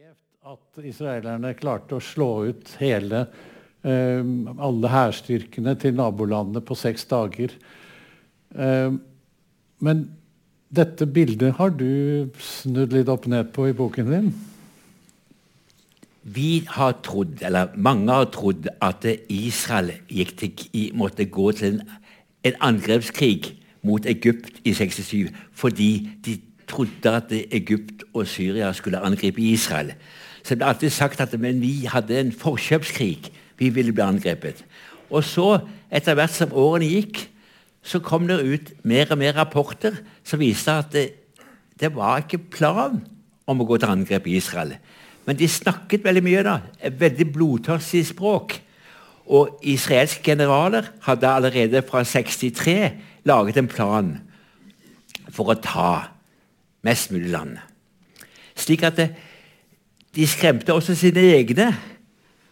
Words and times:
at 0.00 0.78
israelerne 0.88 1.50
klarte 1.58 1.98
å 1.98 2.00
slå 2.00 2.28
ut 2.48 2.70
hele 2.80 3.26
eh, 3.84 4.22
alle 4.64 4.92
hærstyrkene 4.92 5.74
til 5.82 5.98
nabolandene 5.98 6.62
på 6.64 6.76
seks 6.78 7.04
dager. 7.10 7.52
Eh, 8.56 8.96
men 9.84 10.02
dette 10.72 11.04
bildet 11.04 11.58
har 11.58 11.74
du 11.76 12.30
snudd 12.40 12.96
litt 12.96 13.12
opp 13.12 13.28
ned 13.28 13.52
på 13.52 13.68
i 13.68 13.76
boken 13.76 14.08
din? 14.08 14.32
Vi 16.22 16.64
har 16.78 16.96
trodd, 17.04 17.40
eller 17.44 17.76
mange 17.76 18.16
har 18.22 18.32
trodd, 18.32 18.72
at 18.80 19.04
Israel 19.28 19.92
til, 20.08 20.68
måtte 20.96 21.28
gå 21.28 21.50
til 21.60 21.74
en, 21.74 21.96
en, 22.48 22.62
angrepskrig 22.72 23.58
mot 23.84 24.08
Egypt 24.08 24.62
i 24.64 24.72
67 24.76 25.28
fordi 25.52 25.92
de 26.24 26.40
trodde 26.70 27.12
at 27.12 27.32
Egypt 27.32 28.04
og 28.14 28.28
Syria 28.30 28.72
skulle 28.76 29.02
angripe 29.02 29.42
Israel. 29.42 29.92
Så 30.42 30.54
det 30.54 30.60
ble 30.62 30.70
alltid 30.70 30.94
sagt 30.94 31.20
at 31.20 31.34
vi 31.36 31.74
hadde 31.90 32.20
en 32.20 32.32
forkjøpskrig. 32.32 33.30
Vi 33.58 33.68
ville 33.68 33.92
bli 33.92 34.04
angrepet. 34.04 34.64
Og 35.10 35.24
så, 35.26 35.58
etter 35.90 36.16
hvert 36.16 36.32
som 36.32 36.54
årene 36.56 36.88
gikk, 36.88 37.26
så 37.82 38.00
kom 38.04 38.28
det 38.28 38.40
ut 38.44 38.72
mer 38.84 39.10
og 39.10 39.18
mer 39.20 39.36
rapporter 39.36 39.98
som 40.24 40.40
viste 40.40 40.72
at 40.72 40.92
det, 40.92 41.06
det 41.80 41.92
var 41.94 42.22
ikke 42.22 42.42
plan 42.52 43.00
om 43.48 43.60
å 43.60 43.66
gå 43.66 43.80
til 43.80 43.90
angrep 43.90 44.28
i 44.28 44.36
Israel. 44.38 44.76
Men 45.26 45.38
de 45.38 45.48
snakket 45.48 46.04
veldig 46.04 46.22
mye. 46.24 46.42
da, 46.42 46.58
Et 46.80 47.00
veldig 47.00 47.32
blodtørstig 47.32 48.06
språk. 48.06 48.60
Og 49.26 49.60
israelske 49.62 50.22
generaler 50.22 50.90
hadde 51.02 51.28
allerede 51.28 51.82
fra 51.86 52.04
63 52.04 52.90
laget 53.24 53.56
en 53.56 53.68
plan 53.68 54.18
for 55.30 55.52
å 55.52 55.60
ta 55.60 56.19
mest 56.86 57.12
mulig 57.12 57.30
land. 57.30 57.56
Slik 58.56 58.82
at 58.86 58.96
det, 58.96 59.08
de 60.14 60.26
skremte 60.26 60.74
også 60.74 60.94
sine 60.98 61.20
egne. 61.20 61.70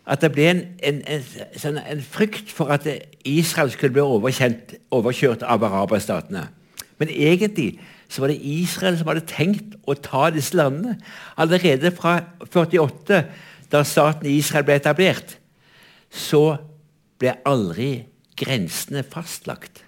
At 0.08 0.22
det 0.24 0.32
ble 0.32 0.46
en, 0.48 0.62
en, 0.82 1.02
en, 1.04 1.24
sånn, 1.60 1.80
en 1.82 2.00
frykt 2.00 2.48
for 2.54 2.72
at 2.72 2.86
Israel 3.28 3.72
skulle 3.74 3.92
bli 3.92 4.04
overkjørt 4.04 5.44
av 5.44 5.66
araberstatene. 5.68 6.46
Men 6.98 7.12
egentlig 7.12 7.74
så 8.08 8.22
var 8.24 8.32
det 8.32 8.40
Israel 8.40 8.96
som 8.98 9.10
hadde 9.10 9.26
tenkt 9.28 9.76
å 9.84 9.96
ta 10.00 10.30
disse 10.32 10.56
landene. 10.56 10.96
Allerede 11.36 11.92
fra 11.92 12.22
48, 12.48 13.20
da 13.68 13.82
staten 13.84 14.30
Israel 14.32 14.64
ble 14.64 14.78
etablert, 14.80 15.36
så 16.08 16.56
ble 17.20 17.34
aldri 17.46 17.90
grensene 18.38 19.04
fastlagt. 19.04 19.82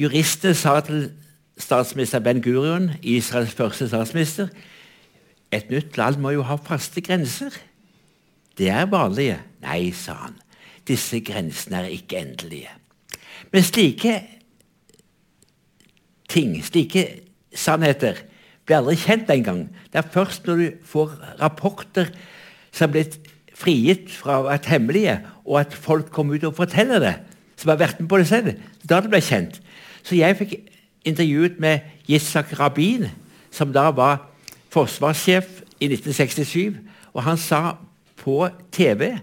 Juristene 0.00 0.56
sa 0.56 0.80
til 0.82 1.12
statsminister 1.60 2.20
Ben 2.24 2.42
Gurion, 2.42 2.90
Israels 3.02 3.54
første 3.54 3.88
statsminister, 3.88 4.48
et 5.52 5.70
nytt 5.70 5.96
land 5.98 6.20
må 6.22 6.32
jo 6.34 6.44
ha 6.46 6.56
faste 6.62 7.02
grenser. 7.02 7.54
Det 8.58 8.68
er 8.70 8.86
vanlige. 8.90 9.38
Nei, 9.64 9.90
sa 9.92 10.14
han. 10.26 10.36
Disse 10.88 11.20
grensene 11.26 11.82
er 11.82 11.94
ikke 11.94 12.20
endelige. 12.20 12.70
Men 13.52 13.66
slike 13.66 14.14
ting, 16.30 16.54
slike 16.64 17.06
sannheter, 17.54 18.22
blir 18.66 18.78
aldri 18.78 18.96
kjent 19.00 19.30
engang. 19.34 19.64
Det 19.90 19.98
er 19.98 20.12
først 20.14 20.46
når 20.46 20.60
du 20.60 20.86
får 20.86 21.16
rapporter 21.40 22.12
som 22.70 22.86
er 22.88 22.94
blitt 22.94 23.18
frigitt 23.60 24.10
fra 24.14 24.38
å 24.38 24.46
være 24.46 24.70
hemmelige, 24.70 25.16
og 25.44 25.60
at 25.64 25.74
folk 25.74 26.12
kommer 26.14 26.38
ut 26.38 26.46
og 26.48 26.56
forteller 26.56 27.02
det, 27.02 27.14
som 27.58 27.72
har 27.72 27.80
vært 27.82 27.98
med 28.00 28.08
på 28.08 28.20
det 28.20 28.28
selv, 28.30 28.52
da 28.86 29.00
det 29.02 29.10
ble 29.12 29.20
kjent. 29.24 29.58
Så 30.06 30.16
jeg 30.16 30.38
fikk 30.38 30.54
intervjuet 31.04 31.58
med 31.60 31.86
Yitzhak 32.08 32.52
Rabin, 32.58 33.08
som 33.50 33.72
da 33.72 33.88
var 33.94 34.26
forsvarssjef 34.70 35.62
i 35.80 35.88
1967, 35.90 36.78
og 37.12 37.22
han 37.26 37.38
sa 37.40 37.76
på 38.20 38.44
TV 38.72 39.16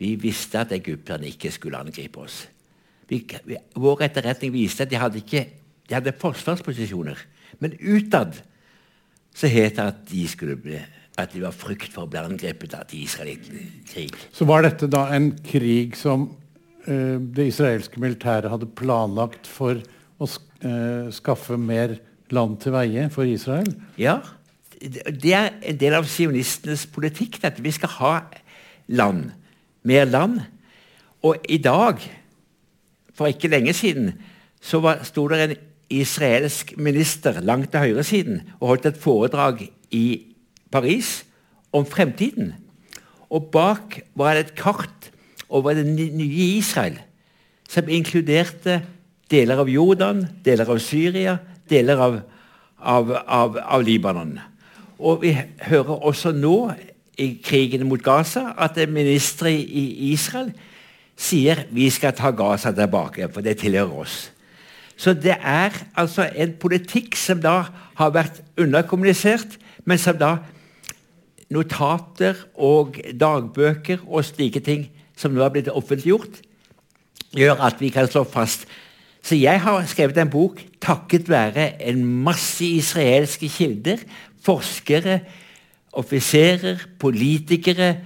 vi 0.00 0.14
visste 0.16 0.62
at 0.62 0.72
egypterne 0.72 1.28
ikke 1.28 1.52
skulle 1.52 1.76
angripe 1.76 2.22
oss. 2.22 2.46
Vi, 3.10 3.20
vi, 3.44 3.58
vår 3.76 4.06
etterretning 4.06 4.52
viste 4.54 4.86
at 4.86 4.90
de 4.92 4.96
hadde, 4.96 5.20
ikke, 5.20 5.42
de 5.88 5.96
hadde 5.96 6.14
forsvarsposisjoner. 6.16 7.18
Men 7.60 7.76
utad 7.82 8.38
så 9.36 9.50
het 9.50 9.76
det 9.76 9.84
at 9.84 10.00
de 10.08 10.24
skulle 10.28 10.56
bli 10.56 10.78
at 11.20 11.34
de 11.34 11.42
var 11.42 11.52
frykt 11.52 11.92
for 11.92 12.06
å 12.06 12.10
bli 12.10 12.20
angrepet 12.22 12.74
av 12.78 12.86
de 12.88 13.02
i 13.02 13.36
krig. 13.90 14.14
Så 14.32 14.46
var 14.48 14.64
dette 14.64 14.88
da 14.88 15.04
en 15.12 15.34
krig 15.44 15.98
som 15.98 16.30
uh, 16.30 17.18
det 17.20 17.50
israelske 17.50 18.00
militæret 18.00 18.50
hadde 18.50 18.70
planlagt 18.78 19.50
for 19.50 19.82
å 20.20 20.28
uh, 20.28 21.08
skaffe 21.14 21.56
mer 21.58 21.96
land 22.30 22.60
til 22.62 22.76
veie 22.76 23.08
for 23.10 23.26
Israel? 23.26 23.72
Ja 23.98 24.20
det 24.80 25.34
er 25.36 25.50
en 25.60 25.76
del 25.80 25.94
av 25.94 26.08
sionistenes 26.08 26.86
politikk. 26.88 27.42
at 27.44 27.62
Vi 27.62 27.70
skal 27.70 27.88
ha 28.00 28.14
land. 28.88 29.30
Mer 29.82 30.04
land. 30.04 30.40
Og 31.22 31.36
i 31.48 31.58
dag, 31.58 32.00
for 33.14 33.26
ikke 33.26 33.48
lenge 33.48 33.72
siden, 33.72 34.14
så 34.60 34.80
var, 34.80 35.04
sto 35.04 35.28
det 35.28 35.40
en 35.40 35.56
israelsk 35.90 36.76
minister 36.76 37.40
langt 37.40 37.70
til 37.70 37.80
høyresiden 37.80 38.42
og 38.60 38.68
holdt 38.68 38.86
et 38.86 39.00
foredrag 39.00 39.68
i 39.90 40.32
Paris 40.70 41.24
om 41.72 41.84
fremtiden. 41.86 42.54
Og 43.30 43.50
bak 43.52 44.00
var 44.14 44.34
det 44.34 44.46
et 44.46 44.54
kart 44.56 45.10
over 45.48 45.74
det 45.74 45.86
nye 45.86 46.56
Israel, 46.56 46.98
som 47.68 47.88
inkluderte 47.88 48.80
deler 49.30 49.62
av 49.62 49.68
Jordan, 49.70 50.24
deler 50.44 50.70
av 50.70 50.80
Syria, 50.82 51.36
deler 51.70 52.00
av, 52.02 52.20
av, 52.78 53.12
av, 53.26 53.58
av 53.58 53.84
Libanon. 53.86 54.38
Og 55.00 55.22
vi 55.22 55.34
hører 55.70 56.06
også 56.10 56.32
nå 56.36 56.72
i 57.20 57.34
krigen 57.44 57.86
mot 57.88 58.02
Gaza 58.02 58.50
at 58.58 58.78
ministre 58.90 59.52
i 59.52 60.10
Israel 60.10 60.50
sier 61.20 61.66
vi 61.74 61.88
skal 61.92 62.14
ta 62.16 62.32
Gaza 62.32 62.72
tilbake, 62.72 63.28
for 63.32 63.44
det 63.44 63.58
tilhører 63.60 64.04
oss. 64.04 64.30
Så 65.00 65.14
det 65.16 65.36
er 65.40 65.72
altså 65.96 66.26
en 66.36 66.52
politikk 66.60 67.16
som 67.16 67.40
da 67.40 67.62
har 67.96 68.12
vært 68.12 68.42
underkommunisert, 68.60 69.56
men 69.88 70.00
som 70.00 70.18
da 70.20 70.34
notater 71.50 72.36
og 72.54 72.98
dagbøker 73.16 74.04
og 74.06 74.26
slike 74.28 74.60
ting 74.64 74.86
som 75.16 75.32
nå 75.34 75.42
har 75.44 75.52
blitt 75.54 75.72
offentliggjort, 75.72 76.42
gjør 77.36 77.64
at 77.64 77.80
vi 77.80 77.90
kan 77.94 78.08
slå 78.10 78.24
fast. 78.28 78.66
Så 79.22 79.36
jeg 79.36 79.60
har 79.60 79.86
skrevet 79.90 80.18
en 80.18 80.32
bok 80.32 80.62
takket 80.80 81.28
være 81.28 81.74
en 81.90 82.04
masse 82.24 82.64
israelske 82.64 83.50
kilder 83.52 84.00
forskere, 84.44 85.20
offiserer, 85.92 86.84
politikere 87.00 87.96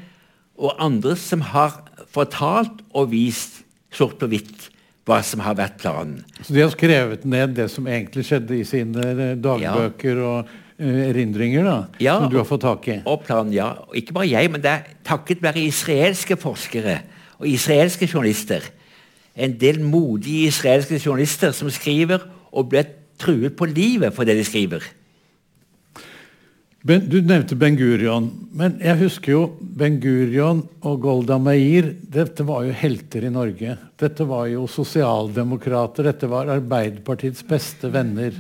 og 0.56 0.76
andre 0.82 1.16
som 1.20 1.42
har 1.52 1.82
fortalt 2.14 2.80
og 2.94 3.10
vist 3.12 3.62
sort 3.94 4.16
på 4.20 4.30
hvitt 4.30 4.70
hva 5.04 5.18
som 5.26 5.42
har 5.44 5.56
vært 5.58 5.76
planen. 5.82 6.22
Så 6.40 6.54
de 6.54 6.62
har 6.62 6.70
skrevet 6.72 7.26
ned 7.28 7.56
det 7.58 7.66
som 7.72 7.88
egentlig 7.90 8.24
skjedde 8.24 8.56
i 8.56 8.64
sine 8.64 9.02
eh, 9.12 9.34
dagbøker 9.36 10.14
ja. 10.16 10.30
og 10.30 10.54
uh, 10.80 11.00
erindringer, 11.10 11.66
da, 11.66 11.74
ja, 12.00 12.14
som 12.22 12.30
du 12.32 12.38
har 12.40 12.48
fått 12.48 12.64
tak 12.64 12.88
i? 12.88 12.96
Og 13.04 13.20
planen, 13.26 13.52
ja. 13.52 13.74
Og 13.84 13.98
ikke 14.00 14.16
bare 14.16 14.30
jeg, 14.30 14.48
men 14.54 14.64
det 14.64 14.72
er 14.72 14.94
takket 15.04 15.44
være 15.44 15.66
israelske 15.66 16.38
forskere 16.40 16.96
og 17.36 17.50
israelske 17.50 18.08
journalister. 18.08 18.64
En 19.34 19.54
del 19.58 19.80
modige 19.82 20.48
israelske 20.50 21.00
journalister 21.00 21.54
som 21.54 21.70
skriver 21.72 22.22
og 22.54 22.68
blir 22.70 22.86
truet 23.18 23.56
på 23.56 23.66
livet 23.70 24.14
for 24.14 24.26
det 24.26 24.36
de 24.38 24.44
skriver. 24.46 24.84
Ben, 26.84 27.06
du 27.08 27.16
nevnte 27.24 27.56
Ben 27.56 27.78
Gurion. 27.80 28.26
Men 28.52 28.76
jeg 28.84 29.00
husker 29.00 29.32
jo 29.32 29.44
Ben 29.58 29.96
Gurion 30.02 30.60
og 30.84 30.98
Golda 31.00 31.38
Meir. 31.40 31.94
Dette 31.96 32.44
var 32.44 32.66
jo 32.66 32.74
helter 32.76 33.24
i 33.24 33.32
Norge. 33.32 33.78
Dette 34.00 34.26
var 34.28 34.50
jo 34.52 34.66
sosialdemokrater. 34.68 36.10
Dette 36.10 36.28
var 36.28 36.52
Arbeiderpartiets 36.52 37.46
beste 37.48 37.88
venner. 37.94 38.36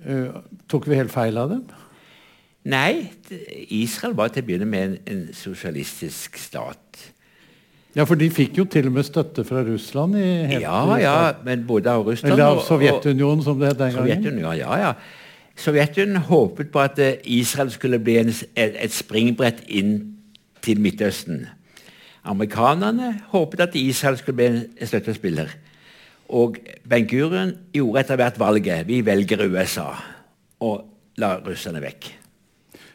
Uh, 0.00 0.40
tok 0.64 0.88
vi 0.88 0.96
helt 0.96 1.12
feil 1.12 1.36
av 1.36 1.52
dem? 1.52 1.66
Nei. 2.72 3.10
Israel 3.68 4.16
var 4.16 4.32
til 4.32 4.46
å 4.46 4.48
begynne 4.48 4.68
med 4.72 4.86
en, 4.86 4.98
en 5.12 5.22
sosialistisk 5.36 6.40
stat. 6.40 7.04
Ja, 7.96 8.04
for 8.06 8.14
de 8.18 8.28
fikk 8.30 8.58
jo 8.60 8.64
til 8.70 8.86
og 8.86 8.94
med 8.94 9.06
støtte 9.06 9.42
fra 9.44 9.64
Russland? 9.66 10.14
ja, 10.14 10.98
ja, 11.00 11.14
men 11.44 11.64
både 11.66 11.90
av 11.90 12.06
Russland 12.06 12.32
Eller 12.32 12.44
av 12.44 12.60
Sovjetunionen, 12.62 13.42
som 13.42 13.58
det 13.58 13.72
het 13.72 13.80
den 13.80 13.96
gangen? 13.96 14.38
Ja, 14.58 14.76
ja. 14.78 14.92
Sovjetunionen 15.58 16.22
håpet 16.28 16.70
på 16.72 16.80
at 16.80 16.98
eh, 17.02 17.18
Israel 17.24 17.70
skulle 17.70 17.98
bli 17.98 18.16
en, 18.20 18.30
et 18.56 18.94
springbrett 18.94 19.64
inn 19.68 19.96
til 20.62 20.80
Midtøsten. 20.80 21.48
Amerikanerne 22.24 23.14
håpet 23.32 23.64
at 23.66 23.74
Israel 23.74 24.18
skulle 24.20 24.38
bli 24.38 24.46
en 24.46 24.86
støttespiller. 24.86 25.50
Og 26.30 26.60
Ben 26.88 27.08
Gurion 27.10 27.56
gjorde 27.74 28.04
etter 28.04 28.20
hvert 28.20 28.38
valget. 28.38 28.86
Vi 28.86 29.00
velger 29.04 29.48
USA 29.50 29.90
og 30.60 30.84
la 31.18 31.34
russerne 31.42 31.82
vekk. 31.82 32.06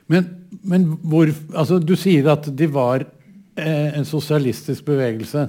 Men, 0.08 0.30
men 0.64 0.86
hvor, 1.04 1.30
altså, 1.56 1.80
du 1.82 1.96
sier 2.00 2.30
at 2.32 2.48
de 2.48 2.70
var 2.72 3.04
en 3.56 4.06
sosialistisk 4.08 4.86
bevegelse. 4.88 5.48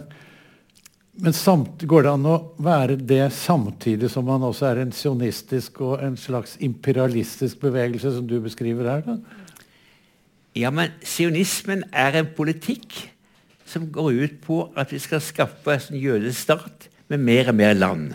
Men 1.17 1.33
samt, 1.33 1.81
går 1.89 2.05
det 2.05 2.13
an 2.13 2.29
å 2.29 2.37
være 2.61 2.99
det 3.01 3.25
samtidig 3.33 4.11
som 4.13 4.27
man 4.29 4.45
også 4.45 4.67
er 4.69 4.83
en 4.83 4.93
sionistisk 4.93 5.81
og 5.81 6.03
en 6.05 6.17
slags 6.21 6.59
imperialistisk 6.65 7.63
bevegelse, 7.63 8.13
som 8.19 8.27
du 8.29 8.37
beskriver 8.45 8.91
her? 8.91 9.05
da? 9.07 9.17
Ja, 10.57 10.73
men 10.73 10.93
sionismen 11.05 11.85
er 11.93 12.21
en 12.21 12.29
politikk 12.37 12.95
som 13.69 13.89
går 13.93 14.23
ut 14.23 14.37
på 14.45 14.61
at 14.79 14.93
vi 14.93 15.01
skal 15.03 15.25
skaffe 15.25 15.77
en 15.77 15.99
jødisk 16.01 16.47
stat 16.47 16.89
med 17.13 17.25
mer 17.25 17.51
og 17.53 17.59
mer 17.59 17.75
land. 17.77 18.13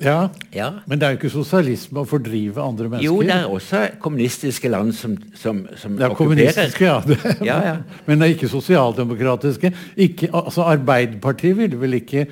Ja, 0.00 0.28
Ja. 0.54 0.70
Men 0.86 0.98
det 1.00 1.06
er 1.06 1.14
jo 1.14 1.18
ikke 1.18 1.30
sosialisme 1.32 2.02
å 2.02 2.06
fordrive 2.06 2.62
andre 2.62 2.88
mennesker. 2.88 3.04
Jo, 3.08 3.20
det 3.22 3.34
er 3.34 3.46
også 3.50 3.80
kommunistiske 4.00 4.68
land 4.70 4.92
som, 4.94 5.16
som, 5.34 5.64
som 5.76 5.96
Det 5.98 6.04
er 6.06 6.12
okkuperer. 6.12 6.16
kommunistiske, 6.16 6.84
ja. 6.84 7.00
Det, 7.06 7.18
Ja, 7.46 7.56
ja. 7.66 7.76
Men 8.06 8.18
det 8.20 8.28
er 8.28 8.34
ikke 8.36 8.48
sosialdemokratiske. 8.52 9.72
Ikke, 9.96 10.28
altså 10.32 10.62
Arbeiderpartiet 10.70 11.56
ville 11.58 11.80
vel 11.80 11.98
ikke 11.98 12.26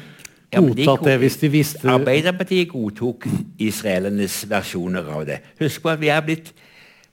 Ja, 0.54 0.60
de 0.60 0.68
godtatt 0.68 1.04
det 1.08 1.16
hvis 1.24 1.36
de 1.42 1.48
visste 1.50 1.90
Arbeiderpartiet 1.90 2.68
godtok 2.70 3.26
israelernes 3.58 4.44
versjoner 4.50 5.10
av 5.10 5.26
det. 5.26 5.40
Husk 5.60 5.82
på 5.82 5.90
at 5.90 6.00
vi 6.00 6.12
er 6.14 6.22
blitt 6.22 6.52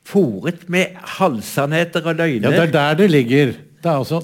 fòret 0.06 0.68
med 0.70 0.94
halvsannheter 1.18 2.06
og 2.06 2.16
løgner. 2.20 2.52
Ja, 2.52 2.62
det 2.62 2.68
er 2.70 2.72
der 2.78 3.02
det 3.02 3.10
ligger. 3.12 3.54
Det 3.82 3.90
er 3.90 3.98
altså 4.04 4.22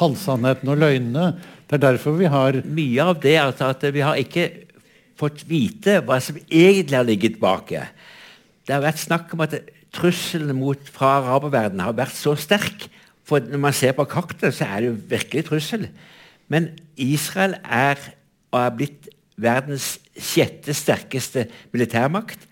halvsannheten 0.00 0.68
og 0.72 0.78
løgnene. 0.82 1.26
Det 1.68 1.78
er 1.78 1.84
derfor 1.92 2.16
vi 2.18 2.28
har 2.28 2.58
Mye 2.66 3.04
av 3.04 3.20
det 3.22 3.36
altså 3.40 3.70
at 3.72 3.84
vi 3.94 4.00
har 4.04 4.18
ikke 4.20 4.48
fått 5.22 5.44
vite 5.48 6.00
hva 6.04 6.18
som 6.22 6.38
egentlig 6.48 6.98
har 6.98 7.06
ligget 7.06 7.38
bak. 7.42 7.70
Det 7.70 8.74
har 8.74 8.84
vært 8.84 9.02
snakk 9.02 9.32
om 9.34 9.44
at 9.46 9.56
trusselen 9.94 10.56
mot, 10.58 10.80
fra 10.92 11.18
araberverdenen 11.20 11.84
har 11.84 11.96
vært 11.96 12.16
så 12.16 12.34
sterk. 12.38 12.88
For 13.28 13.42
når 13.44 13.60
man 13.62 13.76
ser 13.76 13.94
på 13.96 14.08
kartet, 14.10 14.54
så 14.56 14.66
er 14.66 14.82
det 14.82 14.90
jo 14.90 14.98
virkelig 15.12 15.46
trussel. 15.46 15.86
Men 16.50 16.72
Israel 17.00 17.56
er 17.62 18.00
og 18.52 18.60
er 18.60 18.74
blitt 18.76 19.08
verdens 19.40 19.94
sjette 20.18 20.74
sterkeste 20.76 21.46
militærmakt. 21.72 22.44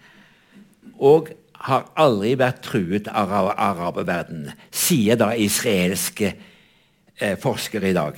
Og 0.97 1.33
har 1.61 1.91
aldri 2.01 2.33
vært 2.41 2.63
truet 2.65 3.09
av 3.13 3.33
ara- 3.37 3.57
araberverdenen, 3.69 4.55
sier 4.73 5.19
da 5.21 5.35
israelske 5.37 6.33
eh, 6.33 7.37
forskere 7.41 7.91
i 7.91 7.97
dag. 7.97 8.17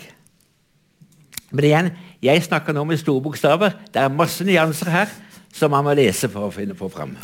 Men 1.51 1.67
igjen, 1.67 1.91
jeg 2.23 2.43
snakker 2.47 2.75
nå 2.77 2.85
med 2.87 3.01
store 3.01 3.23
bokstaver. 3.25 3.75
Det 3.91 3.99
er 4.03 4.13
masse 4.15 4.45
nyanser 4.47 4.91
her 4.93 5.15
som 5.53 5.73
man 5.75 5.85
må 5.87 5.95
lese 5.99 6.31
for 6.33 6.49
å 6.49 6.55
finne 6.55 6.77
på 6.79 6.89
fram. 6.93 7.17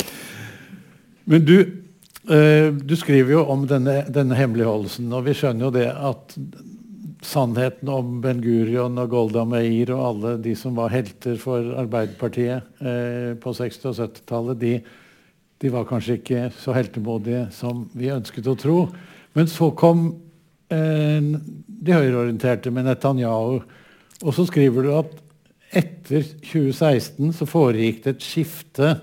Men 1.29 1.45
du, 1.45 1.57
eh, 2.29 2.69
du 2.73 2.95
skriver 2.99 3.37
jo 3.37 3.45
om 3.49 3.65
denne, 3.69 4.03
denne 4.09 4.37
hemmeligholdelsen, 4.37 5.07
og 5.13 5.25
vi 5.29 5.37
skjønner 5.37 5.67
jo 5.67 5.71
det 5.75 5.87
at 5.89 6.35
sannheten 7.25 7.89
om 7.91 8.19
Ben 8.23 8.39
Gurion 8.41 8.97
og 9.01 9.11
Golda 9.11 9.43
Meir 9.47 9.91
og 9.95 10.05
alle 10.05 10.37
de 10.43 10.53
som 10.55 10.77
var 10.77 10.93
helter 10.93 11.35
for 11.41 11.73
Arbeiderpartiet 11.81 12.79
eh, 12.79 13.35
på 13.39 13.53
60- 13.55 13.89
og 13.91 13.97
70-tallet, 13.97 14.59
de, 14.61 14.73
de 15.59 15.73
var 15.73 15.87
kanskje 15.89 16.19
ikke 16.19 16.45
så 16.55 16.75
heltemodige 16.77 17.49
som 17.55 17.87
vi 17.93 18.11
ønsket 18.13 18.47
å 18.47 18.55
tro. 18.59 18.77
Men 19.35 19.51
så 19.51 19.71
kom 19.77 20.07
eh, 20.71 21.19
de 21.19 21.95
høyreorienterte 21.95 22.71
med 22.71 22.87
Netanyahu, 22.87 23.59
og 24.23 24.35
så 24.35 24.45
skriver 24.49 24.85
du 24.85 24.93
at 24.97 25.11
etter 25.69 26.25
2016 26.41 27.33
så 27.37 27.47
foregikk 27.47 28.03
det 28.03 28.15
et 28.15 28.25
skifte 28.25 28.93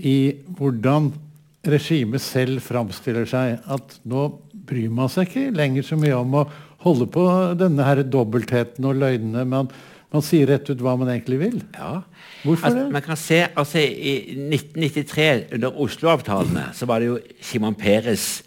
i 0.00 0.32
hvordan 0.58 1.10
regimet 1.70 2.22
selv 2.24 2.62
framstiller 2.64 3.28
seg. 3.28 3.60
At 3.70 4.00
nå 4.08 4.26
bryr 4.52 4.90
man 4.92 5.10
seg 5.12 5.28
ikke 5.28 5.54
lenger 5.54 5.86
så 5.86 5.98
mye 6.00 6.18
om 6.18 6.40
å 6.40 6.48
holde 6.84 7.06
på 7.12 7.24
denne 7.60 7.86
her 7.86 8.02
dobbeltheten 8.02 8.86
og 8.88 8.98
løgnene. 9.00 9.44
Man, 9.48 9.70
man 10.12 10.24
sier 10.24 10.48
rett 10.50 10.68
ut 10.70 10.82
hva 10.82 10.96
man 11.00 11.12
egentlig 11.12 11.40
vil. 11.42 11.58
Ja. 11.76 12.00
Hvorfor 12.42 12.70
altså, 12.70 12.80
det? 12.80 12.94
Man 12.96 13.06
kan 13.06 13.20
se, 13.20 13.40
altså 13.52 13.84
I 13.84 14.14
1993, 14.48 15.28
under 15.58 15.80
Oslo-avtalene, 15.84 16.70
så 16.76 16.88
var 16.88 17.00
det 17.00 17.10
jo 17.12 17.20
Simon 17.44 17.78
Peres 17.78 18.40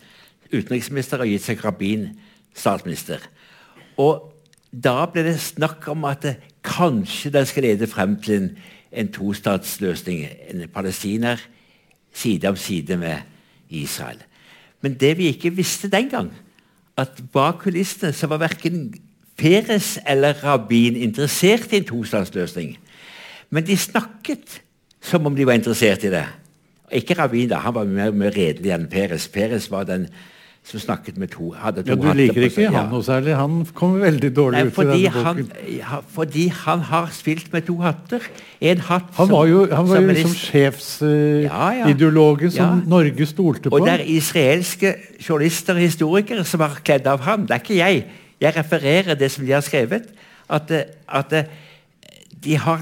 utenriksminister 0.54 1.24
og 1.24 1.30
Yitzhak 1.30 1.64
Rabin 1.66 2.10
statsminister. 2.58 3.24
Og 4.02 4.33
da 4.74 5.06
ble 5.06 5.24
det 5.28 5.38
snakk 5.42 5.86
om 5.92 6.06
at 6.10 6.26
det, 6.26 6.36
kanskje 6.64 7.32
det 7.34 7.48
skal 7.50 7.68
lede 7.68 7.88
frem 7.92 8.16
til 8.24 8.36
en, 8.40 8.50
en 8.92 9.12
tostatsløsning. 9.14 10.26
En 10.50 10.68
palestiner 10.74 11.42
side 12.14 12.50
om 12.50 12.56
side 12.56 12.98
med 12.98 13.18
Israel. 13.70 14.22
Men 14.82 14.98
det 15.00 15.18
vi 15.18 15.30
ikke 15.32 15.54
visste 15.56 15.90
den 15.92 16.10
gang, 16.10 16.32
at 16.98 17.22
bak 17.34 17.64
kulissene 17.64 18.14
så 18.14 18.28
var 18.28 18.42
verken 18.44 18.94
Peres 19.38 19.98
eller 20.08 20.38
Rabin 20.44 20.96
interessert 20.96 21.74
i 21.74 21.80
en 21.82 21.88
tostatsløsning. 21.90 22.78
Men 23.50 23.66
de 23.66 23.78
snakket 23.78 24.62
som 25.02 25.26
om 25.26 25.36
de 25.36 25.46
var 25.46 25.58
interessert 25.58 26.04
i 26.04 26.12
det. 26.14 26.26
Ikke 26.94 27.18
Rabin, 27.18 27.50
da, 27.50 27.64
han 27.64 27.74
var 27.76 27.90
mer, 27.90 28.14
mer 28.16 28.36
redelig 28.36 28.72
enn 28.76 28.86
Peres. 28.92 29.28
Peres 29.28 29.70
var 29.72 29.88
den 29.90 30.08
som 30.64 30.80
snakket 30.80 31.18
med 31.20 31.28
to 31.34 31.50
hadde 31.60 31.84
to 31.84 31.90
Ja, 31.92 31.96
du 32.00 32.14
liker 32.16 32.46
ikke 32.48 32.70
han 32.72 32.88
noe 32.90 33.04
særlig. 33.04 33.34
Han 33.36 33.66
kommer 33.76 34.00
veldig 34.06 34.30
dårlig 34.36 34.60
Nei, 34.62 34.68
ut 34.70 34.78
i 34.78 34.86
denne 34.86 34.94
denne 34.94 35.24
han, 35.26 35.36
boken. 35.42 35.74
ja, 35.78 35.98
fordi 36.16 36.46
han 36.48 36.80
har 36.88 37.10
spilt 37.12 37.50
med 37.54 37.66
to 37.68 37.76
hatter. 37.84 38.20
En 38.62 38.78
hatt 38.88 39.10
Han 39.18 39.30
var 39.30 39.46
jo, 39.52 39.68
han 39.76 39.90
var 39.90 39.96
som 39.96 40.04
jo 40.08 40.14
liksom 40.14 40.32
is- 40.32 40.46
Ja, 41.50 41.72
ja. 41.72 41.86
som 42.50 42.56
Ja. 42.56 42.82
Norge 42.88 43.26
stolte 43.26 43.70
på. 43.70 43.76
Og 43.76 43.86
det 43.86 43.94
er 44.00 44.04
israelske 44.08 44.96
journalister 45.20 45.74
og 45.74 45.80
historikere 45.82 46.46
som 46.46 46.60
har 46.62 46.80
kledd 46.84 47.08
av 47.08 47.20
ham. 47.20 47.42
Det 47.46 47.52
er 47.52 47.60
ikke 47.60 47.76
jeg. 47.78 48.06
Jeg 48.40 48.56
refererer 48.56 49.16
det 49.16 49.32
som 49.32 49.46
de 49.46 49.52
har 49.52 49.62
skrevet. 49.62 50.04
At, 50.50 50.72
eh, 50.72 50.84
at 51.10 51.34
eh, 51.34 51.44
de 52.44 52.56
har 52.58 52.82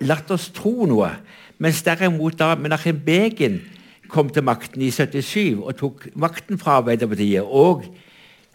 latt 0.00 0.30
oss 0.30 0.48
tro 0.50 0.84
noe. 0.86 1.10
Mens 1.58 1.82
derimot 1.82 2.36
da 2.38 2.54
Menachem 2.54 2.98
Begin 3.04 3.60
kom 4.10 4.30
til 4.32 4.44
makten 4.46 4.82
i 4.82 4.90
77 4.94 5.58
og 5.62 5.74
tok 5.78 6.06
makten 6.18 6.60
fra 6.60 6.78
Arbeiderpartiet, 6.82 7.44
og 7.44 7.84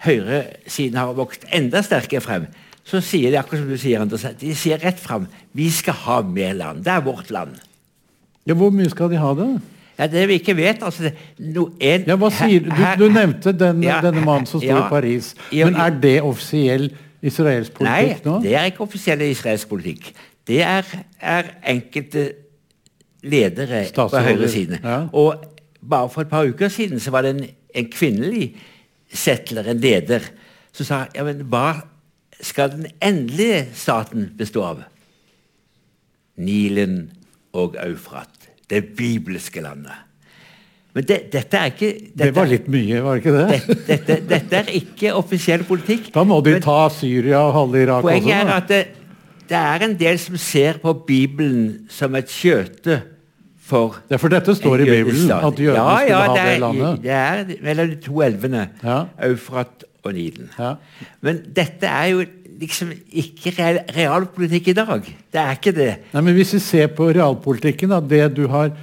høyresiden 0.03 0.99
har 0.99 1.13
vokst 1.17 1.45
enda 1.53 1.81
sterkere 1.85 2.23
frem, 2.23 2.47
så 2.83 2.99
sier 3.03 3.31
de 3.31 3.39
akkurat 3.39 3.61
som 3.61 3.69
du 3.71 3.79
sier, 3.79 4.01
Anders, 4.03 4.25
de 4.39 4.55
sier 4.59 4.81
rett 4.83 4.99
fram 4.99 5.29
vi 5.55 5.69
skal 5.71 5.95
ha 6.03 6.17
mer 6.27 6.57
land. 6.57 6.83
Det 6.83 6.91
er 6.91 7.05
vårt 7.05 7.31
land. 7.31 7.55
Ja, 8.43 8.57
hvor 8.59 8.73
mye 8.75 8.91
skal 8.91 9.13
de 9.13 9.21
ha 9.21 9.31
det? 9.39 9.47
Ja, 9.93 10.07
Det 10.09 10.25
vi 10.27 10.39
ikke 10.41 10.55
vet 10.57 10.83
altså, 10.83 11.11
no, 11.39 11.69
en, 11.79 12.03
Ja, 12.09 12.17
hva 12.19 12.29
sier 12.33 12.65
du? 12.65 12.73
Du 12.99 13.07
nevnte 13.13 13.53
den, 13.55 13.83
Ja, 13.85 14.01
denne 14.03 14.25
mannen 14.25 14.49
som 14.49 14.59
sto 14.59 14.67
ja. 14.67 14.81
i 14.87 14.89
Paris. 14.89 15.31
Men 15.53 15.77
er 15.79 15.95
det 16.01 16.17
offisiell 16.25 16.89
israelsk 17.23 17.79
Nei, 17.79 17.99
politikk 18.01 18.25
nå? 18.25 18.39
det 18.43 18.55
er 18.59 18.71
ikke 18.71 18.83
offisiell 18.83 19.21
israelsk 19.29 19.69
politikk. 19.69 20.09
Det 20.49 20.59
er, 20.65 20.89
er 21.21 21.53
enkelte 21.71 22.25
ledere 23.23 23.85
på 23.95 24.07
høyre 24.11 24.23
høyresiden. 24.33 24.79
ja. 24.83 24.99
Og 25.13 25.43
bare 25.83 26.09
for 26.09 26.21
et 26.23 26.29
par 26.31 26.45
uker 26.47 26.69
siden 26.71 26.99
så 26.99 27.11
var 27.11 27.21
det 27.25 27.35
en, 27.35 27.45
en 27.75 27.89
kvinnelig 27.91 28.53
settler, 29.13 29.67
en 29.67 29.79
leder, 29.83 30.23
som 30.73 30.85
sa 30.87 31.01
ja, 31.15 31.23
men 31.27 31.43
hva 31.51 31.81
skal 32.43 32.71
den 32.71 32.87
endelige 33.03 33.65
staten 33.77 34.29
bestå 34.37 34.63
av? 34.63 34.81
Nilen 36.37 37.11
og 37.53 37.75
Eufrat. 37.83 38.29
Det 38.69 38.81
bibelske 38.97 39.61
landet. 39.61 39.93
Men 40.93 41.05
det, 41.09 41.17
dette 41.33 41.57
er 41.57 41.71
ikke 41.71 41.89
dette, 41.91 42.23
Det 42.23 42.33
var 42.35 42.47
litt 42.49 42.67
mye, 42.69 42.99
var 43.01 43.17
det 43.17 43.23
ikke 43.23 43.35
det? 43.35 43.45
dette, 43.49 43.77
dette, 43.87 44.17
dette 44.29 44.59
er 44.59 44.67
ikke 44.77 45.13
offisiell 45.17 45.63
politikk. 45.65 46.11
Da 46.13 46.23
må 46.25 46.37
de 46.45 46.55
Men- 46.55 46.61
ta 46.65 46.89
Syria 46.93 47.39
og 47.47 47.53
halve 47.53 47.81
Irak 47.83 48.01
Poenget 48.05 48.33
også. 48.33 48.47
er 48.47 48.51
at 48.55 48.67
det, 48.69 48.81
det 49.49 49.57
er 49.57 49.85
en 49.87 49.95
del 49.99 50.19
som 50.21 50.37
ser 50.37 50.77
på 50.81 50.93
Bibelen 51.07 51.87
som 51.89 52.15
et 52.15 52.29
skjøte 52.29 53.01
for 53.63 53.97
Ja, 54.11 54.19
for 54.19 54.33
dette 54.33 54.55
står 54.57 54.83
i 54.83 54.87
Bibelen, 54.89 55.31
at 55.31 55.59
jødene 55.59 55.79
ja, 55.79 55.97
skulle 55.97 56.11
ja, 56.11 56.19
ha 56.19 56.35
det 56.35 56.43
det 56.43 56.53
er, 56.53 56.61
landet. 56.63 57.01
Det 57.03 57.11
er 57.17 57.63
mellom 57.63 57.91
de 57.93 57.99
to 58.03 58.21
elvene, 58.25 58.69
Ja. 58.83 59.01
Eufrat 59.29 59.85
og 60.03 60.13
Nilen. 60.13 60.49
Ja. 60.59 60.73
Men 61.23 61.39
dette 61.55 61.87
er 61.87 62.09
jo 62.11 62.25
liksom 62.59 62.91
ikke 63.09 63.53
real, 63.57 63.79
realpolitikk 63.95 64.71
i 64.73 64.75
dag. 64.77 65.07
Det 65.33 65.41
er 65.41 65.55
ikke 65.57 65.75
det. 65.75 65.91
Nei, 66.13 66.21
men 66.21 66.35
Hvis 66.37 66.53
vi 66.57 66.59
ser 66.63 66.91
på 66.95 67.09
realpolitikken, 67.15 67.93
da, 67.93 67.99
det 67.99 68.35
du 68.35 68.47
har 68.51 68.73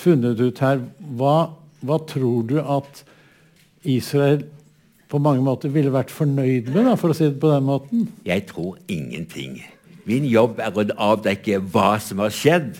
funnet 0.00 0.40
ut 0.40 0.62
her, 0.64 0.80
hva, 1.16 1.36
hva 1.84 2.00
tror 2.08 2.48
du 2.48 2.56
at 2.60 3.04
Israel 3.84 4.44
på 5.10 5.18
mange 5.18 5.42
måter 5.42 5.72
ville 5.74 5.92
vært 5.92 6.12
fornøyd 6.14 6.70
med, 6.70 6.84
da, 6.86 6.94
for 6.98 7.12
å 7.12 7.16
si 7.16 7.26
det 7.26 7.40
på 7.42 7.50
den 7.52 7.66
måten? 7.66 8.08
Jeg 8.26 8.46
tror 8.50 8.78
ingenting. 8.88 9.58
Min 10.08 10.26
jobb 10.30 10.60
er 10.62 10.72
å 10.72 10.86
avdekke 11.12 11.60
hva 11.72 11.96
som 12.02 12.22
har 12.24 12.32
skjedd, 12.34 12.78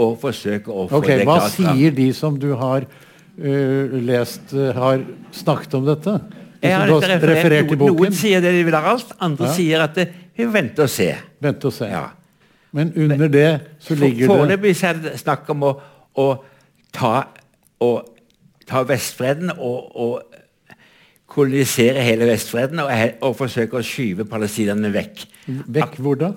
og 0.00 0.14
forsøke 0.22 0.72
å 0.72 0.86
få 0.88 1.00
okay, 1.02 1.20
det 1.20 1.26
klart 1.28 1.58
Hva 1.58 1.74
sier 1.74 1.96
de 1.96 2.06
som 2.16 2.38
du 2.40 2.52
har 2.56 2.86
uh, 2.86 3.98
lest, 4.06 4.54
uh, 4.56 4.70
har 4.76 5.04
snakket 5.36 5.76
om 5.78 5.84
dette? 5.88 6.16
Jeg 6.62 6.78
har 6.78 6.86
ikke 6.86 7.10
referert, 7.10 7.28
referert 7.28 7.70
noen, 7.72 7.78
boken? 7.80 7.96
noen 7.98 8.16
sier 8.16 8.42
det 8.44 8.52
de 8.54 8.64
vil 8.68 8.76
ha 8.78 8.82
alt, 8.94 9.14
andre 9.18 9.48
Ja. 9.50 9.54
sier 9.56 9.84
at 9.84 9.96
det, 9.98 10.08
vi 10.36 10.44
venter 10.46 10.54
vente 10.60 10.84
og 10.86 10.90
se. 10.90 11.08
Vente 11.42 11.68
og 11.68 11.74
se. 11.76 11.88
Ja. 11.90 12.06
Men 12.72 12.92
under 12.96 13.28
det 13.28 13.48
så 13.78 13.88
For- 13.92 14.00
ligger 14.00 14.26
det 14.26 14.30
Foreløpig 14.30 14.76
så 14.78 14.86
er 14.92 15.00
det 15.02 15.18
snakk 15.20 15.50
om 15.52 15.66
å, 15.68 15.72
å 16.16 16.28
ta, 16.92 17.26
å 17.80 17.90
ta 18.66 18.84
Vestbredden 18.88 19.52
og, 19.58 19.90
og 19.96 20.22
kolonisere 21.32 22.00
hele 22.04 22.28
Vestbredden 22.30 22.80
og, 22.80 22.90
og 23.20 23.36
forsøke 23.36 23.76
å 23.76 23.84
skyve 23.84 24.24
palestinerne 24.28 24.92
vekk. 24.94 25.26
Vekk 25.68 26.00
hvor 26.00 26.16
da? 26.20 26.32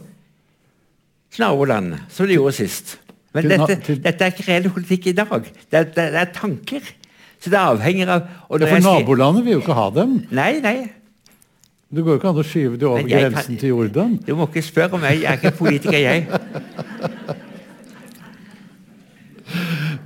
Naboland, 1.39 1.97
som 2.09 2.27
de 2.27 2.37
gjorde 2.37 2.55
sist. 2.55 2.97
Men 3.35 3.49
dette, 3.51 3.97
dette 3.99 4.25
er 4.25 4.33
ikke 4.33 4.45
reell 4.47 4.69
politikk 4.71 5.09
i 5.11 5.15
dag. 5.17 5.49
Det 5.71 5.81
er, 5.81 5.89
det, 5.95 6.05
er 6.21 6.29
tanker 6.35 6.85
Så 7.41 7.51
det 7.51 7.59
avhenger 7.59 8.13
av 8.13 8.21
ja, 8.25 8.69
For 8.69 8.85
nabolandet 8.85 9.45
vil 9.45 9.57
jo 9.57 9.63
ikke 9.63 9.75
ha 9.77 9.89
dem. 9.95 10.21
Nei, 10.35 10.53
nei. 10.63 10.77
Det 11.95 12.03
går 12.03 12.15
jo 12.15 12.19
ikke 12.19 12.31
an 12.31 12.39
å 12.41 12.45
skyve 12.45 12.79
dem 12.79 12.91
over 12.91 13.07
grensen 13.07 13.53
kan... 13.53 13.59
til 13.61 13.73
Jordan. 13.75 14.15
Du 14.25 14.31
må 14.39 14.47
ikke 14.49 14.63
spørre 14.65 14.99
meg. 14.99 15.19
Jeg 15.21 15.29
er 15.31 15.41
ikke 15.41 15.57
politiker, 15.59 15.99
jeg. 15.99 16.19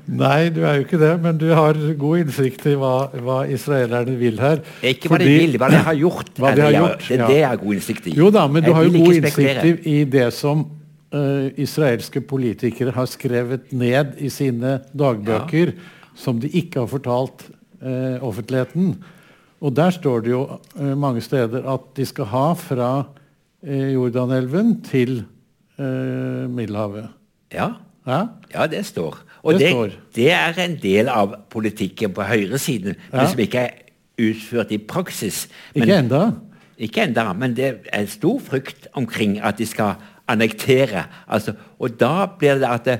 Nei, 0.10 0.50
du 0.54 0.64
er 0.66 0.80
jo 0.80 0.86
ikke 0.88 1.00
det, 1.00 1.12
men 1.22 1.38
du 1.40 1.48
har 1.54 1.78
god 2.02 2.24
innsikt 2.24 2.66
i 2.72 2.74
hva, 2.80 2.94
hva 3.24 3.38
israelerne 3.52 4.16
vil 4.20 4.42
her. 4.42 4.64
Ikke 4.86 5.12
hva 5.12 5.20
de 5.22 5.30
vil, 5.30 5.56
hva 5.62 5.70
de 5.72 5.82
har 5.86 5.98
gjort. 6.00 6.32
Hva 6.42 6.54
de 6.58 6.66
har 6.66 6.76
gjort 6.76 7.06
det 7.06 7.20
er 7.20 7.26
det 7.30 7.40
har 7.46 7.62
god 7.62 7.78
innsikt 7.78 8.10
i. 8.10 8.16
Jo 8.18 8.32
da, 8.34 8.48
men 8.52 8.66
du 8.66 8.72
har 8.74 8.88
jo 8.88 8.94
god 8.98 9.20
innsikt 9.22 9.70
i, 9.70 9.74
i 9.94 10.04
det 10.10 10.28
som 10.36 10.66
uh, 11.16 11.48
israelske 11.60 12.22
politikere 12.22 12.94
har 12.96 13.08
skrevet 13.10 13.72
ned 13.76 14.18
i 14.22 14.30
sine 14.34 14.80
dagbøker, 14.98 15.74
ja. 15.74 16.14
som 16.16 16.42
de 16.42 16.50
ikke 16.50 16.84
har 16.84 16.92
fortalt 16.92 17.48
uh, 17.82 18.18
offentligheten. 18.26 18.98
Og 19.60 19.76
der 19.76 19.92
står 19.96 20.24
det 20.26 20.32
jo 20.32 20.44
uh, 20.76 20.94
mange 20.98 21.22
steder 21.22 21.66
at 21.74 21.90
de 21.98 22.06
skal 22.06 22.32
ha 22.34 22.48
fra 22.54 22.92
Jordanelven 23.60 24.78
til 24.88 25.26
Middelhavet. 25.78 27.10
Ja. 27.52 27.66
ja. 28.08 28.20
Ja, 28.54 28.68
det 28.72 28.86
står. 28.88 29.18
Og 29.44 29.60
det, 29.60 29.74
det, 29.76 29.98
det, 30.16 30.30
er 30.32 30.60
en 30.64 30.78
del 30.80 31.10
av 31.12 31.36
politikken 31.52 32.14
på 32.16 32.24
høyresiden, 32.24 32.96
ja. 33.12 33.26
som 33.28 33.40
ikke 33.44 33.66
er 33.68 33.76
utført 34.20 34.72
i 34.72 34.80
praksis. 34.80 35.48
Men, 35.76 35.84
ikke 35.84 36.00
enda. 36.06 36.22
Ikke 36.80 37.04
enda, 37.04 37.26
men 37.36 37.56
det 37.56 37.74
er 37.92 38.08
stor 38.08 38.40
frykt 38.40 38.88
omkring 38.96 39.40
at 39.44 39.60
de 39.60 39.68
skal 39.68 40.00
annektere. 40.30 41.06
Altså, 41.28 41.56
og 41.80 41.98
da 42.00 42.28
blir 42.40 42.62
det 42.62 42.70
at 42.70 42.86
det 42.86 43.00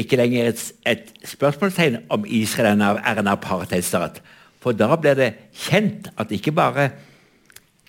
ikke 0.00 0.18
lenger 0.18 0.50
et, 0.50 0.62
et 0.86 1.28
spørsmålstegn 1.28 2.00
om 2.10 2.24
Israel 2.26 2.82
er 2.82 3.20
en 3.20 3.30
apartheidstat. 3.30 4.22
For 4.62 4.74
da 4.74 4.96
blir 4.96 5.18
det 5.18 5.34
kjent 5.66 6.08
at 6.18 6.32
ikke 6.34 6.54
bare 6.56 6.88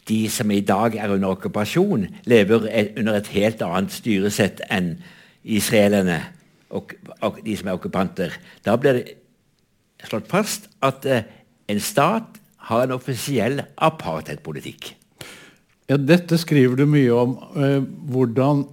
de 0.06 0.26
som 0.30 0.52
i 0.54 0.62
dag 0.62 0.96
er 1.02 1.10
under 1.10 1.34
okkupasjon, 1.34 2.06
lever 2.30 2.68
under 3.00 3.18
et 3.18 3.30
helt 3.34 3.62
annet 3.66 3.94
styresett 3.94 4.62
enn 4.70 4.96
israelerne 5.42 6.20
og, 6.70 6.94
og, 7.22 7.40
de 7.46 7.56
som 7.58 7.70
er 7.70 7.80
okkupanter. 7.80 8.36
Da 8.66 8.76
blir 8.78 9.00
det 9.00 9.16
slått 10.06 10.30
fast 10.30 10.70
at 10.86 11.06
eh, 11.10 11.26
en 11.72 11.82
stat 11.82 12.38
har 12.70 12.86
en 12.86 12.96
offisiell 12.98 13.62
apartheidpolitikk. 13.78 14.94
Ja, 15.86 16.00
dette 16.02 16.38
skriver 16.42 16.80
du 16.80 16.88
mye 16.90 17.14
om. 17.14 17.36
Eh, 17.62 17.84
hvordan 18.10 18.64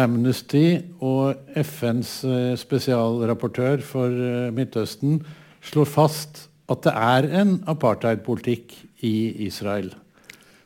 Amnesty 0.00 0.78
og 1.04 1.36
FNs 1.58 2.12
eh, 2.24 2.54
spesialrapportør 2.56 3.82
for 3.84 4.22
Midtøsten 4.56 5.18
slår 5.60 5.90
fast 5.90 6.46
at 6.70 6.86
det 6.86 6.94
er 6.94 7.28
en 7.42 7.58
apartheidpolitikk 7.68 8.72
i 9.04 9.46
Israel. 9.46 9.90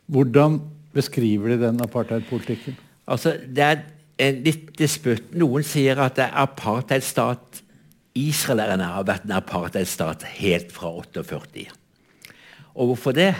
Hvordan 0.07 0.61
beskriver 0.95 1.54
de 1.54 1.59
den 1.64 1.81
apartheidpolitikken? 1.83 2.76
Altså, 3.09 3.35
det 3.43 3.64
er 3.64 3.83
en 4.23 4.40
litt 4.45 4.71
disputt. 4.78 5.33
Noen 5.35 5.64
sier 5.66 5.99
at 6.04 6.14
det 6.21 6.28
er 6.28 6.38
apartheidstat 6.45 7.62
Israelerne 8.14 8.87
har 8.87 9.07
vært 9.09 9.26
en 9.26 9.35
apartheidstat 9.40 10.23
helt 10.37 10.71
fra 10.71 10.93
48. 11.02 11.66
Og 12.78 12.93
hvorfor 12.93 13.16
det? 13.16 13.33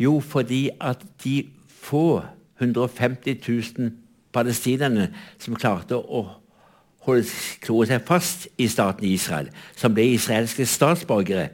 Jo, 0.00 0.18
fordi 0.20 0.66
at 0.80 1.00
de 1.24 1.38
få 1.82 2.22
150 2.62 3.40
000 3.48 3.90
palestinerne 4.32 5.08
som 5.40 5.58
klarte 5.58 5.98
å 5.98 6.22
holde 7.02 7.88
seg 7.90 8.06
fast 8.06 8.46
i 8.62 8.68
staten 8.70 9.06
Israel, 9.08 9.50
som 9.76 9.94
ble 9.94 10.06
israelske 10.14 10.66
statsborgere, 10.68 11.50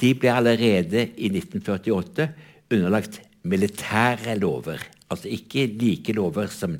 de 0.00 0.14
ble 0.16 0.32
allerede 0.32 1.10
i 1.20 1.28
1948 1.32 2.28
underlagt 2.70 3.20
militære 3.42 4.36
lover. 4.40 4.80
Altså 5.10 5.28
ikke 5.32 5.66
like 5.80 6.14
lover 6.16 6.52
som 6.52 6.76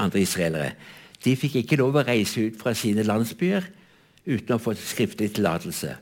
andre 0.00 0.24
israelere. 0.24 0.74
De 1.24 1.36
fikk 1.36 1.60
ikke 1.60 1.78
lov 1.80 2.00
å 2.00 2.04
reise 2.06 2.48
ut 2.48 2.56
fra 2.60 2.72
sine 2.76 3.04
landsbyer 3.04 3.66
uten 4.26 4.56
å 4.56 4.60
få 4.60 4.74
skriftlig 4.76 5.30
tillatelse. 5.36 5.94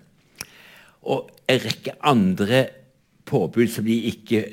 Og 1.11 1.31
en 1.49 1.63
rekke 1.63 1.95
andre 2.07 2.65
påbud 3.29 3.71
som 3.71 3.87
de, 3.87 3.99
ikke, 4.13 4.45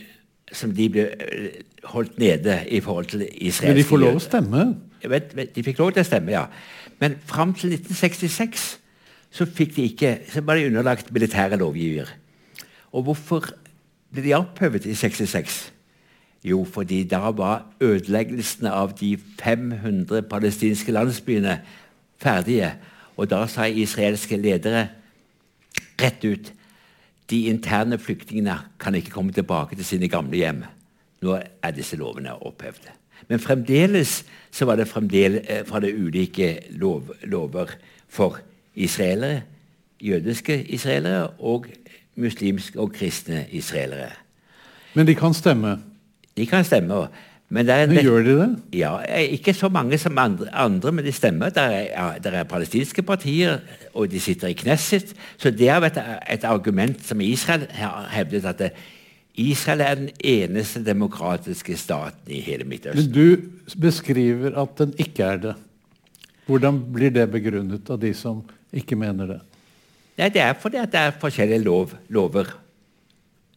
som 0.54 0.74
de 0.76 0.90
ble 0.94 1.06
eh, 1.10 1.62
holdt 1.92 2.20
nede 2.22 2.60
i 2.70 2.80
forhold 2.84 3.06
til 3.06 3.26
israelske 3.26 3.72
Men 3.72 3.78
de 3.80 3.90
får 3.90 4.02
lov 4.04 4.20
å 4.20 4.24
stemme? 4.24 4.66
Vet, 5.06 5.36
de 5.56 5.64
fikk 5.66 5.80
lov 5.82 5.94
til 5.94 6.02
å 6.02 6.08
stemme, 6.08 6.34
ja. 6.34 6.46
Men 7.02 7.18
fram 7.30 7.54
til 7.54 7.74
1966 7.76 8.66
så, 9.36 9.46
fikk 9.46 9.76
de 9.76 9.88
ikke, 9.90 10.18
så 10.32 10.42
var 10.46 10.58
de 10.58 10.70
underlagt 10.70 11.12
militære 11.14 11.60
lovgiver. 11.60 12.10
Og 12.96 13.10
hvorfor 13.10 13.50
ble 14.14 14.24
de 14.24 14.36
opphøvet 14.38 14.88
i 14.88 14.96
66? 14.96 15.58
Jo, 16.46 16.62
fordi 16.64 17.04
da 17.10 17.32
var 17.34 17.66
ødeleggelsene 17.82 18.72
av 18.72 18.94
de 19.00 19.16
500 19.42 20.22
palestinske 20.30 20.94
landsbyene 20.94 21.58
ferdige. 22.22 22.76
Og 23.18 23.30
da 23.32 23.44
sa 23.50 23.66
israelske 23.66 24.38
ledere 24.38 24.88
rett 26.00 26.24
ut 26.26 26.52
de 27.30 27.46
interne 27.50 27.98
flyktningene 27.98 28.60
kan 28.80 28.96
ikke 28.96 29.14
komme 29.14 29.34
tilbake 29.34 29.76
til 29.76 29.86
sine 29.86 30.08
gamle 30.08 30.38
hjem. 30.38 30.64
Nå 31.22 31.40
er 31.64 31.74
disse 31.74 31.98
lovene 31.98 32.36
opphevd. 32.46 32.92
Men 33.28 33.40
fremdeles 33.40 34.24
så 34.52 34.66
var 34.66 34.76
det 34.76 34.88
fremdeles, 34.88 35.46
eh, 35.50 35.66
fra 35.66 35.80
det 35.80 35.96
ulike 35.96 36.60
lov, 36.70 37.16
lover 37.24 37.76
for 38.08 38.40
israelere, 38.76 39.42
jødiske 40.02 40.64
israelere 40.64 41.28
og 41.28 41.66
muslimske 42.16 42.80
og 42.80 42.94
kristne 42.94 43.46
israelere. 43.52 44.12
Men 44.94 45.08
de 45.08 45.16
kan 45.16 45.34
stemme? 45.34 45.80
De 46.38 46.46
kan 46.46 46.64
stemme. 46.64 47.08
Men, 47.54 47.68
men 47.70 48.00
gjør 48.02 48.24
de 48.26 48.36
det? 48.40 48.48
Ja, 48.80 48.96
Ikke 49.30 49.54
så 49.54 49.70
mange 49.70 50.00
som 50.02 50.18
andre, 50.18 50.48
andre 50.50 50.92
men 50.92 51.06
de 51.06 51.12
stemmer. 51.14 51.54
Det 51.54 51.62
er, 51.62 51.84
ja, 51.92 52.08
er, 52.32 52.48
palestinske 52.50 53.04
partier, 53.06 53.60
og 53.94 54.10
de 54.12 54.20
sitter 54.20 54.50
i 54.50 54.58
Knesset. 54.58 55.14
Så 55.38 55.52
det 55.54 55.70
er 55.70 55.86
et, 55.86 56.00
et 56.34 56.48
argument 56.50 57.04
som 57.06 57.22
Israel 57.22 57.68
har 57.78 58.10
hevdet, 58.16 58.46
at 58.50 58.64
det, 58.64 58.72
Israel 59.36 59.84
er 59.84 59.96
den 60.00 60.10
eneste 60.24 60.82
demokratiske 60.86 61.78
staten 61.78 62.32
i 62.32 62.40
hele 62.42 62.64
Midtøsten. 62.64 63.04
Men 63.04 63.14
du 63.14 63.80
beskriver 63.82 64.56
at 64.62 64.78
den 64.80 64.94
ikke 64.98 65.24
er 65.24 65.42
det. 65.50 65.56
Hvordan 66.48 66.80
blir 66.94 67.12
det 67.14 67.28
begrunnet 67.34 67.90
av 67.90 68.00
de 68.02 68.14
som 68.16 68.42
ikke 68.74 68.98
mener 68.98 69.36
det? 69.36 69.42
Nei, 70.18 70.30
Det 70.30 70.42
er 70.42 70.54
fordi 70.58 70.80
det 70.80 71.02
er 71.02 71.18
forskjellige 71.20 71.66
lov, 71.66 71.92
lover 72.10 72.54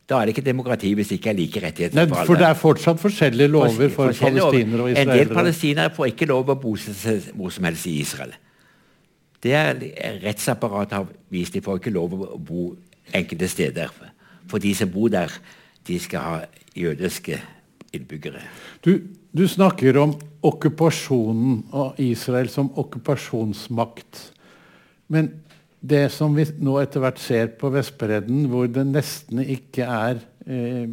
da 0.09 0.19
er 0.19 0.29
det 0.29 0.37
ikke 0.37 0.47
demokrati 0.47 0.95
hvis 0.97 1.11
det 1.11 1.19
ikke 1.19 1.31
er 1.31 1.37
like 1.37 1.63
rettigheter 1.63 1.99
Nei, 1.99 2.07
for 2.09 2.17
alle. 2.17 2.27
For 2.31 2.41
det 2.41 2.47
er 2.49 2.59
fortsatt 2.59 3.01
forskjellige 3.03 3.53
lover 3.53 3.91
for, 3.93 4.09
forskjellige 4.09 4.45
palestinere 4.47 4.83
og 4.83 4.91
israelere? 4.91 5.17
En 5.19 5.19
del 5.19 5.35
palestinere 5.37 5.95
får 5.97 6.13
ikke 6.13 6.29
lov 6.31 6.53
å 6.53 6.57
bosette 6.63 6.99
seg 7.03 7.27
hvor 7.37 7.53
som 7.53 7.69
helst 7.69 7.89
i 7.91 7.97
Israel. 8.01 8.33
Det 9.45 9.53
er 9.55 9.83
rettsapparatet 10.25 10.97
har 10.97 11.11
vist. 11.31 11.55
De 11.55 11.63
får 11.63 11.83
ikke 11.83 11.93
lov 11.95 12.17
å 12.17 12.39
bo 12.41 12.71
enkelte 13.15 13.51
steder. 13.53 13.93
For 14.49 14.63
de 14.63 14.73
som 14.75 14.91
bor 14.91 15.13
der, 15.13 15.35
de 15.87 15.99
skal 16.01 16.25
ha 16.25 16.41
jødiske 16.77 17.39
innbyggere. 17.93 18.41
Du, 18.85 18.95
du 19.33 19.45
snakker 19.49 19.97
om 20.01 20.17
okkupasjonen 20.45 21.63
av 21.73 22.01
Israel 22.03 22.51
som 22.53 22.73
okkupasjonsmakt. 22.81 24.25
Men 25.13 25.31
det 25.81 26.09
som 26.11 26.35
vi 26.35 26.47
nå 26.59 26.75
etter 26.81 27.03
hvert 27.03 27.21
ser 27.23 27.53
på 27.59 27.71
Vestbredden, 27.75 28.47
hvor 28.51 28.67
det 28.71 28.85
nesten 28.89 29.43
ikke 29.45 29.87
er 29.87 30.21
eh, 30.47 30.91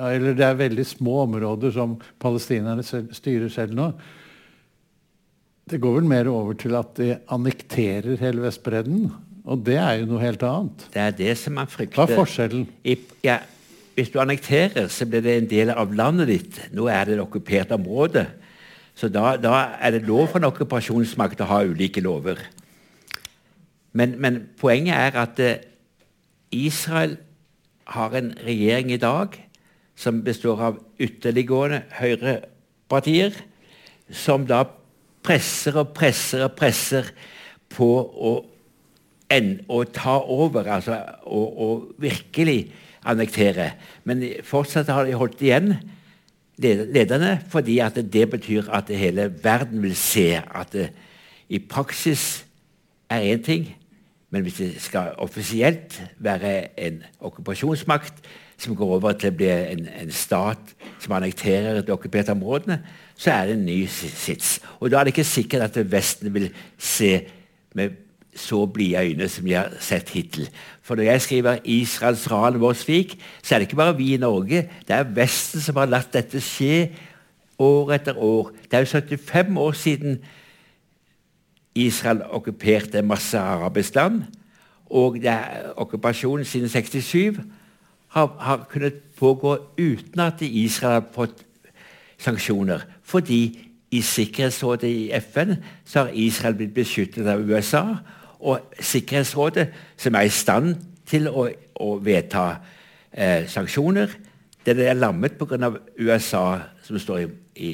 Eller 0.00 0.36
det 0.38 0.46
er 0.46 0.58
veldig 0.60 0.86
små 0.86 1.24
områder 1.24 1.72
som 1.74 1.96
palestinerne 2.22 2.84
selv, 2.86 3.10
styrer 3.12 3.50
selv 3.50 3.74
nå. 3.74 3.90
Det 5.70 5.80
går 5.82 5.98
vel 5.98 6.06
mer 6.08 6.30
over 6.30 6.54
til 6.58 6.74
at 6.78 6.94
de 6.98 7.16
annekterer 7.30 8.18
hele 8.22 8.42
Vestbredden. 8.46 9.10
Og 9.44 9.64
det 9.66 9.76
er 9.82 10.00
jo 10.00 10.08
noe 10.12 10.22
helt 10.22 10.42
annet. 10.46 10.86
Det 10.94 11.02
er 11.02 11.16
det 11.18 11.34
som 11.38 11.56
man 11.58 11.70
frykter. 11.70 11.98
Hva 11.98 12.06
er 12.06 12.20
forskjellen? 12.22 12.64
I, 12.86 12.96
ja, 13.26 13.40
hvis 13.98 14.12
du 14.14 14.20
annekterer, 14.22 14.86
så 14.88 15.06
blir 15.10 15.24
det 15.26 15.36
en 15.36 15.50
del 15.50 15.74
av 15.74 15.92
landet 15.96 16.30
ditt. 16.30 16.60
Nå 16.76 16.86
er 16.90 17.08
det 17.08 17.16
et 17.16 17.24
okkupert 17.24 17.74
område. 17.74 18.28
Så 18.94 19.10
da, 19.10 19.34
da 19.40 19.76
er 19.80 19.96
det 19.96 20.06
lov 20.06 20.30
for 20.30 20.40
en 20.40 20.50
okkupasjonsmakt 20.50 21.42
å 21.42 21.50
ha 21.50 21.62
ulike 21.66 22.02
lover. 22.04 22.40
Men, 23.92 24.14
men 24.22 24.42
poenget 24.60 24.94
er 24.94 25.18
at 25.18 25.40
eh, 25.42 25.62
Israel 26.50 27.16
har 27.90 28.14
en 28.14 28.34
regjering 28.46 28.92
i 28.92 29.00
dag 29.02 29.34
som 29.98 30.22
består 30.24 30.60
av 30.62 30.78
ytterliggående 31.02 31.82
høyrepartier, 31.98 33.34
som 34.10 34.46
da 34.48 34.62
presser 35.26 35.76
og 35.82 35.92
presser 35.96 36.46
og 36.46 36.54
presser 36.58 37.10
på 37.70 37.88
å, 38.00 38.32
en, 39.30 39.50
å 39.68 39.82
ta 39.92 40.16
over, 40.22 40.70
altså 40.78 40.96
å, 41.26 41.74
virkelig 42.00 42.70
annektere. 43.06 43.72
Men 44.08 44.24
fortsatt 44.46 44.90
har 44.92 45.06
de 45.08 45.18
holdt 45.18 45.44
igjen 45.44 45.74
lederne, 46.60 47.38
fordi 47.52 47.78
at 47.84 48.00
det 48.12 48.26
betyr 48.32 48.70
at 48.72 48.90
hele 48.92 49.30
verden 49.42 49.82
vil 49.84 49.96
se 49.96 50.32
at 50.40 50.72
det 50.74 50.90
i 51.50 51.58
praksis 51.58 52.44
er 53.10 53.26
én 53.32 53.44
ting, 53.44 53.68
Men 54.30 54.42
hvis 54.46 54.60
det 54.60 54.74
skal 54.82 55.14
offisielt 55.18 56.02
være 56.18 56.78
en 56.80 57.02
okkupasjonsmakt 57.20 58.22
som 58.60 58.76
går 58.76 58.92
over 58.98 59.16
til 59.18 59.32
å 59.32 59.36
bli 59.36 59.48
en, 59.50 59.86
en 59.88 60.12
stat 60.14 60.74
som 61.00 61.16
annekterer 61.16 61.80
de 61.80 61.94
okkuperte 61.94 62.34
områdene, 62.36 62.78
så 63.16 63.32
er 63.34 63.48
det 63.48 63.56
en 63.56 63.66
ny 63.66 63.80
sits. 63.90 64.60
Og 64.78 64.90
da 64.90 65.00
er 65.00 65.08
det 65.08 65.16
ikke 65.16 65.26
sikkert 65.26 65.66
at 65.66 65.92
Vesten 65.92 66.30
vil 66.34 66.50
se 66.78 67.16
med 67.74 67.98
så 68.36 68.66
blide 68.70 69.02
øyne 69.02 69.28
som 69.28 69.44
de 69.44 69.56
har 69.56 69.72
sett 69.82 70.12
hittil. 70.14 70.48
For 70.82 70.94
når 70.94 71.02
jeg 71.02 71.22
skriver 71.22 71.58
'Israels 71.64 72.30
ran 72.30 72.60
vår 72.60 72.72
svik', 72.72 73.18
så 73.42 73.54
er 73.54 73.58
det 73.58 73.68
ikke 73.68 73.76
bare 73.76 73.96
vi 73.96 74.14
i 74.14 74.16
Norge. 74.16 74.68
Det 74.88 74.96
er 74.96 75.02
Vesten 75.02 75.60
som 75.60 75.76
har 75.76 75.86
latt 75.86 76.12
dette 76.12 76.40
skje 76.40 76.90
år 77.58 77.92
etter 77.92 78.16
år. 78.16 78.52
Det 78.70 78.74
er 78.74 78.80
jo 78.80 79.16
75 79.16 79.56
år 79.56 79.72
siden 79.72 80.20
Israel 81.74 82.22
okkuperte 82.30 83.02
masse 83.02 83.38
arabisk 83.38 83.94
land. 83.94 84.22
Og 84.90 85.16
okkupasjonen 85.76 86.44
siden 86.44 86.68
67 86.68 87.38
har, 88.08 88.26
har, 88.38 88.66
kunnet 88.70 88.94
pågå 89.18 89.56
uten 89.78 90.20
at 90.20 90.42
Israel 90.42 90.92
har 90.92 91.04
fått 91.14 91.44
sanksjoner. 92.18 92.80
Fordi 93.02 93.58
i 93.90 94.00
Sikkerhetsrådet 94.02 94.88
i 94.88 95.10
FN 95.12 95.54
så 95.84 95.98
har 95.98 96.10
Israel 96.14 96.54
blitt 96.54 96.74
beskyttet 96.74 97.26
av 97.26 97.40
USA. 97.40 97.84
Og 98.40 98.60
Sikkerhetsrådet, 98.80 99.68
som 99.96 100.14
er 100.14 100.26
i 100.26 100.34
stand 100.34 100.74
til 101.06 101.28
å, 101.28 101.48
å 101.74 101.94
vedta 102.02 102.56
eh, 103.12 103.46
sanksjoner, 103.50 104.10
det 104.66 104.76
er 104.78 104.98
lammet 104.98 105.38
pga. 105.38 105.72
USA, 105.98 106.60
som 106.82 106.98
står 106.98 107.18
i, 107.18 107.26
i 107.56 107.70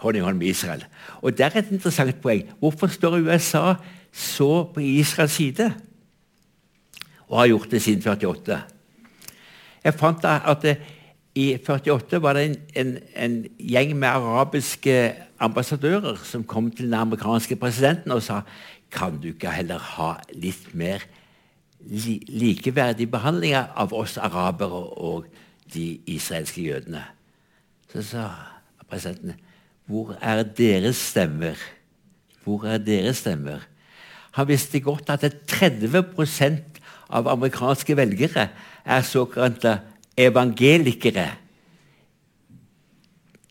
hånd 0.00 0.38
med 0.38 0.46
Israel. 0.46 0.84
Og 1.22 1.36
Det 1.36 1.46
er 1.46 1.58
et 1.58 1.70
interessant 1.72 2.20
poeng. 2.20 2.44
Hvorfor 2.58 2.86
står 2.86 3.20
USA 3.20 3.74
så 4.12 4.64
på 4.74 4.80
Israels 4.80 5.32
side? 5.32 5.72
Og 7.28 7.38
har 7.38 7.46
gjort 7.46 7.70
det 7.70 7.82
siden 7.82 8.02
48. 8.02 8.62
Jeg 9.84 9.94
fant 9.94 10.24
at 10.24 10.62
det, 10.62 10.76
i 11.34 11.56
48 11.56 12.22
var 12.22 12.32
det 12.32 12.44
en, 12.44 12.56
en, 12.76 12.98
en, 13.16 13.46
gjeng 13.58 13.94
med 13.96 14.08
arabiske 14.08 15.14
ambassadører 15.40 16.18
som 16.24 16.44
kom 16.44 16.70
til 16.70 16.84
den 16.90 16.94
amerikanske 16.98 17.56
presidenten 17.56 18.10
og 18.12 18.22
sa 18.22 18.40
kan 18.90 19.20
du 19.22 19.28
ikke 19.30 19.52
heller 19.54 19.78
ha 19.78 20.16
litt 20.34 20.72
mer 20.74 21.04
li 21.86 22.18
likeverdig 22.28 23.06
behandling 23.10 23.54
av 23.54 23.94
oss 23.94 24.18
arabere 24.18 24.82
og 24.98 25.30
de 25.72 26.00
israelske 26.10 26.66
jødene? 26.66 27.04
Så 27.92 28.02
sa 28.02 28.26
presidenten 28.90 29.38
hvor 29.90 30.14
er 30.22 30.44
deres 30.44 30.96
stemmer? 31.10 31.58
Hvor 32.44 32.64
er 32.64 32.78
deres 32.78 33.24
stemmer? 33.24 33.64
Han 34.38 34.46
visste 34.48 34.80
godt 34.80 35.10
at 35.10 35.24
30% 35.50 36.78
av 37.10 37.28
amerikanske 37.32 37.96
velgere 37.98 38.46
er 38.86 39.02
såkalte 39.02 39.80
evangelikere. 40.14 41.26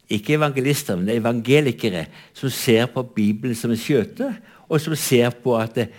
Ikke 0.09 0.37
evangelister, 0.39 0.95
men 0.97 1.11
evangelikere 1.17 2.05
som 2.33 2.49
ser 2.49 2.87
på 2.93 3.03
Bibelen 3.03 3.55
som 3.55 3.75
en 3.75 3.81
skjøte, 3.81 4.31
og 4.69 4.79
som 4.81 4.95
ser 4.95 5.35
på 5.43 5.57
at 5.59 5.75
det, 5.75 5.89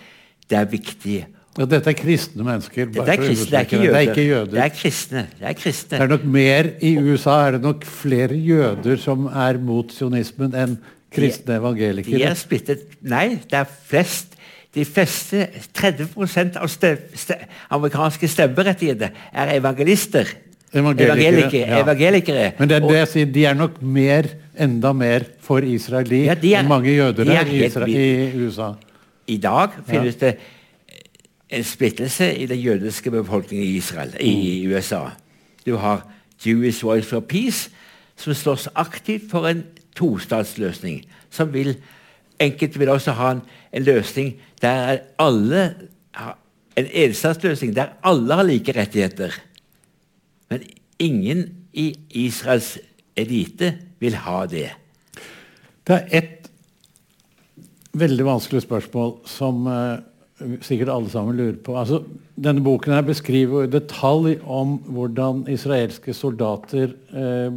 er 0.51 0.67
viktig 0.67 1.21
ja, 1.57 1.65
dette 1.67 1.91
er 1.91 1.95
kristne 1.99 2.45
mennesker. 2.47 2.87
Det 2.87 3.01
er, 3.03 3.17
kristne, 3.19 3.49
det, 3.51 3.59
er 3.59 3.81
det 3.81 3.91
er 3.91 4.05
ikke 4.07 4.23
jøder. 4.23 4.51
Det 4.53 4.61
er 4.63 4.73
kristne. 4.75 5.23
Det 5.35 5.47
er 5.49 5.55
kristne. 5.59 5.97
Det 5.97 6.05
er 6.05 6.11
nok 6.13 6.27
mer, 6.37 6.69
I 6.79 6.91
USA 7.03 7.33
er 7.47 7.57
det 7.57 7.61
nok 7.65 7.83
flere 7.83 8.37
jøder 8.39 9.01
som 9.01 9.25
er 9.27 9.59
mot 9.59 9.91
sionismen, 9.91 10.55
enn 10.55 10.77
kristne 11.11 11.57
evangelikere. 11.59 12.21
De 12.21 12.27
er 12.29 12.37
splittet. 12.39 12.85
Nei, 13.03 13.41
det 13.51 13.59
er 13.59 13.67
flest. 13.67 14.37
De 14.71 14.85
fleste, 14.87 15.49
30% 15.75 16.55
av 16.61 16.69
ste, 16.71 16.93
ste, 17.19 17.35
amerikanske 17.75 18.29
stemmeberettigede 18.31 19.09
er 19.11 19.51
evangelister. 19.57 20.31
Evangelikere. 20.71 21.65
Ja. 21.67 21.81
evangelikere. 21.81 22.45
Men 22.61 22.71
det 22.71 22.77
er 22.77 22.85
det 22.85 22.95
jeg 22.95 23.09
sier, 23.11 23.33
de 23.35 23.43
er 23.49 23.59
nok 23.59 23.81
mer, 23.83 24.31
enda 24.55 24.93
mer 24.95 25.27
for 25.43 25.67
Israel 25.67 26.07
de, 26.07 26.23
ja, 26.29 26.37
de 26.39 26.53
er, 26.53 26.63
enn 26.63 26.71
mange 26.71 26.95
jøder 26.95 27.27
er, 27.35 27.51
i, 27.51 27.59
Israel, 27.65 27.91
i 27.91 28.45
USA. 28.45 28.71
I 29.27 29.35
dag 29.43 29.75
finnes 29.89 30.15
ja. 30.15 30.29
det 30.29 30.60
en 31.51 31.63
splittelse 31.63 32.35
i 32.37 32.45
den 32.45 32.59
jødiske 32.59 33.11
befolkningen 33.11 33.67
i 33.67 33.75
Israel, 33.77 34.15
i 34.19 34.65
mm. 34.65 34.73
USA. 34.73 35.01
Du 35.65 35.75
har 35.75 36.07
Jewish 36.45 36.83
Voice 36.83 37.07
for 37.07 37.19
Peace, 37.19 37.69
som 38.15 38.33
slåss 38.33 38.69
aktivt 38.75 39.31
for 39.31 39.47
en 39.47 39.63
tostatsløsning. 39.95 41.05
Som 41.29 41.53
vil 41.53 41.75
Enkelte 42.41 42.79
vil 42.79 42.89
også 42.89 43.11
ha 43.11 43.31
en, 43.35 43.41
en 43.73 43.83
løsning 43.83 44.33
der 44.61 44.97
alle 45.19 45.75
en 46.77 46.87
enstatsløsning 46.91 47.75
der 47.75 47.93
alle 48.03 48.33
har 48.33 48.47
like 48.47 48.73
rettigheter. 48.73 49.35
Men 50.49 50.63
ingen 50.99 51.45
i 51.73 51.95
Israels 52.09 52.79
elite 53.15 53.75
vil 53.99 54.15
ha 54.15 54.45
det. 54.45 54.69
Det 55.87 55.95
er 55.95 56.07
ett 56.17 56.49
veldig 57.93 58.25
vanskelig 58.25 58.63
spørsmål 58.63 59.17
som 59.27 59.67
uh, 59.67 59.99
sikkert 60.65 60.91
alle 60.93 61.11
sammen 61.11 61.37
lurer 61.37 61.59
på. 61.63 61.75
Altså, 61.79 62.01
denne 62.41 62.63
boken 62.65 62.95
her 62.95 63.05
beskriver 63.05 63.65
i 63.65 63.71
detalj 63.71 64.39
om 64.45 64.77
hvordan 64.91 65.45
israelske 65.51 66.15
soldater 66.17 66.93
eh, 67.13 67.53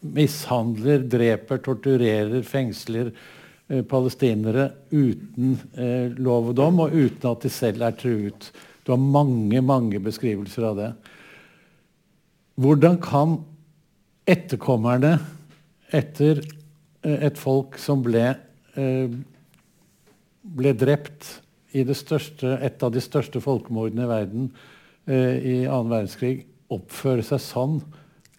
mishandler, 0.00 1.04
dreper, 1.10 1.60
torturerer, 1.64 2.40
fengsler 2.46 3.10
eh, 3.10 3.82
palestinere 3.88 4.70
uten 4.92 5.56
eh, 5.74 6.10
lov 6.18 6.52
og 6.52 6.58
dom, 6.60 6.82
og 6.86 6.96
uten 6.96 7.30
at 7.32 7.46
de 7.46 7.52
selv 7.52 7.84
er 7.86 7.96
truet. 7.98 8.50
Du 8.84 8.94
har 8.94 9.02
mange, 9.02 9.60
mange 9.62 10.00
beskrivelser 10.02 10.70
av 10.70 10.78
det. 10.80 10.90
Hvordan 12.60 12.98
kan 13.02 13.38
etterkommerne 14.28 15.16
etter 15.96 16.40
eh, 16.40 17.20
et 17.28 17.38
folk 17.40 17.78
som 17.80 18.02
ble, 18.04 18.32
eh, 18.76 19.12
ble 20.40 20.74
drept 20.78 21.38
i 21.72 21.84
største, 21.94 22.58
et 22.62 22.82
av 22.82 22.92
de 22.92 23.00
største 23.02 23.40
folkemordene 23.42 24.06
i 24.06 24.10
verden 24.10 24.48
eh, 25.06 25.36
i 25.38 25.56
annen 25.66 25.92
verdenskrig 25.92 26.34
oppføre 26.70 27.24
seg 27.26 27.42
sann 27.42 27.80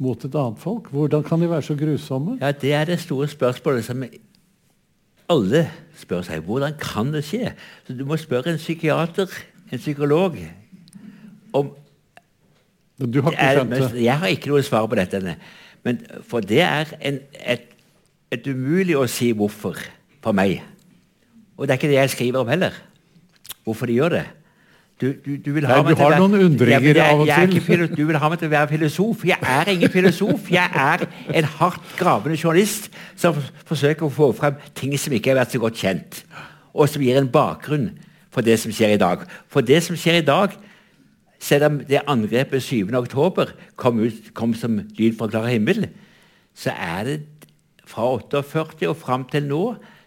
mot 0.02 0.26
et 0.26 0.36
annet 0.36 0.60
folk? 0.60 0.90
Hvordan 0.92 1.24
kan 1.24 1.42
de 1.42 1.50
være 1.52 1.66
så 1.66 1.76
grusomme? 1.80 2.38
Ja, 2.42 2.52
Det 2.52 2.74
er 2.74 2.86
det 2.86 3.00
store 3.00 3.28
spørsmålet 3.28 3.86
som 3.86 4.04
alle 5.30 5.68
spør 5.96 6.26
seg. 6.28 6.44
Hvordan 6.44 6.76
kan 6.80 7.14
det 7.14 7.24
skje? 7.28 7.54
Så 7.88 7.94
Du 7.94 8.06
må 8.06 8.18
spørre 8.18 8.52
en 8.52 8.58
psykiater, 8.58 9.28
en 9.72 9.80
psykolog, 9.80 10.38
om 11.54 11.76
Du 13.00 13.22
har 13.22 13.32
ikke 13.32 13.52
skjønt 13.56 13.94
det? 13.94 14.04
Jeg 14.04 14.20
har 14.20 14.28
ikke 14.28 14.50
noe 14.50 14.64
svar 14.64 14.86
på 14.86 14.96
dette. 14.96 15.38
Men, 15.84 15.98
for 16.22 16.40
det 16.40 16.62
er 16.62 16.86
en, 17.02 17.20
et, 17.34 17.64
et 18.32 18.48
umulig 18.48 18.98
å 18.98 19.08
si 19.10 19.32
hvorfor 19.32 19.80
for 20.22 20.32
meg. 20.38 20.62
Og 21.58 21.66
det 21.66 21.74
er 21.74 21.80
ikke 21.80 21.90
det 21.90 21.98
jeg 21.98 22.10
skriver 22.10 22.44
om 22.44 22.52
heller 22.52 22.91
hvorfor 23.66 23.90
de 23.90 23.98
gjør 24.00 24.16
det. 24.18 24.28
Du, 25.02 25.08
du, 25.26 25.32
du, 25.42 25.56
Nei, 25.58 25.78
du 25.82 25.96
har 25.98 26.14
noen 26.22 26.44
undringer 26.46 26.98
av 27.02 27.24
og 27.24 27.30
til. 27.66 27.88
du 27.90 28.04
vil 28.06 28.18
ha 28.22 28.28
meg 28.30 28.38
til 28.38 28.52
å 28.52 28.54
være 28.54 28.70
filosof. 28.70 29.24
Jeg 29.26 29.42
er 29.42 29.72
ingen 29.74 29.90
filosof. 29.90 30.52
Jeg 30.54 30.70
er 30.78 31.08
en 31.40 31.48
hardt 31.58 31.96
gravende 31.98 32.38
journalist 32.38 32.92
som 33.18 33.40
forsøker 33.66 34.06
å 34.06 34.14
få 34.14 34.30
frem 34.38 34.60
ting 34.78 34.94
som 35.02 35.16
ikke 35.18 35.34
har 35.34 35.40
vært 35.42 35.56
så 35.56 35.62
godt 35.64 35.82
kjent, 35.82 36.20
og 36.70 36.86
som 36.92 37.02
gir 37.02 37.18
en 37.18 37.32
bakgrunn 37.34 37.90
for 38.30 38.46
det 38.46 38.60
som 38.62 38.74
skjer 38.76 38.94
i 38.94 39.02
dag. 39.02 39.26
For 39.50 39.66
det 39.66 39.82
som 39.88 39.98
skjer 39.98 40.20
i 40.20 40.28
dag, 40.28 40.54
selv 41.42 41.72
om 41.72 41.82
det 41.90 42.04
angrepet 42.06 42.62
7.10 42.62 43.56
kom, 43.82 44.06
kom 44.38 44.54
som 44.54 44.84
lyd 45.00 45.18
fra 45.18 45.32
klar 45.34 45.50
himmel, 45.50 45.88
så 46.54 46.78
er 46.78 47.10
det 47.10 47.18
fra 47.90 48.06
48 48.22 48.86
og 48.92 49.02
fram 49.02 49.26
til 49.34 49.50
nå 49.50 49.64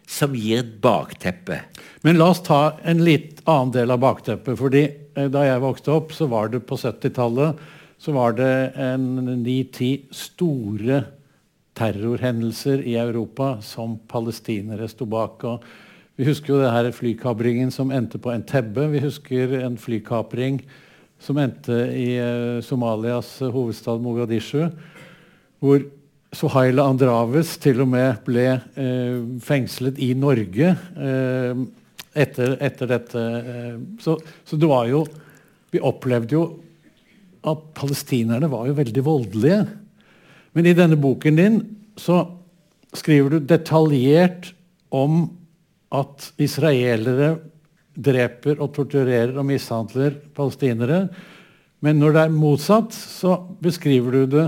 som 0.06 0.34
gir 0.36 0.60
et 0.60 0.74
bakteppe. 0.84 1.62
Men 2.04 2.18
la 2.20 2.30
oss 2.32 2.42
ta 2.44 2.76
en 2.84 3.00
litt 3.04 3.40
annen 3.48 3.72
del 3.72 3.94
av 3.94 4.02
bakteppet. 4.02 4.58
fordi 4.58 4.84
eh, 4.84 5.28
Da 5.32 5.46
jeg 5.46 5.64
vokste 5.64 5.92
opp, 5.94 6.12
så 6.12 6.28
var 6.28 6.52
det 6.52 6.66
på 6.68 6.76
70-tallet 6.76 7.60
så 8.04 8.12
var 8.12 8.34
det 8.36 8.74
en 8.76 9.04
ni-ti 9.40 10.04
store 10.12 11.04
terrorhendelser 11.78 12.82
i 12.84 12.98
Europa 13.00 13.62
som 13.64 13.96
palestinere 14.10 14.88
sto 14.90 15.06
bak. 15.08 15.44
Og 15.48 15.64
vi 16.18 16.26
husker 16.28 16.52
jo 16.52 16.60
det 16.60 16.72
her 16.74 16.90
flykapringen 16.92 17.72
som 17.72 17.94
endte 17.94 18.20
på 18.20 18.34
Entebbe. 18.34 18.90
Vi 18.92 19.00
husker 19.06 19.56
en 19.62 19.78
flykapring 19.80 20.60
som 21.22 21.40
endte 21.40 21.78
i 21.96 22.10
uh, 22.20 22.60
Somalias 22.62 23.38
hovedstad 23.40 24.02
Mogadishu. 24.04 24.68
hvor 25.58 25.80
Sohaila 26.34 26.88
Andraves 26.90 27.54
til 27.62 27.82
og 27.84 27.90
med 27.92 28.20
ble 28.26 28.46
eh, 28.50 29.18
fengslet 29.44 29.98
i 30.02 30.10
Norge 30.18 30.72
eh, 30.74 31.62
etter, 32.14 32.56
etter, 32.62 32.90
dette. 32.90 33.22
Eh, 33.22 33.76
så, 34.02 34.16
så, 34.46 34.58
det 34.58 34.70
var 34.70 34.88
jo 34.90 35.04
Vi 35.74 35.82
opplevde 35.82 36.36
jo 36.36 36.44
at 37.44 37.64
palestinerne 37.76 38.48
var 38.48 38.68
jo 38.68 38.76
veldig 38.78 39.02
voldelige. 39.04 39.64
Men 40.54 40.68
i 40.70 40.76
denne 40.76 40.96
boken 40.96 41.38
din 41.38 41.56
så 41.98 42.22
skriver 42.94 43.34
du 43.34 43.48
detaljert 43.50 44.52
om 44.94 45.26
at 45.94 46.30
israelere 46.40 47.34
dreper 47.94 48.62
og 48.62 48.72
torturerer 48.74 49.34
og 49.36 49.48
mishandler 49.50 50.14
palestinere. 50.34 51.08
Men 51.84 51.98
når 52.00 52.14
det 52.14 52.22
er 52.22 52.38
motsatt, 52.38 52.94
så 52.94 53.36
beskriver 53.62 54.14
du 54.14 54.38
det 54.38 54.46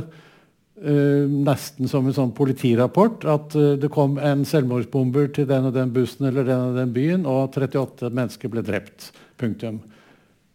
nesten 0.76 1.88
som 1.88 2.04
en 2.04 2.16
sånn 2.16 2.34
politirapport. 2.36 3.24
At 3.32 3.56
uh, 3.56 3.74
det 3.80 3.88
kom 3.94 4.18
en 4.20 4.44
selvmordsbomber 4.48 5.30
til 5.36 5.48
den 5.48 5.70
og 5.70 5.76
den 5.76 5.92
bussen 5.94 6.28
eller 6.28 6.44
den 6.44 6.70
og 6.70 6.80
den 6.80 6.92
byen, 6.96 7.28
og 7.28 7.56
38 7.56 8.10
mennesker 8.12 8.52
ble 8.52 8.64
drept. 8.66 9.10
Punktum. 9.40 9.80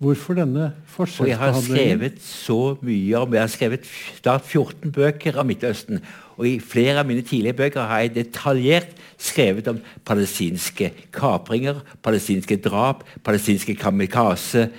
Hvorfor 0.01 0.34
denne 0.34 0.71
forskjellsbehandlingen? 0.89 1.29
Jeg 1.29 1.38
har 1.38 1.62
skrevet 1.62 2.21
så 2.25 2.60
mye 2.81 3.19
om 3.19 3.36
Jeg 3.36 3.43
har 3.43 3.51
skrevet 3.53 3.89
snart 4.17 4.47
14 4.49 4.93
bøker 4.95 5.38
om 5.38 5.45
Midtøsten. 5.45 6.01
Og 6.41 6.47
i 6.49 6.53
flere 6.57 7.03
av 7.03 7.05
mine 7.05 7.21
tidlige 7.21 7.53
bøker 7.60 7.86
har 7.86 8.01
jeg 8.01 8.15
detaljert 8.15 8.95
skrevet 9.21 9.67
om 9.69 9.77
palestinske 10.05 10.89
kapringer, 11.13 11.84
palestinske 12.01 12.57
drap, 12.65 13.03
palestinske 13.21 13.75
kamikaze, 13.77 14.71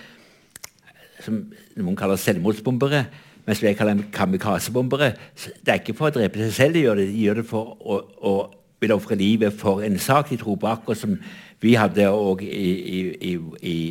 som 1.22 1.38
noen 1.78 1.98
kaller 1.98 2.18
selvmordsbombere. 2.18 3.04
Mens 3.46 3.62
vi 3.62 3.72
kaller 3.74 3.96
dem 3.96 4.10
kamikazebombere. 4.14 5.12
Det 5.34 5.72
er 5.72 5.80
ikke 5.80 5.96
for 5.98 6.10
å 6.10 6.14
drepe 6.14 6.38
seg 6.44 6.52
selv, 6.54 6.76
de 6.76 6.84
gjør 6.84 7.00
det, 7.00 7.08
de 7.10 7.24
gjør 7.24 7.40
det 7.40 7.46
for 7.48 7.72
å, 7.80 8.02
å 8.22 8.34
vil 8.82 8.94
ofre 8.94 9.14
livet 9.14 9.54
for 9.54 9.82
en 9.86 9.98
sak 9.98 10.30
de 10.30 10.36
tror 10.40 10.56
på, 10.58 10.66
akkurat 10.66 10.98
som 10.98 11.16
vi 11.62 11.76
hadde 11.78 12.08
òg 12.10 12.42
i, 12.42 13.82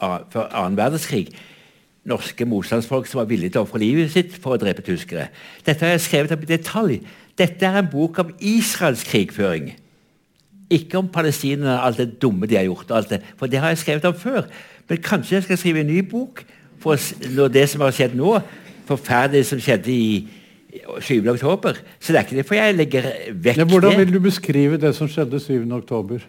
før 0.00 0.46
annen 0.48 0.78
verdenskrig 0.78 1.26
norske 2.08 2.46
motstandsfolk 2.48 3.06
som 3.06 3.20
var 3.20 3.28
villige 3.30 3.54
til 3.54 3.62
å 3.62 3.66
ofre 3.66 3.80
livet 3.82 4.10
sitt 4.10 4.34
for 4.34 4.56
å 4.56 4.60
drepe 4.60 4.82
tyskere. 4.82 5.28
Dette 5.62 5.86
har 5.86 5.94
jeg 5.94 6.06
skrevet 6.06 6.34
opp 6.34 6.42
i 6.42 6.50
detalj. 6.50 6.96
Dette 7.38 7.68
er 7.68 7.78
en 7.78 7.90
bok 7.92 8.18
om 8.24 8.32
Israels 8.42 9.04
krigføring. 9.06 9.70
Ikke 10.72 10.98
om 10.98 11.10
palestinerne 11.12 11.76
og 11.76 11.86
alt 11.86 12.00
det 12.02 12.18
dumme 12.22 12.48
de 12.50 12.58
har 12.58 12.66
gjort. 12.66 12.90
Det, 13.10 13.20
for 13.38 13.46
det 13.46 13.60
har 13.62 13.70
jeg 13.70 13.82
skrevet 13.84 14.08
om 14.08 14.18
før. 14.18 14.48
Men 14.88 15.04
kanskje 15.04 15.36
jeg 15.36 15.46
skal 15.46 15.60
skrive 15.60 15.84
en 15.84 15.92
ny 15.92 16.00
bok 16.02 16.42
for 16.82 16.98
når 17.36 17.54
det 17.54 17.68
som 17.70 17.84
har 17.86 17.94
skjedd 17.94 18.16
nå, 18.18 18.34
forferdelig 18.92 19.48
som 19.48 19.60
skjedde 19.62 19.92
i 19.92 20.28
7. 21.00 21.18
oktober. 21.32 21.80
Så 22.00 22.12
det 22.12 22.20
er 22.20 22.26
ikke 22.26 22.38
derfor 22.40 22.58
jeg 22.58 22.76
legger 22.76 23.08
vekk 23.32 23.58
det. 23.60 23.66
Hvordan 23.72 23.98
vil 24.00 24.14
du 24.14 24.20
beskrive 24.24 24.78
det 24.80 24.94
som 24.96 25.10
skjedde 25.10 25.40
7. 25.40 25.66
oktober? 25.76 26.24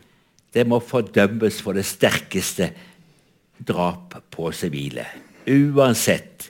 Det 0.53 0.65
må 0.67 0.79
fordømmes 0.83 1.61
for 1.63 1.77
det 1.77 1.85
sterkeste 1.87 2.71
drap 3.67 4.17
på 4.31 4.51
sivile. 4.51 5.05
Uansett. 5.47 6.49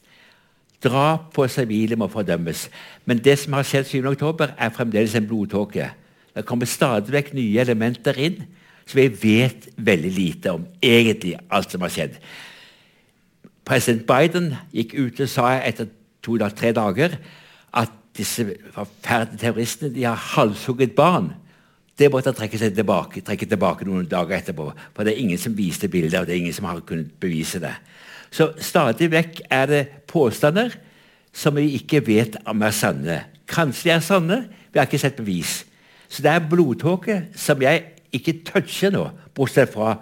Drap 0.83 1.29
på 1.35 1.47
sivile 1.47 1.95
må 1.95 2.09
fordømmes. 2.11 2.67
Men 3.05 3.21
det 3.23 3.37
som 3.39 3.55
har 3.55 3.67
skjedd 3.67 3.87
7. 3.91 4.01
oktober, 4.15 4.55
er 4.57 4.73
fremdeles 4.75 5.15
en 5.15 5.27
blodtåke. 5.27 5.91
Det 6.33 6.45
kommer 6.49 6.67
stadig 6.67 7.13
vekk 7.13 7.33
nye 7.37 7.61
elementer 7.61 8.17
inn 8.17 8.43
så 8.83 8.99
vi 8.99 9.07
vet 9.07 9.69
veldig 9.77 10.11
lite 10.11 10.51
om 10.57 10.65
egentlig 10.83 11.37
alt 11.51 11.71
som 11.71 11.83
har 11.85 11.93
skjedd. 11.93 12.17
President 13.63 14.03
Biden 14.07 14.49
gikk 14.75 14.95
ut 14.97 15.21
og 15.23 15.31
sa 15.31 15.53
etter 15.63 15.87
to-tre 16.23 16.71
dager 16.75 17.17
at 17.73 17.93
disse 18.17 18.45
forferdelige 18.73 19.41
terroristene 19.41 19.93
de 19.93 20.05
har 20.05 20.19
halshugget 20.35 20.95
barn. 20.95 21.31
Det 21.97 22.09
måtte 22.11 22.31
han 22.31 22.37
trekke 22.37 22.57
seg 22.57 22.73
tilbake, 22.77 23.21
trekke 23.25 23.47
tilbake 23.49 23.85
noen 23.85 24.07
dager 24.09 24.39
etterpå. 24.39 24.71
For 24.95 25.05
det 25.05 25.13
er 25.13 25.21
ingen 25.21 25.41
som 25.41 25.57
viste 25.57 25.89
bildet, 25.89 26.19
og 26.19 26.27
det 26.27 26.35
er 26.35 26.41
ingen 26.41 26.55
som 26.55 26.69
har 26.69 26.81
kunnet 26.85 27.11
bevise 27.21 27.61
det. 27.61 27.73
Så 28.33 28.49
stadig 28.57 29.11
vekk 29.13 29.43
er 29.53 29.69
det 29.69 29.83
påstander 30.09 30.73
som 31.33 31.57
vi 31.57 31.75
ikke 31.77 32.01
vet 32.05 32.37
om 32.49 32.61
er 32.65 32.73
sanne. 32.73 33.19
Kanskje 33.49 33.89
de 33.89 33.93
er 33.93 34.05
sanne, 34.05 34.39
vi 34.73 34.79
har 34.79 34.89
ikke 34.89 35.01
sett 35.01 35.19
bevis. 35.19 35.63
Så 36.09 36.25
det 36.25 36.31
er 36.31 36.49
blodtåke 36.49 37.19
som 37.37 37.61
jeg 37.61 37.85
ikke 38.13 38.39
toucher 38.45 38.93
nå, 38.93 39.07
bortsett 39.33 39.73
fra 39.73 39.95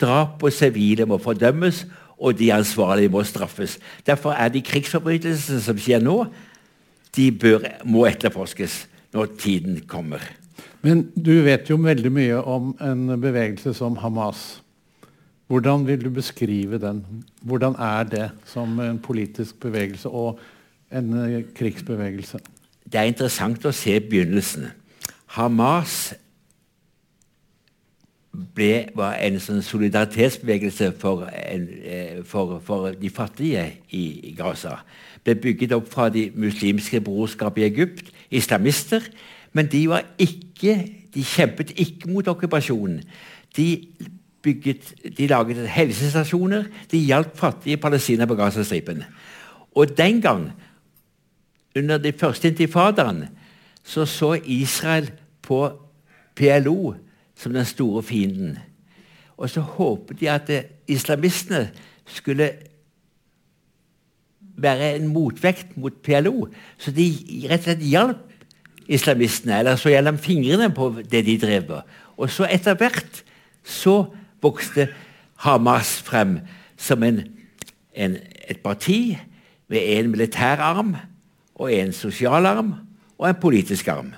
drap 0.00 0.38
på 0.40 0.50
sivile 0.54 1.06
må 1.08 1.18
fordømmes, 1.20 1.84
og 2.18 2.38
de 2.38 2.52
ansvarlige 2.52 3.12
må 3.12 3.22
straffes. 3.24 3.78
Derfor 4.06 4.34
er 4.34 4.50
de 4.52 4.62
krigsforbrytelsene 4.62 5.60
som 5.62 5.78
skjer 5.78 6.02
nå, 6.02 6.24
de 7.16 7.30
bør, 7.32 7.64
må 7.84 8.06
etterforskes 8.08 8.86
når 9.14 9.32
tiden 9.40 9.80
kommer. 9.88 10.22
Men 10.82 11.08
du 11.14 11.40
vet 11.46 11.70
jo 11.70 11.78
veldig 11.82 12.10
mye 12.14 12.42
om 12.42 12.74
en 12.84 13.20
bevegelse 13.20 13.72
som 13.74 13.96
Hamas. 14.02 14.60
Hvordan 15.48 15.86
vil 15.88 16.04
du 16.04 16.10
beskrive 16.12 16.78
den? 16.78 17.02
Hvordan 17.42 17.74
er 17.80 18.04
det 18.04 18.30
som 18.46 18.78
en 18.84 18.98
politisk 19.00 19.60
bevegelse 19.60 20.08
og 20.08 20.38
en 20.92 21.14
eh, 21.24 21.44
krigsbevegelse? 21.56 22.38
Det 22.84 23.00
er 23.00 23.08
interessant 23.08 23.64
å 23.64 23.72
se 23.72 23.96
begynnelsen. 24.00 24.68
Hamas 25.38 26.12
ble, 28.32 28.88
var 28.96 29.16
en 29.24 29.38
sånn 29.42 29.62
solidaritetsbevegelse 29.64 30.92
for, 31.00 31.26
en, 31.32 31.64
eh, 31.82 32.20
for, 32.28 32.58
for, 32.64 32.92
de 32.98 33.10
fattige 33.10 33.64
i 33.96 34.34
Gaza. 34.36 34.78
Ble 35.24 35.34
bygget 35.38 35.74
opp 35.76 35.88
fra 35.92 36.08
de 36.12 36.28
muslimske 36.36 37.00
brorskap 37.04 37.58
i 37.58 37.66
Egypt, 37.68 38.12
islamister. 38.30 39.04
Men 39.56 39.70
de, 39.72 39.86
ikke, 40.20 40.76
de 41.14 41.24
kjempet 41.24 41.72
ikke 41.80 42.10
mot 42.12 42.28
okkupasjonen. 42.28 43.00
De, 43.56 43.68
bygget, 44.44 44.92
de 45.16 45.26
laget 45.26 45.64
helsestasjoner. 45.72 46.68
De 46.92 47.00
hjalp 47.00 47.36
fattige 47.38 47.80
palestinere 47.80 48.28
på 48.28 48.38
Gazastripen. 48.38 49.02
Og 49.74 49.96
den 49.96 50.22
gang, 50.22 50.50
under 51.76 51.98
de 51.98 52.12
første 52.12 52.48
intifadaene, 52.48 53.30
så 53.84 54.04
så 54.04 54.34
Israel 54.44 55.10
på 55.42 55.72
PLO 56.36 56.94
som 57.38 57.54
den 57.54 57.66
store 57.68 58.02
fienden. 58.02 58.58
Og 59.38 59.50
så 59.50 59.62
håpet 59.62 60.20
de 60.20 60.30
at 60.30 60.50
islamistene 60.90 61.68
skulle 62.06 62.50
være 64.58 64.96
en 64.96 65.06
motvekt 65.12 65.76
mot 65.76 65.94
PLO. 66.02 66.48
Så 66.78 66.90
de 66.90 67.06
rett 67.46 67.62
og 67.62 67.68
slett 67.68 67.84
hjalp 67.86 68.24
islamistene, 68.88 69.58
eller 69.60 69.76
så 69.78 69.92
gjennom 69.92 70.18
fingrene 70.18 70.70
på 70.74 70.90
det 70.98 71.22
de 71.26 71.36
drev 71.38 71.68
med. 71.68 71.96
Og 72.18 72.30
så 72.32 72.48
etter 72.50 72.78
hvert 72.78 73.22
så 73.62 74.00
vokste 74.42 74.88
Hamas 75.44 75.98
frem 76.02 76.40
som 76.78 77.02
en, 77.06 77.20
en, 77.94 78.16
et 78.48 78.58
parti 78.64 79.18
med 79.68 79.84
en 79.98 80.10
militær 80.10 80.62
arm 80.64 80.96
og 81.54 81.70
en 81.74 81.92
sosial 81.92 82.46
arm 82.46 82.72
og 83.18 83.28
en 83.28 83.40
politisk 83.40 83.88
arm. 83.92 84.14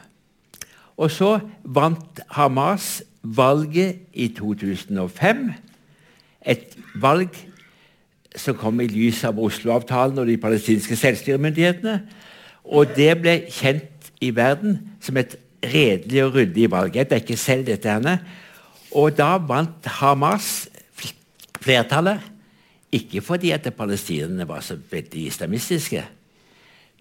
Og 0.97 1.11
så 1.11 1.39
vant 1.65 2.21
Hamas 2.37 3.01
valget 3.23 3.99
i 4.13 4.29
2005. 4.29 5.53
Et 6.47 6.77
valg 6.95 7.37
som 8.37 8.57
kom 8.57 8.81
i 8.81 8.89
lys 8.89 9.25
av 9.27 9.39
Oslo-avtalen 9.43 10.19
og 10.23 10.29
de 10.29 10.39
palestinske 10.41 10.97
selvstyremyndighetene. 10.97 12.01
Og 12.65 12.93
det 12.97 13.13
ble 13.21 13.37
kjent 13.51 14.13
i 14.23 14.31
verden 14.37 14.79
som 15.03 15.19
et 15.21 15.37
redelig 15.61 16.25
og 16.25 16.35
ryddig 16.35 16.71
valg. 16.71 16.97
Jeg 16.97 17.11
dekker 17.11 17.37
selv 17.37 17.67
dette. 17.67 17.91
henne. 17.91 18.21
Og 18.93 19.17
da 19.17 19.37
vant 19.39 19.87
Hamas 19.87 20.69
flertallet. 21.61 22.21
Ikke 22.93 23.21
fordi 23.21 23.51
at 23.51 23.75
palestinerne 23.75 24.49
var 24.49 24.61
så 24.61 24.77
veldig 24.91 25.27
islamistiske. 25.27 26.05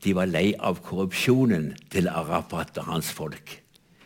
De 0.03 0.15
var 0.15 0.29
lei 0.29 0.53
av 0.59 0.77
korrupsjonen 0.85 1.73
til 1.91 2.07
Arafat 2.07 2.77
og 2.77 2.85
hans 2.85 3.11
folk. 3.11 3.61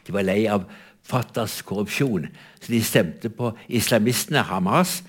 De 0.08 0.14
var 0.14 0.24
lei 0.24 0.46
av 0.48 0.64
Fatahs 1.04 1.62
korrupsjon. 1.68 2.30
Så 2.62 2.72
de 2.72 2.80
stemte 2.84 3.30
på 3.30 3.52
islamistene, 3.68 4.44
Hamas, 4.48 5.02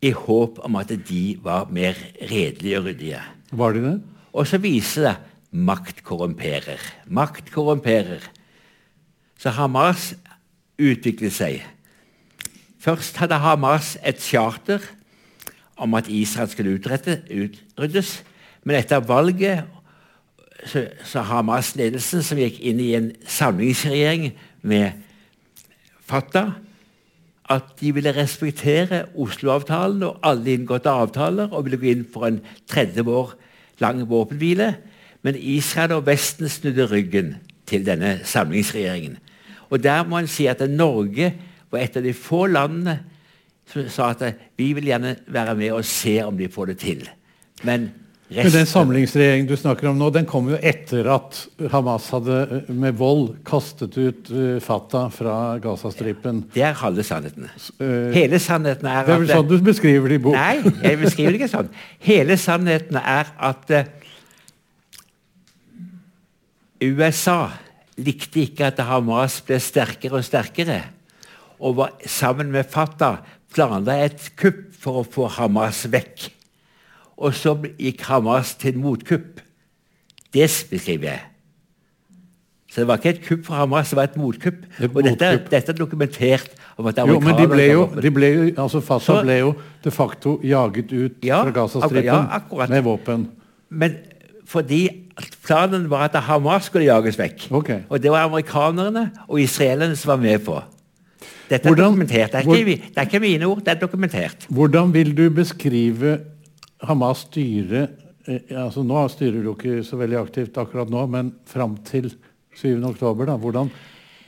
i 0.00 0.12
håp 0.16 0.60
om 0.64 0.78
at 0.80 0.92
de 1.08 1.24
var 1.42 1.68
mer 1.68 1.98
redelige 2.30 2.78
og 2.78 2.86
ryddige. 2.88 3.20
Var 3.52 3.74
de 3.76 3.82
det? 3.84 3.96
Og 4.32 4.46
så 4.46 4.60
viser 4.62 5.08
det 5.08 5.16
Makt 5.50 6.04
korrumperer. 6.06 6.78
Makt 7.10 7.50
korrumperer. 7.50 8.22
Så 9.34 9.50
Hamas 9.50 10.12
utviklet 10.78 11.34
seg. 11.34 11.64
Først 12.80 13.18
hadde 13.18 13.40
Hamas 13.42 13.96
et 14.06 14.22
charter 14.22 14.84
om 15.76 15.94
at 15.98 16.08
Israel 16.08 16.48
skulle 16.48 16.76
utrette, 16.78 17.18
utryddes. 17.26 18.20
Men 18.64 18.78
etter 18.78 19.02
valget 19.02 19.66
så, 20.66 20.86
så 21.04 21.24
Hamas-ledelsen, 21.24 22.22
som 22.22 22.38
gikk 22.38 22.60
inn 22.60 22.80
i 22.80 22.92
en 22.94 23.10
samlingsregjering 23.26 24.30
med 24.62 24.90
fatta, 26.06 26.44
at 27.50 27.72
de 27.80 27.94
ville 27.94 28.14
respektere 28.14 29.04
Oslo-avtalen 29.18 30.02
og 30.06 30.20
alle 30.22 30.54
inngåtte 30.54 30.90
avtaler, 30.90 31.50
og 31.50 31.66
ville 31.66 31.80
gå 31.80 31.90
inn 31.90 32.06
for 32.06 32.28
en 32.28 32.40
30 32.70 33.10
år 33.10 33.34
lang 33.82 34.04
våpenhvile. 34.08 34.74
Men 35.22 35.36
Israel 35.36 35.98
og 35.98 36.06
Vesten 36.06 36.48
snudde 36.48 36.86
ryggen 36.90 37.34
til 37.66 37.86
denne 37.86 38.20
samlingsregjeringen. 38.24 39.18
Og 39.70 39.82
der 39.82 40.04
må 40.06 40.18
en 40.18 40.30
si 40.30 40.46
at 40.50 40.62
Norge 40.70 41.32
var 41.70 41.82
et 41.82 41.96
av 41.96 42.06
de 42.06 42.14
få 42.16 42.46
landene 42.50 42.98
som 43.70 43.86
sa 43.92 44.10
at 44.14 44.38
vi 44.58 44.72
vil 44.74 44.90
gjerne 44.90 45.14
være 45.30 45.54
med 45.58 45.74
og 45.76 45.86
se 45.86 46.16
om 46.26 46.38
de 46.38 46.48
får 46.50 46.72
det 46.72 46.78
til. 46.82 47.04
Men 47.62 47.90
Men 48.30 48.52
den 48.54 48.66
samlingsregjeringen 48.68 49.48
du 49.48 49.56
snakker 49.58 49.88
om 49.90 49.96
nå, 49.98 50.06
den 50.14 50.26
kom 50.28 50.46
jo 50.52 50.58
etter 50.62 51.08
at 51.10 51.38
Hamas 51.72 52.06
hadde 52.14 52.36
eh, 52.46 52.68
med 52.70 52.94
vold 53.00 53.32
kastet 53.46 53.96
ut 53.98 54.30
uh, 54.30 54.60
Fatah 54.62 55.08
fra 55.10 55.34
Gazastripen. 55.62 56.44
Det 56.54 56.62
er 56.62 56.78
halve 56.78 57.02
sannheten. 57.06 57.48
Eh, 57.82 58.12
Hele 58.14 58.38
sannheten 58.42 58.86
er 58.86 59.00
at 59.02 59.10
Det 59.10 59.16
er 59.16 59.24
vel 59.24 59.32
sånn 59.34 59.50
du 59.50 59.56
beskriver 59.66 60.12
det 60.14 60.20
i 60.20 60.22
bok? 60.28 60.38
Nei, 60.38 60.62
jeg 60.84 61.00
beskriver 61.02 61.34
det 61.34 61.42
ikke 61.42 61.50
sånn. 61.56 61.74
Hele 62.06 62.38
sannheten 62.38 63.00
er 63.02 63.34
at 63.50 63.74
eh, 63.74 63.90
USA 66.86 67.40
likte 68.00 68.44
ikke 68.46 68.70
at 68.70 68.78
Hamas 68.86 69.40
ble 69.44 69.58
sterkere 69.60 70.20
og 70.22 70.24
sterkere, 70.24 70.84
og 71.60 71.80
var 71.82 71.98
sammen 72.08 72.54
med 72.54 72.70
Fatah 72.70 73.18
planla 73.50 73.98
et 74.06 74.30
kupp 74.38 74.68
for 74.80 75.02
å 75.02 75.08
få 75.18 75.26
Hamas 75.34 75.82
vekk. 75.90 76.30
Og 77.20 77.34
så 77.36 77.52
gikk 77.78 78.00
Hamas 78.08 78.54
til 78.60 78.78
motkupp. 78.80 79.42
Det 80.32 80.46
beskriver 80.70 81.10
jeg. 81.10 81.20
Så 82.70 82.80
det 82.84 82.86
var 82.86 83.00
ikke 83.00 83.10
et 83.16 83.24
kupp 83.26 83.44
for 83.48 83.58
Hamas, 83.58 83.90
det 83.90 83.96
var 83.98 84.06
et 84.08 84.16
motkupp. 84.16 84.60
Et 84.78 84.90
og 84.94 85.02
dette, 85.02 85.30
dette 85.50 85.72
er 85.72 85.76
dokumentert. 85.78 86.52
Om 86.78 86.86
at 86.86 87.00
Jo, 87.02 87.18
men 87.20 87.34
de 87.36 87.46
ble 87.50 87.66
jo, 87.66 87.82
de 88.02 88.10
ble 88.14 88.28
jo 88.30 88.44
altså 88.62 88.80
Fatah 88.80 89.04
Så- 89.18 89.22
ble 89.26 89.38
jo 89.40 89.54
de 89.84 89.90
facto 89.90 90.38
jaget 90.44 90.92
ut 90.92 91.12
Ja, 91.26 91.42
fra 91.42 91.50
Gazastripen 91.50 92.04
ja, 92.04 92.66
med 92.68 92.82
våpen. 92.86 93.26
Men 93.70 93.96
fordi 94.46 94.88
planen 95.44 95.90
var 95.90 96.08
at 96.08 96.22
Hamas 96.22 96.64
skulle 96.70 96.86
jages 96.86 97.18
vekk. 97.18 97.48
Okay. 97.50 97.80
Og 97.88 98.02
det 98.02 98.10
var 98.10 98.24
amerikanerne 98.24 99.10
og 99.28 99.40
israelerne 99.40 99.96
som 99.96 100.08
var 100.14 100.16
med 100.22 100.38
på. 100.44 100.62
Dette 101.50 101.66
er 101.68 101.74
Hvordan- 101.74 101.84
dokumentert. 101.90 102.32
Det 102.32 102.46
er, 102.46 102.54
ikke, 102.54 102.82
det 102.88 102.96
er 102.96 103.02
ikke 103.02 103.20
mine 103.20 103.44
ord, 103.44 103.58
det 103.58 103.68
er 103.68 103.80
dokumentert. 103.80 104.46
Hvordan 104.48 104.94
vil 104.94 105.16
du 105.16 105.30
beskrive 105.30 106.20
Hamas 106.88 107.26
styre 107.28 107.86
eh, 108.26 108.56
altså 108.56 108.84
Nå 108.86 109.04
styrer 109.12 109.44
du 109.44 109.52
ikke 109.52 109.80
så 109.86 109.98
veldig 110.00 110.18
aktivt 110.20 110.58
akkurat 110.60 110.90
nå, 110.92 111.04
men 111.12 111.32
fram 111.48 111.76
til 111.86 112.10
7. 112.56 112.80
oktober, 112.88 113.28
da. 113.30 113.36
Hvordan, 113.40 113.70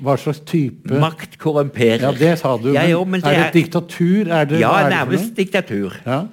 hva 0.03 0.17
slags 0.21 0.43
type 0.49 0.99
Makt 1.03 1.37
korrumperer. 1.41 2.05
Ja, 2.09 2.13
det 2.17 2.37
sa 2.41 2.55
du. 2.61 2.73
Ja, 2.75 2.85
jo, 2.91 3.05
men 3.09 3.23
er 3.25 3.39
det 3.39 3.47
et 3.49 3.59
diktatur? 3.61 4.31
Er 4.31 4.49
det, 4.49 4.61
Ja, 4.63 4.73
nærmest 4.91 5.35
diktatur. 5.37 5.97
Ja. 6.07 6.25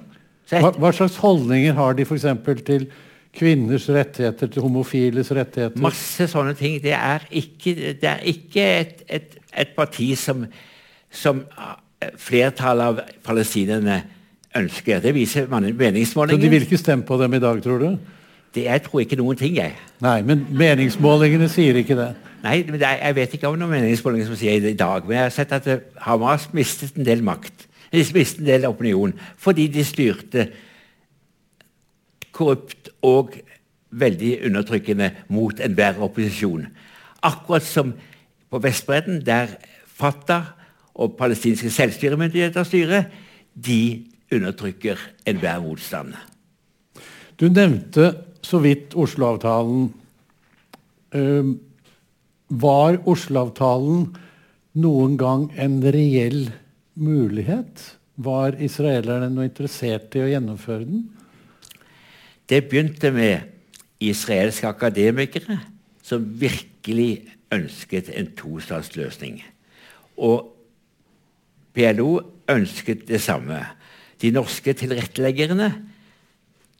Hva, 0.50 0.72
hva 0.74 0.90
slags 0.94 1.20
holdninger 1.22 1.76
har 1.78 1.94
de 1.94 2.06
f.eks. 2.06 2.26
til 2.66 2.88
kvinners 3.36 3.86
rettigheter, 3.92 4.50
til 4.50 4.64
homofiles 4.64 5.30
rettigheter? 5.36 5.78
Masse 5.82 6.26
sånne 6.30 6.56
ting. 6.58 6.80
Det 6.82 6.96
er 6.96 7.26
ikke, 7.30 7.74
det 8.00 8.08
er 8.10 8.24
ikke 8.32 8.64
et, 8.80 9.04
et, 9.06 9.36
et 9.62 9.76
parti 9.76 10.10
som, 10.18 10.42
som 11.10 11.44
eh, 11.54 12.10
flertallet 12.18 12.90
av 12.90 13.20
palestinerne 13.26 14.00
ønsker. 14.56 15.00
Det 15.00 15.14
viser 15.14 15.46
meningsmålingene. 15.50 16.40
Så 16.40 16.44
de 16.44 16.50
vil 16.50 16.66
ikke 16.66 16.80
stemme 16.80 17.04
på 17.06 17.18
dem 17.22 17.34
i 17.34 17.42
dag, 17.42 17.62
tror 17.62 17.78
du? 17.78 17.98
Det, 18.54 18.64
jeg 18.64 18.82
tror 18.82 19.00
ikke 19.00 19.18
noen 19.20 19.38
ting, 19.38 19.54
jeg. 19.56 19.76
Nei, 20.02 20.22
men 20.26 20.42
meningsmålingene 20.50 21.46
sier 21.52 21.76
ikke 21.78 21.96
det. 21.98 22.08
Nei, 22.42 22.62
men 22.66 22.80
det 22.80 22.88
Jeg 22.88 23.16
vet 23.16 23.34
ikke 23.36 23.48
om 23.48 23.58
noen 23.58 23.70
meningsmålinger 23.70 24.26
som 24.26 24.38
sier 24.40 24.60
det 24.60 24.74
i 24.74 24.80
dag, 24.80 25.04
men 25.06 25.16
jeg 25.16 25.22
har 25.28 25.34
sett 25.34 25.52
at 25.52 25.68
eh, 25.70 25.84
Hamas 26.02 26.48
mistet 26.56 26.96
en 26.96 27.06
del 27.06 27.22
makt. 27.22 27.66
De 27.92 28.02
mistet 28.14 28.40
en 28.40 28.48
del 28.48 28.66
opinion 28.66 29.12
fordi 29.38 29.66
de 29.70 29.84
styrte 29.84 30.48
korrupt 32.32 32.90
og 33.02 33.34
veldig 33.90 34.38
undertrykkende 34.46 35.10
mot 35.28 35.60
enhver 35.60 35.98
opposisjon. 36.02 36.66
Akkurat 37.22 37.66
som 37.66 37.92
på 38.50 38.58
Vestbredden, 38.58 39.20
der 39.26 39.46
Fatah 39.86 40.54
og 40.94 41.16
palestinske 41.18 41.70
selvstyremyndigheter 41.70 42.64
styrer, 42.64 43.10
de 43.54 44.06
undertrykker 44.30 45.00
enhver 45.28 45.60
motstand. 45.64 46.14
Du 47.40 47.48
nevnte 47.48 48.12
så 48.44 48.60
vidt 48.62 48.94
Oslo-avtalen. 48.94 49.88
Uh, 51.14 51.56
var 52.50 53.00
Oslo-avtalen 53.08 54.10
noen 54.80 55.16
gang 55.20 55.48
en 55.58 55.80
reell 55.82 56.50
mulighet? 57.00 57.86
Var 58.20 58.58
israelerne 58.60 59.30
noe 59.32 59.48
interessert 59.48 60.14
i 60.18 60.24
å 60.24 60.30
gjennomføre 60.30 60.86
den? 60.86 61.08
Det 62.50 62.64
begynte 62.68 63.12
med 63.14 63.46
israelske 64.02 64.68
akademikere 64.68 65.60
som 66.02 66.24
virkelig 66.40 67.30
ønsket 67.54 68.10
en 68.14 68.30
tostatsløsning. 68.38 69.40
Og 70.18 70.50
PLO 71.74 72.18
ønsket 72.50 73.06
det 73.08 73.20
samme. 73.22 73.60
De 74.20 74.30
norske 74.34 74.74
tilretteleggerne 74.76 75.70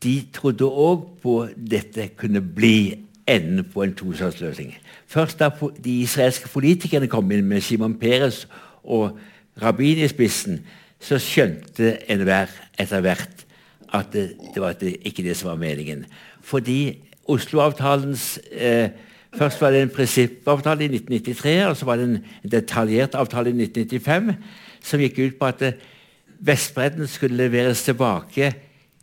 de 0.01 0.15
trodde 0.33 0.65
òg 0.65 1.05
på 1.21 1.35
dette 1.57 2.09
kunne 2.17 2.41
bli 2.41 2.97
enden 3.29 3.67
på 3.69 3.85
en 3.85 3.95
tostatsløsning. 3.95 4.73
Først 5.07 5.41
da 5.41 5.51
de 5.85 6.01
israelske 6.01 6.49
politikerne 6.49 7.09
kom 7.11 7.31
inn 7.33 7.45
med 7.49 7.61
Simon 7.65 7.99
Peres 8.01 8.47
og 8.85 9.19
Rabin 9.61 10.01
i 10.01 10.09
spissen, 10.09 10.63
så 11.01 11.19
skjønte 11.21 11.99
enhver 12.13 12.53
etter 12.81 13.05
hvert 13.05 13.45
at 13.93 14.11
det, 14.13 14.27
det 14.55 14.63
var 14.63 14.77
det, 14.81 14.97
ikke 15.05 15.25
det 15.27 15.37
som 15.37 15.51
var 15.53 15.61
meningen. 15.61 16.05
Fordi 16.41 16.99
Oslo-avtalens 17.31 18.39
eh, 18.53 18.91
Først 19.31 19.61
var 19.61 19.71
det 19.71 19.83
en 19.83 19.93
prinsippavtale 19.95 20.83
i 20.85 20.91
1993, 20.91 21.67
og 21.67 21.77
så 21.77 21.87
var 21.87 21.97
det 21.97 22.05
en 22.09 22.51
detaljert 22.51 23.15
avtale 23.15 23.53
i 23.53 23.63
1995 23.63 24.33
som 24.83 25.03
gikk 25.05 25.21
ut 25.21 25.37
på 25.39 25.47
at 25.47 25.63
eh, 25.63 25.77
Vestbredden 26.41 27.07
skulle 27.07 27.37
leveres 27.37 27.83
tilbake 27.83 28.53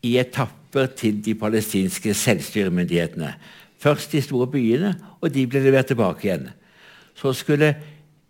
i 0.03 0.17
etapper 0.17 0.85
til 0.97 1.25
de 1.25 1.35
palestinske 1.35 2.13
selvstyremyndighetene. 2.13 3.33
Først 3.79 4.11
de 4.11 4.21
store 4.21 4.47
byene, 4.47 4.95
og 5.21 5.33
de 5.33 5.47
ble 5.47 5.61
levert 5.61 5.85
tilbake 5.85 6.25
igjen. 6.27 6.49
Så 7.15 7.33
skulle 7.33 7.75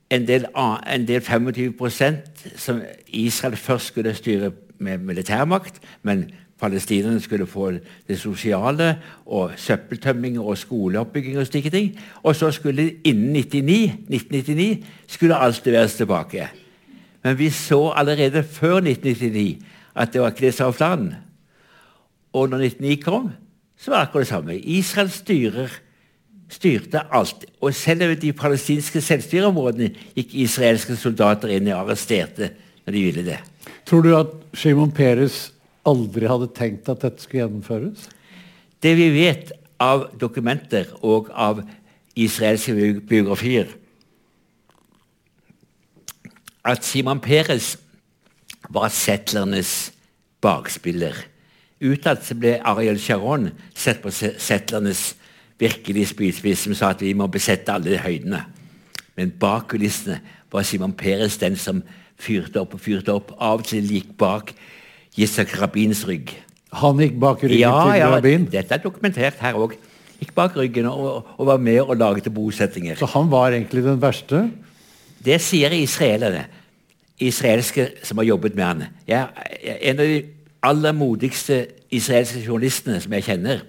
en 0.10 0.28
del, 0.28 0.46
en 0.94 1.08
del 1.08 1.22
25% 1.22 2.52
som 2.56 2.82
Israel 3.08 3.56
først 3.56 3.86
skulle 3.86 4.14
styre 4.14 4.52
med 4.80 4.98
militærmakt, 4.98 5.82
men 6.04 6.30
palestinerne 6.60 7.20
skulle 7.20 7.48
få 7.48 7.72
det 8.08 8.20
sosiale 8.20 8.98
og 9.26 9.52
søppeltømming 9.56 10.40
og 10.40 10.58
skoleoppbygging 10.58 11.38
og 11.38 11.48
slike 11.48 11.70
ting. 11.70 12.00
Og 12.24 12.36
så 12.36 12.52
skulle 12.52 12.92
innen 13.04 13.34
99, 13.34 13.84
1999 14.10 14.86
skulle 15.08 15.36
alt 15.36 15.66
leveres 15.66 15.96
tilbake. 15.96 16.48
Men 17.24 17.38
vi 17.40 17.50
så 17.54 17.80
allerede 17.96 18.44
før 18.44 18.82
1999 18.84 19.58
at 19.98 20.14
det 20.14 20.22
var 20.22 20.34
ikke 20.34 20.46
det 20.46 20.54
som 20.54 20.70
var 20.70 20.78
planen. 20.78 21.12
Og 22.34 22.50
når 22.50 22.68
1999 22.70 23.04
kom, 23.04 23.30
så 23.78 23.92
var 23.92 24.00
det 24.00 24.08
akkurat 24.08 24.26
det 24.26 24.30
samme. 24.30 24.58
Israel 24.58 25.10
styrer, 25.12 25.74
styrte 26.50 27.02
alt. 27.12 27.46
Og 27.62 27.74
selv 27.74 28.06
over 28.06 28.20
de 28.22 28.34
palestinske 28.34 29.02
selvstyreområdene 29.02 29.92
gikk 30.18 30.36
israelske 30.46 30.98
soldater 30.98 31.54
inn 31.56 31.70
og 31.72 31.86
arresterte 31.86 32.52
når 32.86 32.94
de 32.96 33.04
ville 33.10 33.26
det. 33.26 33.40
Tror 33.88 34.04
du 34.04 34.14
at 34.18 34.34
Shimon 34.58 34.92
Peres 34.92 35.52
aldri 35.88 36.28
hadde 36.30 36.52
tenkt 36.56 36.90
at 36.92 37.04
dette 37.04 37.24
skulle 37.24 37.46
gjennomføres? 37.46 38.08
Det 38.84 38.94
vi 38.98 39.10
vet 39.16 39.52
av 39.82 40.08
dokumenter 40.20 40.90
og 41.06 41.30
av 41.34 41.62
israelske 42.18 42.74
biografier, 43.08 43.70
at 46.66 46.86
Simon 46.86 47.20
Peres 47.20 47.76
var 48.70 48.90
settlernes 48.90 49.92
bakspiller. 50.42 51.16
Utad 51.82 52.24
ble 52.40 52.58
Ariel 52.66 52.98
Sharon 53.00 53.52
sett 53.78 54.02
på 54.02 54.12
settlernes 54.12 55.16
virkelig 55.62 56.08
spydspiss, 56.14 56.66
som 56.66 56.76
sa 56.78 56.92
at 56.94 57.02
vi 57.02 57.14
må 57.18 57.28
besette 57.32 57.74
alle 57.74 58.00
høydene. 58.02 58.44
Men 59.18 59.32
bak 59.42 59.72
kulissene 59.74 60.20
var 60.54 60.66
Simon 60.66 60.94
Peres 60.98 61.38
den 61.42 61.58
som 61.60 61.82
fyrte 62.22 62.62
opp 62.62 62.76
og 62.78 62.82
fyrte 62.82 63.14
opp. 63.14 63.34
Av 63.38 63.62
og 63.62 63.66
til 63.70 63.88
gikk 63.90 64.14
bak 64.18 64.54
Yitzhak 65.18 65.56
Rabins 65.62 66.04
rygg. 66.08 66.36
Han 66.78 67.00
gikk 67.02 67.18
bak 67.22 67.44
ryggen 67.46 67.64
Ja, 67.64 67.76
til 67.88 68.00
ja, 68.02 68.10
Rabin. 68.14 68.46
dette 68.52 68.76
er 68.76 68.84
dokumentert 68.84 69.40
her 69.42 69.58
òg. 69.58 69.78
Gikk 70.20 70.34
bak 70.38 70.56
ryggen 70.58 70.90
og, 70.90 71.26
og 71.38 71.50
var 71.50 71.58
med 71.62 71.82
og 71.82 71.98
laget 71.98 72.30
bosettinger. 72.34 72.98
Så 72.98 73.10
han 73.14 73.30
var 73.32 73.54
egentlig 73.54 73.84
den 73.86 74.02
verste? 74.02 74.48
Det 75.28 75.42
sier 75.44 75.74
israelerne. 75.76 76.46
Israelske 77.20 77.90
som 78.06 78.20
har 78.22 78.28
jobbet 78.30 78.56
med 78.56 78.64
han. 78.64 78.84
Jeg 79.08 79.28
er 79.64 79.80
en 79.90 80.00
av 80.00 80.06
de 80.06 80.20
aller 80.64 80.94
modigste 80.96 81.66
israelske 81.92 82.44
journalistene 82.46 83.02
som 83.02 83.14
jeg 83.14 83.26
kjenner, 83.26 83.64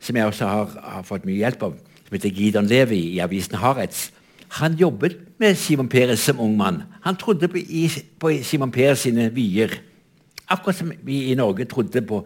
som 0.00 0.16
jeg 0.16 0.26
også 0.26 0.48
har, 0.48 0.74
har 0.96 1.06
fått 1.06 1.24
mye 1.28 1.38
hjelp 1.38 1.62
av, 1.68 1.76
som 2.06 2.16
heter 2.16 2.34
Gidon 2.34 2.68
Levi 2.68 3.00
i 3.14 3.20
avisen 3.22 3.56
Haaretz. 3.60 4.08
Han 4.58 4.74
jobbet 4.76 5.16
med 5.38 5.54
Simon 5.56 5.88
Peres 5.88 6.24
som 6.26 6.40
ung 6.42 6.56
mann. 6.58 6.82
Han 7.06 7.16
trodde 7.16 7.48
på, 7.48 7.62
på 8.18 8.32
Simon 8.42 8.72
Peres 8.74 9.06
sine 9.06 9.28
vyer. 9.34 9.76
Akkurat 10.50 10.80
som 10.80 10.90
vi 11.06 11.22
i 11.30 11.38
Norge 11.38 11.68
trodde 11.70 12.02
på 12.02 12.24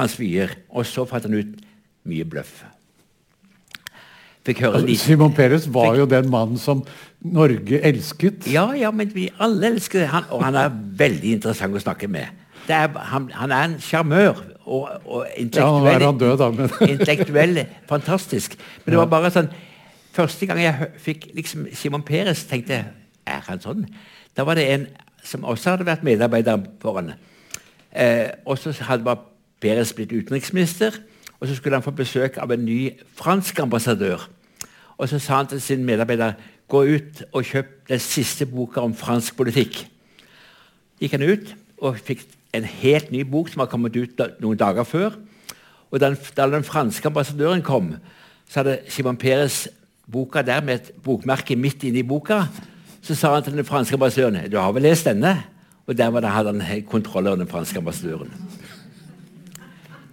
hans 0.00 0.18
vyer. 0.18 0.56
Og 0.68 0.86
så 0.86 1.06
fant 1.06 1.28
han 1.28 1.38
ut 1.38 1.54
mye 2.08 2.26
bløff. 2.26 2.64
Fikk 4.48 4.62
høre 4.64 4.80
Altså, 4.80 4.96
Simon 5.04 5.34
Peres 5.36 5.68
var 5.72 5.94
jo 5.98 6.06
den 6.08 6.30
mannen 6.32 6.60
som 6.60 6.82
Norge 7.20 7.80
elsket. 7.84 8.46
Ja, 8.48 8.70
ja, 8.78 8.90
men 8.94 9.10
vi 9.14 9.28
alle 9.42 9.74
elsker 9.74 10.06
han, 10.08 10.28
og 10.32 10.44
han 10.46 10.56
er 10.56 10.70
veldig 10.72 11.34
interessant 11.36 11.76
å 11.76 11.82
snakke 11.82 12.08
med. 12.08 12.30
Det 12.68 12.76
er, 12.76 12.92
han, 13.10 13.28
han 13.34 13.52
er 13.52 13.66
en 13.66 13.76
sjarmør, 13.82 14.40
og, 14.68 14.88
og 15.08 15.26
Ja, 15.56 15.68
er 15.88 16.04
han 16.04 16.20
død, 16.20 16.36
da, 16.40 16.50
men 16.52 16.72
intellektuell 16.92 17.64
fantastisk. 17.88 18.56
Men 18.84 18.94
det 18.94 19.02
var 19.02 19.10
bare 19.12 19.32
sånn 19.34 19.50
Første 20.18 20.48
gang 20.50 20.58
jeg 20.58 20.88
fikk 20.98 21.28
liksom 21.36 21.68
Simon 21.78 22.02
Peres, 22.02 22.40
tenkte 22.50 22.74
jeg 22.74 22.88
Er 23.28 23.44
han 23.46 23.60
sånn? 23.62 23.84
Da 24.34 24.42
var 24.48 24.58
det 24.58 24.64
en 24.72 24.86
som 25.22 25.44
også 25.46 25.74
hadde 25.74 25.86
vært 25.86 26.04
medarbeider 26.06 26.62
for 26.82 26.98
han. 26.98 27.12
Eh, 27.92 28.30
og 28.48 28.58
så 28.58 28.72
hadde 28.88 29.04
bare 29.04 29.26
Peres 29.60 29.92
blitt 29.92 30.14
utenriksminister, 30.14 30.96
og 31.38 31.48
så 31.48 31.56
skulle 31.58 31.76
han 31.76 31.84
få 31.84 31.92
besøk 31.98 32.38
av 32.40 32.52
en 32.54 32.64
ny 32.64 32.78
fransk 33.18 33.60
ambassadør. 33.60 34.24
Og 34.98 35.08
så 35.08 35.20
sa 35.22 35.36
han 35.40 35.46
til 35.46 35.60
sin 35.62 35.84
medarbeider 35.86 36.34
gå 36.68 36.82
ut 36.84 37.22
og 37.32 37.46
kjøp 37.46 37.88
den 37.88 38.02
siste 38.02 38.46
boka 38.46 38.82
om 38.84 38.94
fransk 38.94 39.36
politikk. 39.38 39.84
Gikk 41.00 41.14
han 41.14 41.28
ut 41.30 41.54
og 41.78 42.00
fikk 42.02 42.26
en 42.56 42.66
helt 42.66 43.12
ny 43.14 43.22
bok 43.28 43.48
som 43.52 43.62
var 43.62 43.70
kommet 43.70 43.96
ut 43.96 44.20
noen 44.42 44.58
dager 44.58 44.84
før. 44.84 45.16
Og 45.90 46.00
den- 46.00 46.18
da 46.36 46.46
den 46.46 46.64
franske 46.64 47.06
ambassadøren 47.06 47.62
kom, 47.62 47.96
så 48.48 48.60
hadde 48.60 48.80
Simon 48.88 49.16
Peres 49.16 49.68
boka 50.10 50.42
der 50.42 50.60
med 50.60 50.74
et 50.74 51.02
bokmerke 51.02 51.56
midt 51.56 51.84
inne 51.84 51.98
i 51.98 52.02
boka. 52.02 52.46
Så 53.02 53.14
sa 53.14 53.34
han 53.34 53.42
til 53.42 53.52
den 53.52 53.64
franske 53.64 53.94
ambassadøren 53.94 54.50
du 54.50 54.58
har 54.58 54.72
vel 54.72 54.82
lest 54.82 55.04
denne? 55.04 55.44
Og 55.86 55.96
der 55.96 56.10
det, 56.10 56.30
hadde 56.30 56.60
han 56.60 56.82
kontroll 56.82 57.26
over 57.26 57.36
den 57.36 57.48
franske 57.48 57.78
ambassadøren. 57.78 58.32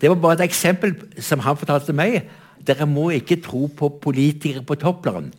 Det 0.01 0.09
var 0.09 0.15
bare 0.15 0.33
et 0.33 0.49
eksempel 0.49 0.95
som 1.19 1.39
han 1.39 1.57
fortalte 1.57 1.93
meg. 1.93 2.29
Dere 2.65 2.85
må 2.89 3.09
ikke 3.13 3.37
tro 3.45 3.67
på 3.77 3.89
politikere 4.01 4.63
på 4.65 4.75
topplan. 4.81 5.31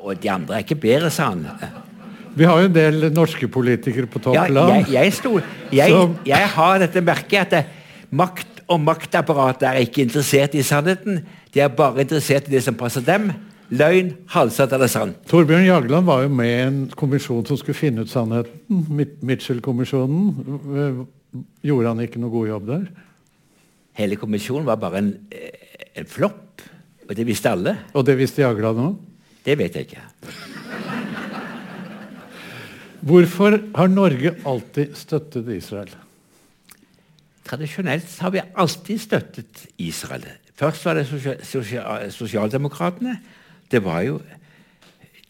Og 0.00 0.14
de 0.22 0.30
andre 0.32 0.56
er 0.58 0.64
ikke 0.64 0.78
bedre, 0.80 1.10
sa 1.12 1.30
han. 1.34 1.46
Vi 2.34 2.46
har 2.48 2.60
jo 2.62 2.66
en 2.70 2.74
del 2.74 3.10
norske 3.14 3.46
politikere 3.52 4.06
på 4.10 4.18
Ja, 4.32 4.46
toppland. 4.46 4.88
jeg, 4.88 4.92
jeg, 4.96 5.12
sto, 5.12 5.34
jeg, 5.72 5.92
jeg 6.26 6.48
har 6.56 6.78
dette 6.82 7.02
merket 7.04 7.40
at 7.44 7.50
det, 7.52 7.64
makt 8.10 8.62
og 8.72 8.80
maktapparatet 8.80 9.66
er 9.68 9.82
ikke 9.84 10.02
interessert 10.06 10.54
i 10.56 10.62
sannheten. 10.64 11.20
De 11.52 11.60
er 11.60 11.68
bare 11.68 12.00
interessert 12.06 12.48
i 12.48 12.54
det 12.56 12.62
som 12.64 12.74
passer 12.80 13.04
dem. 13.04 13.28
Løgn, 13.74 14.14
halvsatt 14.32 14.72
eller 14.76 14.88
sant. 14.92 15.18
Torbjørn 15.28 15.64
Jagland 15.66 16.06
var 16.08 16.22
jo 16.24 16.28
med 16.32 16.48
i 16.48 16.62
en 16.66 16.80
kommisjon 16.96 17.44
som 17.48 17.56
skulle 17.60 17.76
finne 17.76 18.04
ut 18.04 18.10
sannheten. 18.12 18.50
Mit- 18.88 19.20
Mitchell-kommisjonen. 19.24 20.24
Eh, 20.80 21.04
Gjorde 21.66 21.88
han 21.92 22.00
ikke 22.04 22.20
noe 22.22 22.30
god 22.30 22.48
jobb 22.48 22.66
der? 22.68 22.82
Hele 23.98 24.16
kommisjonen 24.20 24.66
var 24.68 24.76
bare 24.82 25.00
en, 25.00 25.08
eh, 25.34 25.63
en 25.94 26.08
flopp. 26.08 26.62
Og 27.08 27.16
det 27.16 27.26
visste 27.28 27.50
alle. 27.52 27.76
Og 27.94 28.06
det 28.06 28.16
visste 28.18 28.42
Jagland 28.42 28.80
òg. 28.80 28.94
Det 29.44 29.58
vet 29.60 29.74
jeg 29.76 29.88
ikke. 29.88 30.04
Hvorfor 33.04 33.58
har 33.76 33.90
Norge 33.92 34.32
alltid 34.48 34.94
støttet 34.96 35.50
Israel? 35.52 35.90
Tradisjonelt 37.44 38.14
har 38.24 38.32
vi 38.32 38.40
alltid 38.56 39.02
støttet 39.02 39.66
Israel. 39.76 40.24
Først 40.56 40.86
var 40.86 40.96
det 40.96 41.04
sosia 41.10 41.34
sosia 41.44 42.10
sosialdemokratene. 42.10 43.18
Det 43.70 43.84
var 43.84 44.00
jo 44.00 44.20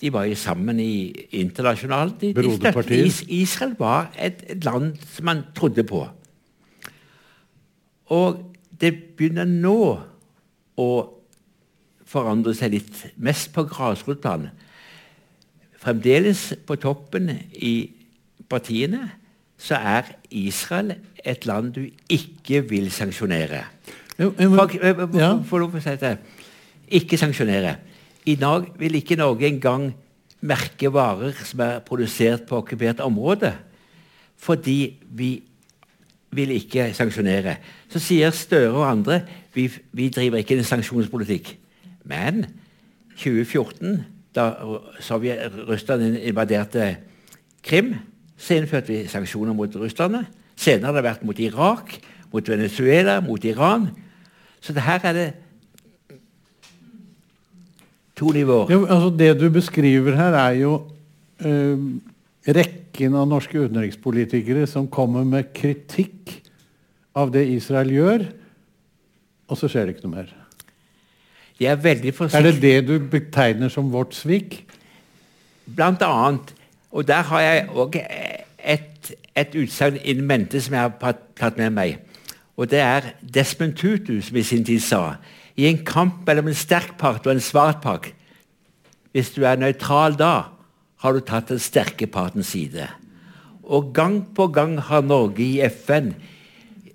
De 0.00 0.12
var 0.12 0.24
jo 0.24 0.34
sammen 0.34 0.80
i 0.80 1.14
internasjonalt. 1.30 2.20
De, 2.20 2.34
de 2.34 2.56
støttet 2.56 3.24
Israel 3.28 3.74
var 3.78 4.10
et, 4.20 4.44
et 4.48 4.64
land 4.64 4.96
som 5.14 5.24
man 5.24 5.42
trodde 5.56 5.84
på. 5.84 6.02
Og 8.06 8.54
det 8.80 8.94
begynner 9.16 9.44
nå 9.48 10.00
å 10.80 10.90
forandre 12.08 12.54
seg 12.56 12.74
litt, 12.76 13.00
mest 13.16 13.52
på 13.54 13.64
grasrotplan. 13.68 14.48
Fremdeles 15.82 16.46
på 16.66 16.76
toppen 16.80 17.30
i 17.52 17.74
partiene 18.48 19.08
så 19.60 19.78
er 19.78 20.14
Israel 20.34 20.94
et 21.24 21.46
land 21.48 21.72
du 21.76 21.84
ikke 22.12 22.62
vil 22.68 22.90
sanksjonere. 22.92 23.64
Eh, 24.18 24.26
eh. 24.28 25.44
Få 25.48 25.60
lov 25.60 25.74
å 25.74 25.82
si 25.82 25.94
det. 26.00 26.16
Ikke 26.94 27.18
sanksjonere. 27.18 27.76
I 28.28 28.36
dag 28.40 28.68
vil 28.80 28.98
ikke 29.00 29.18
Norge 29.20 29.48
engang 29.48 29.90
merke 30.44 30.90
varer 30.92 31.36
som 31.44 31.62
er 31.64 31.80
produsert 31.84 32.44
på 32.48 32.60
okkupert 32.60 33.00
område, 33.04 33.54
fordi 34.36 34.96
vi 35.16 35.30
vil 36.34 36.52
ikke 36.56 36.90
sanksjonere. 36.96 37.56
Så 37.88 38.02
sier 38.02 38.34
Støre 38.34 38.72
og 38.74 38.88
andre 38.88 39.22
vi, 39.54 39.68
vi 39.92 40.08
driver 40.12 40.42
ikke 40.42 40.58
en 40.58 40.66
sanksjonspolitikk. 40.66 41.54
Men 42.04 42.44
2014, 43.16 44.02
da 44.34 44.48
Sovjet, 45.00 45.52
Russland 45.68 46.18
invaderte 46.18 46.96
Krim, 47.64 47.94
så 48.36 48.58
innførte 48.58 48.92
vi 48.92 49.04
sanksjoner 49.08 49.54
mot 49.56 49.76
russerne. 49.78 50.24
Senere 50.56 50.90
har 50.90 50.98
det 50.98 51.06
vært 51.06 51.24
mot 51.26 51.38
Irak, 51.40 51.94
mot 52.32 52.48
Venezuela, 52.50 53.20
mot 53.24 53.44
Iran. 53.44 53.88
Så 54.60 54.74
det 54.74 54.84
her 54.84 55.06
er 55.06 55.16
det 55.16 55.28
to 58.18 58.30
nivåer. 58.34 58.70
Ja, 58.72 58.80
altså 58.84 59.10
det 59.18 59.32
du 59.40 59.48
beskriver 59.54 60.16
her, 60.18 60.36
er 60.38 60.58
jo 60.60 60.74
eh, 61.40 61.86
rekken 62.54 63.16
av 63.18 63.28
norske 63.30 63.58
utenrikspolitikere 63.58 64.66
som 64.70 64.90
kommer 64.90 65.26
med 65.26 65.52
kritikk 65.56 66.40
av 67.14 67.32
det 67.34 67.46
Israel 67.54 67.92
gjør, 67.94 68.26
og 69.48 69.58
så 69.60 69.68
skjer 69.68 69.86
det 69.86 69.96
ikke 69.96 70.08
noe 70.08 70.16
mer. 70.16 70.32
Jeg 71.60 71.70
er 71.70 71.82
veldig 71.82 72.14
forsiktig. 72.14 72.40
Er 72.40 72.50
det 72.50 72.62
det 72.62 72.88
du 72.88 73.10
betegner 73.10 73.70
som 73.70 73.92
vårt 73.92 74.14
svik? 74.16 74.64
Blant 75.76 76.02
annet. 76.02 76.54
Og 76.94 77.06
der 77.06 77.22
har 77.30 77.40
jeg 77.40 77.68
òg 77.74 77.98
et, 77.98 79.12
et 79.36 79.54
utsagn 79.58 79.98
in 80.02 80.24
mente 80.26 80.60
som 80.62 80.74
jeg 80.74 80.82
har 80.82 81.16
tatt- 81.38 81.58
med 81.58 81.70
meg. 81.70 81.98
Og 82.56 82.70
det 82.70 82.78
er 82.78 83.12
Desmond 83.22 83.74
Tutu 83.74 84.20
som 84.22 84.36
i 84.36 84.42
sin 84.42 84.64
tid 84.64 84.80
sa 84.80 85.16
i 85.56 85.66
en 85.66 85.84
kamp 85.86 86.26
mellom 86.26 86.48
en 86.50 86.58
sterk 86.58 86.96
part 86.98 87.26
og 87.26 87.34
en 87.34 87.40
svart 87.40 87.80
part 87.82 88.12
Hvis 89.14 89.30
du 89.30 89.44
er 89.46 89.56
nøytral 89.56 90.16
da, 90.18 90.50
har 90.98 91.12
du 91.12 91.20
tatt 91.20 91.48
den 91.52 91.60
sterke 91.62 92.06
partens 92.10 92.48
side. 92.50 92.88
Og 93.62 93.92
gang 93.94 94.24
på 94.34 94.48
gang 94.50 94.80
har 94.80 95.04
Norge 95.06 95.44
i 95.44 95.60
FN, 95.68 96.14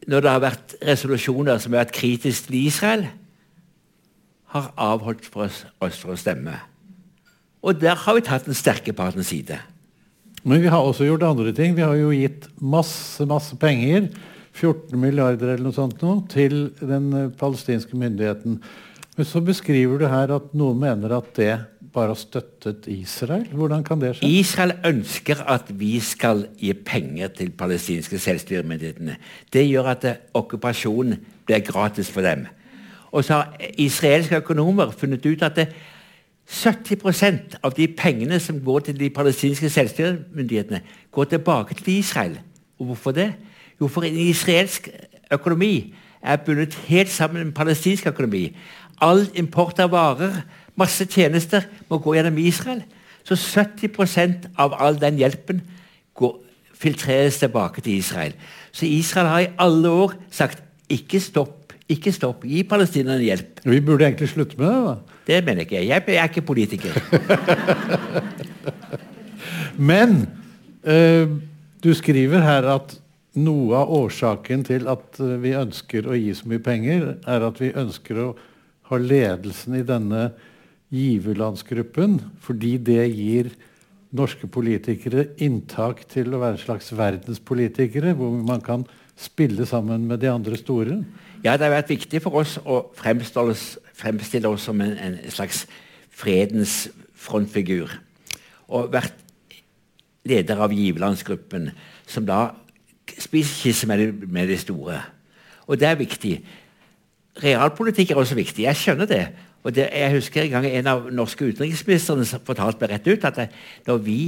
når 0.10 0.26
det 0.26 0.34
har 0.34 0.44
vært 0.44 0.76
resolusjoner 0.86 1.60
som 1.62 1.76
har 1.76 1.86
vært 1.86 1.96
kritiske 1.96 2.50
til 2.50 2.60
Israel, 2.64 3.06
har 4.50 4.72
avholdt 4.82 5.30
oss, 5.38 5.64
oss 5.78 6.00
fra 6.02 6.16
å 6.16 6.20
stemme. 6.20 6.56
Og 7.62 7.78
der 7.78 8.00
har 8.00 8.18
vi 8.18 8.26
tatt 8.26 8.48
den 8.48 8.58
sterke 8.58 8.96
partens 8.98 9.30
side. 9.30 9.60
Men 10.48 10.64
vi 10.64 10.72
har 10.72 10.82
også 10.82 11.06
gjort 11.06 11.28
andre 11.28 11.54
ting. 11.54 11.76
Vi 11.78 11.86
har 11.86 11.98
jo 12.00 12.14
gitt 12.16 12.48
masse, 12.58 13.26
masse 13.30 13.58
penger, 13.60 14.08
14 14.56 14.98
milliarder 15.00 15.54
eller 15.54 15.68
noe 15.68 15.76
sånt 15.76 16.02
nå, 16.04 16.16
til 16.32 16.72
den 16.80 17.12
eh, 17.16 17.34
palestinske 17.40 17.96
myndigheten. 18.00 18.58
Men 19.20 19.28
så 19.28 19.42
beskriver 19.44 20.00
du 20.00 20.08
her 20.10 20.32
at 20.36 20.56
noen 20.58 20.80
mener 20.82 21.14
at 21.20 21.30
det 21.38 21.54
bare 22.00 22.14
har 22.14 22.20
støttet 22.20 22.88
Israel. 22.88 23.48
Hvordan 23.52 23.84
kan 23.84 24.00
det 24.02 24.16
skje? 24.18 24.30
Israel 24.40 24.74
ønsker 24.88 25.44
at 25.52 25.68
vi 25.80 25.98
skal 26.00 26.46
gi 26.58 26.72
penger 26.74 27.28
til 27.36 27.52
palestinske 27.52 28.20
selvstyremyndighetene. 28.20 29.18
Det 29.54 29.68
gjør 29.68 29.92
at 29.94 30.08
eh, 30.08 30.22
okkupasjonen 30.34 31.20
blir 31.46 31.64
gratis 31.68 32.12
for 32.12 32.24
dem. 32.24 32.48
Og 33.12 33.24
så 33.26 33.34
har 33.34 33.72
israelske 33.78 34.40
økonomer 34.40 34.92
funnet 34.92 35.26
ut 35.26 35.44
at 35.44 35.60
70% 36.50 37.60
av 37.64 37.74
de 37.78 37.88
pengene 37.88 38.40
som 38.40 38.62
går 38.66 38.80
til 38.80 39.00
de 39.00 39.10
palestinske 39.10 39.70
selvstyremyndighetene, 39.70 40.82
går 41.12 41.24
tilbake 41.24 41.76
til 41.76 41.94
Israel. 42.00 42.40
Og 42.80 42.86
hvorfor 42.86 43.12
det? 43.12 43.34
Jo, 43.82 43.88
for 43.88 44.02
en 44.02 44.16
israelsk 44.16 44.90
økonomi 45.32 45.94
er 46.22 46.36
bundet 46.36 46.74
helt 46.74 47.10
sammen 47.10 47.38
med 47.38 47.46
en 47.46 47.54
palestinsk 47.54 48.08
økonomi. 48.08 48.56
All 49.02 49.28
import 49.36 49.80
av 49.80 49.92
varer, 49.92 50.42
masse 50.80 51.06
tjenester, 51.10 51.68
må 51.90 52.00
gå 52.02 52.16
gjennom 52.18 52.38
Israel. 52.42 52.82
Så 53.28 53.38
70% 53.38 54.50
av 54.58 54.74
all 54.80 54.98
den 55.02 55.20
hjelpen 55.20 55.62
går, 56.18 56.38
filtreres 56.80 57.42
tilbake 57.42 57.84
til 57.84 58.00
Israel. 58.00 58.34
Så 58.72 58.88
Israel 58.88 59.28
har 59.28 59.40
i 59.44 59.54
alle 59.60 59.90
år 59.92 60.14
sagt 60.32 60.64
ikke 60.90 61.20
stopp, 61.22 61.74
ikke 61.90 62.14
stopp, 62.14 62.46
gi 62.46 62.64
palestinerne 62.64 63.24
hjelp. 63.26 63.60
Vi 63.66 63.82
burde 63.82 64.06
egentlig 64.08 64.30
slutte 64.32 64.58
med 64.58 64.68
det. 64.70 64.86
da. 64.86 64.96
Det 65.28 65.46
mener 65.46 65.62
ikke 65.66 65.84
jeg. 65.84 66.04
Jeg 66.08 66.18
er 66.18 66.30
ikke 66.30 66.42
politiker. 66.42 66.94
Men 69.90 70.28
eh, 70.84 71.28
du 71.84 71.94
skriver 71.94 72.44
her 72.44 72.68
at 72.76 72.96
noe 73.40 73.78
av 73.78 73.92
årsaken 74.00 74.64
til 74.68 74.88
at 74.92 75.20
eh, 75.22 75.36
vi 75.42 75.56
ønsker 75.58 76.08
å 76.10 76.18
gi 76.18 76.34
så 76.38 76.50
mye 76.50 76.64
penger, 76.64 77.12
er 77.30 77.46
at 77.46 77.60
vi 77.62 77.72
ønsker 77.78 78.22
å 78.24 78.30
ha 78.90 79.02
ledelsen 79.02 79.78
i 79.80 79.86
denne 79.86 80.30
giverlandsgruppen, 80.94 82.18
fordi 82.42 82.78
det 82.82 83.04
gir 83.14 83.52
norske 84.16 84.48
politikere 84.50 85.28
inntak 85.42 86.02
til 86.10 86.34
å 86.34 86.42
være 86.42 86.58
en 86.58 86.64
slags 86.64 86.90
verdenspolitikere, 86.98 88.16
hvor 88.18 88.34
man 88.34 88.64
kan 88.66 88.86
spille 89.20 89.68
sammen 89.70 90.08
med 90.10 90.24
de 90.24 90.32
andre 90.32 90.58
store. 90.58 91.04
Ja, 91.44 91.54
det 91.54 91.68
har 91.68 91.76
vært 91.78 91.92
viktig 91.92 92.22
for 92.24 92.42
oss 92.42 92.58
å 92.66 92.82
fremstille 92.98 93.54
oss, 93.54 93.66
fremstille 93.96 94.50
oss 94.50 94.66
som 94.70 94.82
en, 94.82 94.96
en 94.98 95.20
slags 95.32 95.66
fredens 96.10 96.88
frontfigur. 97.20 97.92
Og 98.70 98.90
vært 98.94 99.14
leder 100.30 100.60
av 100.62 100.74
giverlandsgruppen, 100.74 101.70
som 102.10 102.26
da 102.28 102.50
spiser 103.20 103.70
kisse 103.70 103.90
med 103.90 104.02
de, 104.02 104.28
med 104.28 104.50
de 104.50 104.58
store. 104.60 105.02
Og 105.70 105.78
det 105.80 105.88
er 105.90 106.00
viktig. 106.00 106.34
Realpolitikk 107.44 108.12
er 108.14 108.22
også 108.22 108.38
viktig. 108.38 108.66
Jeg 108.66 108.80
skjønner 108.80 109.10
det. 109.10 109.24
Og 109.64 109.76
det, 109.76 109.90
Jeg 109.94 110.12
husker 110.16 110.44
en 110.44 110.52
gang 110.52 110.66
en 110.66 110.88
av 110.88 111.10
norske 111.12 111.46
utenriksministrene 111.46 112.26
fortalte 112.48 112.80
meg 112.80 112.94
rett 112.94 113.08
ut 113.08 113.26
at 113.28 113.42
når 113.88 113.98
vi 114.06 114.22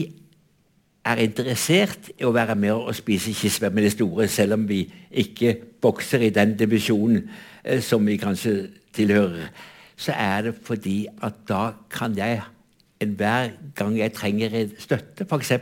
er 1.07 1.21
interessert 1.23 2.11
i 2.13 2.25
å 2.27 2.34
være 2.36 2.55
med 2.59 2.75
og 2.75 2.95
spise 2.95 3.34
kirsebær 3.34 3.73
med 3.73 3.88
de 3.88 3.93
store, 3.95 4.27
selv 4.29 4.59
om 4.59 4.67
vi 4.69 4.84
ikke 5.11 5.55
bokser 5.82 6.27
i 6.27 6.34
den 6.34 6.53
divisjonen 6.59 7.23
eh, 7.63 7.82
som 7.82 8.05
vi 8.05 8.19
kanskje 8.21 8.69
tilhører, 8.93 9.49
så 9.97 10.13
er 10.17 10.49
det 10.49 10.55
fordi 10.65 11.05
at 11.23 11.41
da 11.49 11.71
kan 11.89 12.13
jeg 12.17 12.41
enhver 13.01 13.55
gang 13.77 13.97
jeg 13.97 14.13
trenger 14.13 14.55
støtte 14.82 15.25
F.eks. 15.25 15.53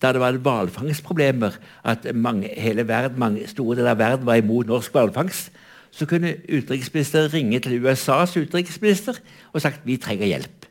da 0.00 0.12
det 0.14 0.20
var 0.22 0.38
hvalfangstproblemer, 0.40 1.58
at 1.84 2.06
mange, 2.16 2.48
hele 2.56 2.86
verden, 2.88 3.18
mange, 3.20 3.48
store 3.48 3.76
deler 3.76 3.92
av 3.92 4.00
verden 4.00 4.26
var 4.26 4.40
imot 4.40 4.70
norsk 4.70 4.94
hvalfangst, 4.96 5.50
så 5.90 6.06
kunne 6.06 6.36
utenriksministeren 6.48 7.32
ringe 7.32 7.60
til 7.60 7.80
USAs 7.82 8.36
utenriksminister 8.36 9.18
og 9.52 9.62
sagt 9.62 9.86
vi 9.86 9.98
trenger 10.00 10.30
hjelp. 10.30 10.66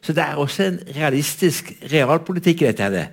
Så 0.00 0.12
det 0.16 0.24
er 0.24 0.40
også 0.40 0.64
en 0.64 0.78
realistisk 0.96 1.72
realpolitikk 1.92 2.62
i 2.62 2.70
dette. 2.70 2.82
her, 2.82 3.06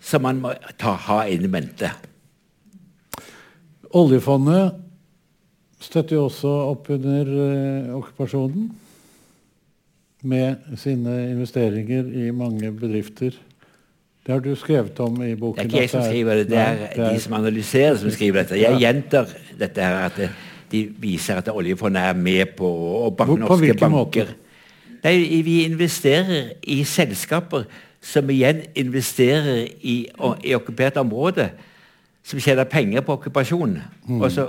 som 0.00 0.22
man 0.22 0.40
må 0.40 0.52
ta, 0.80 0.92
ha 1.08 1.24
inn 1.32 1.46
i 1.46 1.50
mente. 1.50 1.88
Oljefondet 3.94 4.74
støtter 5.80 6.18
jo 6.18 6.26
også 6.28 6.50
opp 6.72 6.90
under 6.92 7.30
eh, 7.30 7.92
okkupasjonen 7.94 8.68
med 10.24 10.76
sine 10.80 11.14
investeringer 11.30 12.08
i 12.08 12.30
mange 12.36 12.72
bedrifter. 12.72 13.36
Det 14.24 14.32
har 14.32 14.40
du 14.40 14.54
skrevet 14.56 15.00
om 15.04 15.18
i 15.22 15.34
boken. 15.36 15.58
Det 15.58 15.64
er 15.64 15.68
ikke 15.68 15.80
jeg 15.82 15.90
som 15.92 16.04
skriver 16.06 16.40
det, 16.40 16.48
det 16.48 16.58
er, 16.58 16.78
det 16.94 17.02
er 17.04 17.12
de 17.12 17.20
som 17.20 17.36
analyserer, 17.36 17.96
som 18.00 18.10
skriver 18.10 18.40
dette. 18.42 18.60
Jeg 18.60 18.80
gjentar 18.80 19.34
dette 19.60 19.84
her, 19.84 19.98
at 20.06 20.20
de 20.72 20.80
viser 20.98 21.42
at 21.42 21.50
oljefondet 21.52 22.02
er 22.02 22.16
med 22.16 22.54
på 22.56 22.70
å 23.04 23.10
banke 23.12 23.36
norske 23.42 23.76
banker. 23.76 23.90
Måte? 23.92 24.26
Nei, 25.04 25.42
vi 25.44 25.58
investerer 25.66 26.54
i 26.72 26.80
selskaper 26.88 27.66
som 28.04 28.28
igjen 28.32 28.62
investerer 28.76 29.66
i, 29.84 29.96
i 30.44 30.54
okkupert 30.56 30.96
område, 31.00 31.50
som 32.24 32.40
tjener 32.40 32.68
penger 32.68 33.04
på 33.04 33.18
okkupasjon. 33.18 33.76
Mm. 34.08 34.20
Og 34.22 34.30
så 34.32 34.48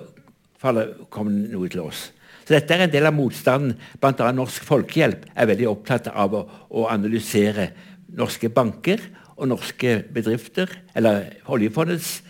faller, 0.61 0.93
kommer 1.11 1.36
noe 1.51 1.67
til 1.71 1.84
oss. 1.84 2.09
Så 2.45 2.53
dette 2.53 2.76
er 2.76 2.86
en 2.86 2.93
del 2.93 3.07
av 3.09 3.15
motstanden. 3.17 3.76
Bl.a. 3.99 4.32
Norsk 4.36 4.63
Folkehjelp 4.67 5.28
er 5.34 5.51
veldig 5.51 5.67
opptatt 5.71 6.11
av 6.13 6.36
å, 6.38 6.43
å, 6.69 6.88
analysere 6.93 7.71
norske 8.15 8.51
banker 8.53 9.01
og 9.38 9.47
norske 9.51 10.03
bedrifter, 10.13 10.69
eller 10.95 11.25
oljefondets 11.45 12.23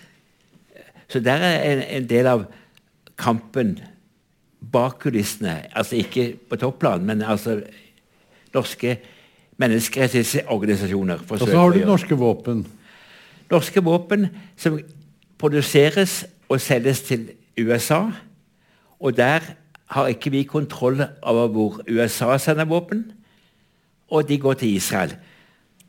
Så 1.08 1.20
der 1.20 1.38
er 1.38 1.60
en, 1.70 1.82
en 2.02 2.08
del 2.10 2.26
av 2.26 2.46
kampen 3.18 3.76
bak 4.72 4.98
kulissene. 5.04 5.68
Altså 5.78 6.00
ikke 6.02 6.34
på 6.50 6.58
topplan, 6.58 7.06
men 7.06 7.22
altså 7.22 7.60
norske 8.56 8.98
menneskerettighetsorganisasjoner. 9.62 11.22
Og 11.30 11.40
så 11.40 11.52
har 11.58 11.76
du 11.76 11.86
norske 11.86 12.18
våpen. 12.18 12.66
Norske 13.52 13.84
våpen 13.84 14.28
som 14.58 14.80
produseres 15.38 16.24
og 16.50 16.62
selges 16.62 17.02
til 17.06 17.30
USA. 17.62 18.02
Og 19.00 19.18
der 19.18 19.46
har 19.94 20.08
ikke 20.08 20.32
vi 20.32 20.44
kontroll 20.44 21.04
over 21.22 21.48
hvor 21.48 21.82
USA 21.86 22.38
sender 22.38 22.66
våpen, 22.66 23.12
og 24.10 24.28
de 24.30 24.38
går 24.38 24.54
til 24.54 24.76
Israel. 24.76 25.16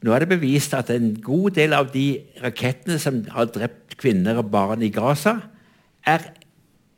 Nå 0.06 0.14
er 0.14 0.22
det 0.22 0.30
bevist 0.36 0.74
at 0.78 0.92
en 0.94 1.16
god 1.18 1.56
del 1.58 1.74
av 1.74 1.88
de 1.90 2.20
rakettene 2.38 2.98
som 3.02 3.24
har 3.34 3.48
drept 3.50 3.96
kvinner 3.98 4.38
og 4.38 4.52
barn 4.52 4.84
i 4.86 4.92
Gaza, 4.94 5.40
er 6.06 6.28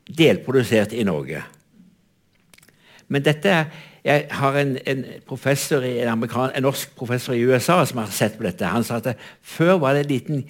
delprodusert 0.05 0.93
i 0.93 1.05
Norge. 1.07 1.41
Men 3.09 3.25
dette 3.25 3.55
jeg 4.05 4.27
har 4.31 4.55
en, 4.55 4.77
en, 4.87 5.01
professor 5.27 5.83
en, 5.83 6.23
en, 6.23 6.63
norsk 6.63 6.93
professor 6.95 7.35
i 7.35 7.43
USA 7.43 7.81
som 7.85 7.99
har 8.03 8.13
sett 8.15 8.37
på 8.37 8.45
dette. 8.45 8.69
Han 8.69 8.85
sa 8.87 9.01
at 9.01 9.17
før 9.41 9.81
var 9.81 9.97
det 9.97 10.05
en 10.05 10.13
liten 10.13 10.43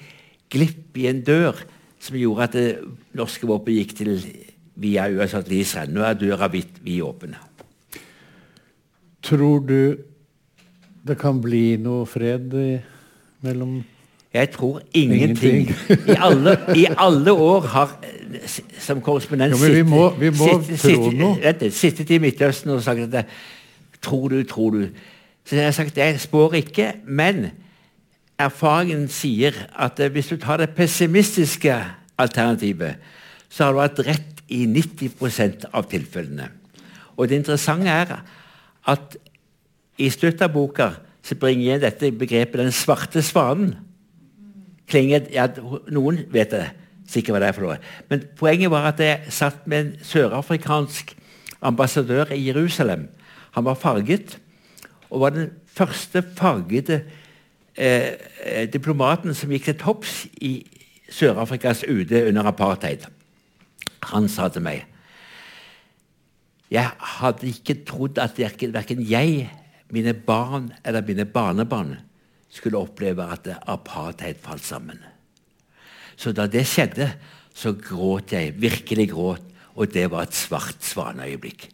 glipp 0.53 0.99
i 0.99 1.07
en 1.09 1.23
dør 1.25 1.63
som 1.99 2.19
gjorde 2.19 2.45
at 2.45 2.57
det 2.57 2.67
norske 3.17 3.47
våpen 3.49 3.79
gikk 3.79 3.95
til, 3.97 4.19
via 4.79 5.07
USA 5.09 5.41
til 5.41 5.63
Israel. 5.63 5.95
Nå 5.95 6.05
er 6.05 6.19
døra 6.19 6.51
vidt 6.51 6.77
vid 6.85 7.01
åpen. 7.07 7.33
Tror 9.25 9.65
du 9.65 9.79
det 11.07 11.17
kan 11.19 11.39
bli 11.41 11.77
noe 11.81 12.05
fred 12.09 12.53
i, 12.59 12.73
mellom 13.45 13.79
jeg 14.33 14.51
tror 14.53 14.81
ingenting. 14.93 15.71
I, 15.89 16.15
alle, 16.17 16.57
I, 16.77 16.85
alle, 16.97 17.33
år 17.33 17.61
har 17.73 17.95
som 18.77 19.01
korrespondent 19.01 19.55
jo, 19.55 19.71
vi 19.73 19.81
må, 19.81 20.03
vi 20.19 20.29
må 20.29 20.49
sittet, 20.69 21.73
sittet, 21.73 22.11
i 22.13 22.19
Midtøsten 22.21 22.75
og 22.75 22.83
sagt 22.85 23.09
at 23.13 23.25
Tror 24.01 24.29
du, 24.31 24.43
tror 24.47 24.69
du. 24.71 24.85
Så 25.43 25.55
jeg 25.57 25.65
har 25.65 25.73
sagt 25.75 25.97
jeg 25.97 26.19
spår 26.23 26.53
ikke, 26.61 26.93
men 27.03 27.49
erfaringen 28.39 29.09
sier 29.11 29.57
at 29.75 29.99
hvis 29.99 30.29
du 30.31 30.37
tar 30.39 30.61
det 30.61 30.69
pessimistiske 30.77 31.73
alternativet, 32.17 32.95
så 33.49 33.65
har 33.65 33.73
du 33.73 33.81
hatt 33.81 33.99
rett 34.07 34.39
i 34.47 34.63
90% 34.69 35.67
av 35.73 35.89
tilfellene. 35.91 36.47
Og 37.17 37.27
det 37.27 37.41
interessante 37.41 37.91
er 37.91 38.13
at 38.87 39.17
i 39.99 40.09
slutten 40.09 40.47
av 40.47 40.53
boka 40.55 40.89
så 41.25 41.35
bringer 41.35 41.65
jeg 41.73 41.81
dette 41.83 42.11
begrepet 42.15 42.59
'den 42.59 42.71
svarte 42.71 43.21
svanen' 43.21 43.75
klinger 44.89 45.27
ja, 45.33 45.47
Noen 45.91 46.23
vet 46.33 46.51
det 46.51 46.65
sikkert 47.09 47.35
hva 47.35 47.41
det 47.43 47.49
er 47.49 47.57
for 47.57 47.65
noe. 47.67 47.77
Men 48.09 48.25
poenget 48.37 48.71
var 48.71 48.89
at 48.91 49.01
jeg 49.01 49.33
satt 49.33 49.67
med 49.69 49.79
en 49.79 49.93
sørafrikansk 50.05 51.15
ambassadør 51.61 52.33
i 52.33 52.47
Jerusalem. 52.47 53.07
Han 53.57 53.65
var 53.65 53.79
farget, 53.79 54.39
og 55.09 55.21
var 55.21 55.33
den 55.33 55.49
første 55.65 56.23
fargede 56.37 57.01
eh, 57.75 58.69
diplomaten 58.73 59.33
som 59.33 59.49
gikk 59.49 59.71
til 59.71 59.79
topps 59.81 60.27
i 60.41 60.61
Sør-Afrikas 61.09 61.83
UD 61.89 62.13
under 62.27 62.45
apartheid. 62.51 63.07
Han 64.13 64.29
sa 64.29 64.47
til 64.47 64.63
meg 64.63 64.85
Jeg 66.69 66.85
hadde 67.17 67.49
ikke 67.49 67.81
trodd 67.85 68.19
at 68.21 68.37
verken 68.37 69.01
jeg, 69.09 69.49
mine 69.93 70.13
barn 70.13 70.69
eller 70.85 71.05
mine 71.05 71.25
barnebarn 71.25 71.95
skulle 72.49 72.81
oppleve 72.81 73.25
at 73.25 73.47
apartheid 73.69 74.39
falt 74.41 74.65
sammen. 74.65 74.99
Så 76.19 76.33
da 76.35 76.47
det 76.51 76.65
skjedde, 76.67 77.11
så 77.55 77.73
gråt 77.75 78.33
jeg. 78.35 78.55
Virkelig 78.59 79.09
gråt. 79.11 79.45
Og 79.79 79.91
det 79.93 80.09
var 80.11 80.27
et 80.27 80.35
svart 80.35 80.81
svaneøyeblikk. 80.83 81.69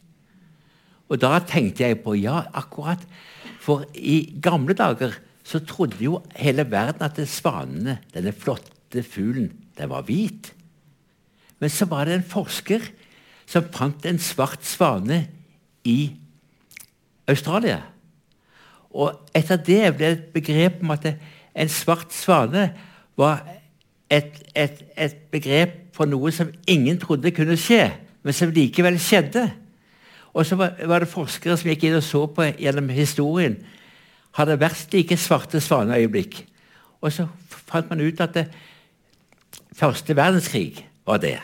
Og 1.10 1.22
da 1.22 1.40
tenkte 1.46 1.86
jeg 1.86 2.02
på 2.04 2.16
ja, 2.18 2.44
akkurat. 2.54 3.02
For 3.62 3.86
i 3.98 4.38
gamle 4.42 4.76
dager 4.78 5.16
så 5.46 5.62
trodde 5.66 6.02
jo 6.02 6.20
hele 6.38 6.66
verden 6.70 7.06
at 7.06 7.18
svanene, 7.30 8.00
denne 8.14 8.34
flotte 8.34 9.04
fuglen, 9.06 9.52
den 9.78 9.90
var 9.92 10.06
hvit. 10.08 10.52
Men 11.62 11.72
så 11.72 11.88
var 11.90 12.06
det 12.06 12.20
en 12.20 12.30
forsker 12.30 12.86
som 13.50 13.68
fant 13.74 14.06
en 14.06 14.22
svart 14.22 14.66
svane 14.66 15.24
i 15.86 16.16
Australia. 17.30 17.82
Og 18.96 19.28
etter 19.36 19.60
det 19.60 19.82
ble 19.98 20.08
det 20.08 20.18
et 20.18 20.34
begrep 20.36 20.80
om 20.84 20.94
at 20.96 21.10
en 21.12 21.72
svart 21.72 22.14
svane 22.16 22.70
var 23.20 23.44
et, 24.12 24.32
et, 24.56 24.82
et, 24.96 25.16
begrep 25.32 25.76
for 25.96 26.08
noe 26.08 26.32
som 26.36 26.52
ingen 26.68 27.00
trodde 27.00 27.34
kunne 27.36 27.58
skje, 27.60 27.90
men 28.24 28.36
som 28.36 28.52
likevel 28.56 29.00
skjedde. 29.02 29.50
Og 30.36 30.46
så 30.48 30.58
var, 30.60 30.76
var 30.88 31.04
det 31.04 31.12
forskere 31.12 31.58
som 31.58 31.72
gikk 31.72 31.88
inn 31.88 31.98
og 32.00 32.04
så 32.04 32.26
på 32.28 32.48
gjennom 32.60 32.92
historien. 32.96 33.58
Har 34.36 34.48
det 34.48 34.60
vært 34.60 34.80
slike 34.82 35.18
svarte 35.20 35.62
svaneøyeblikk? 35.64 36.42
Og 37.04 37.12
så 37.16 37.28
fant 37.48 37.92
man 37.92 38.04
ut 38.04 38.24
at 38.24 38.36
det, 38.36 38.48
første 39.76 40.16
verdenskrig 40.16 40.86
var 41.08 41.20
det. 41.24 41.38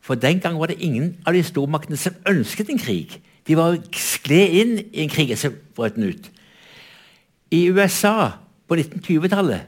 For 0.00 0.18
den 0.18 0.40
gang 0.40 0.58
var 0.58 0.70
det 0.70 0.80
ingen 0.82 1.16
av 1.26 1.34
de 1.34 1.42
stormaktene 1.46 1.98
som 1.98 2.16
ønsket 2.28 2.70
en 2.70 2.80
krig. 2.82 3.18
De 3.46 3.56
var 3.58 3.78
skled 3.94 4.56
inn 4.60 4.72
i 4.90 5.04
en 5.04 5.12
krig 5.12 5.32
som 5.38 5.54
brøt 5.76 5.98
den 5.98 6.10
ut. 6.10 6.30
I 7.50 7.66
USA 7.70 8.30
på 8.68 8.78
1920-tallet 8.78 9.66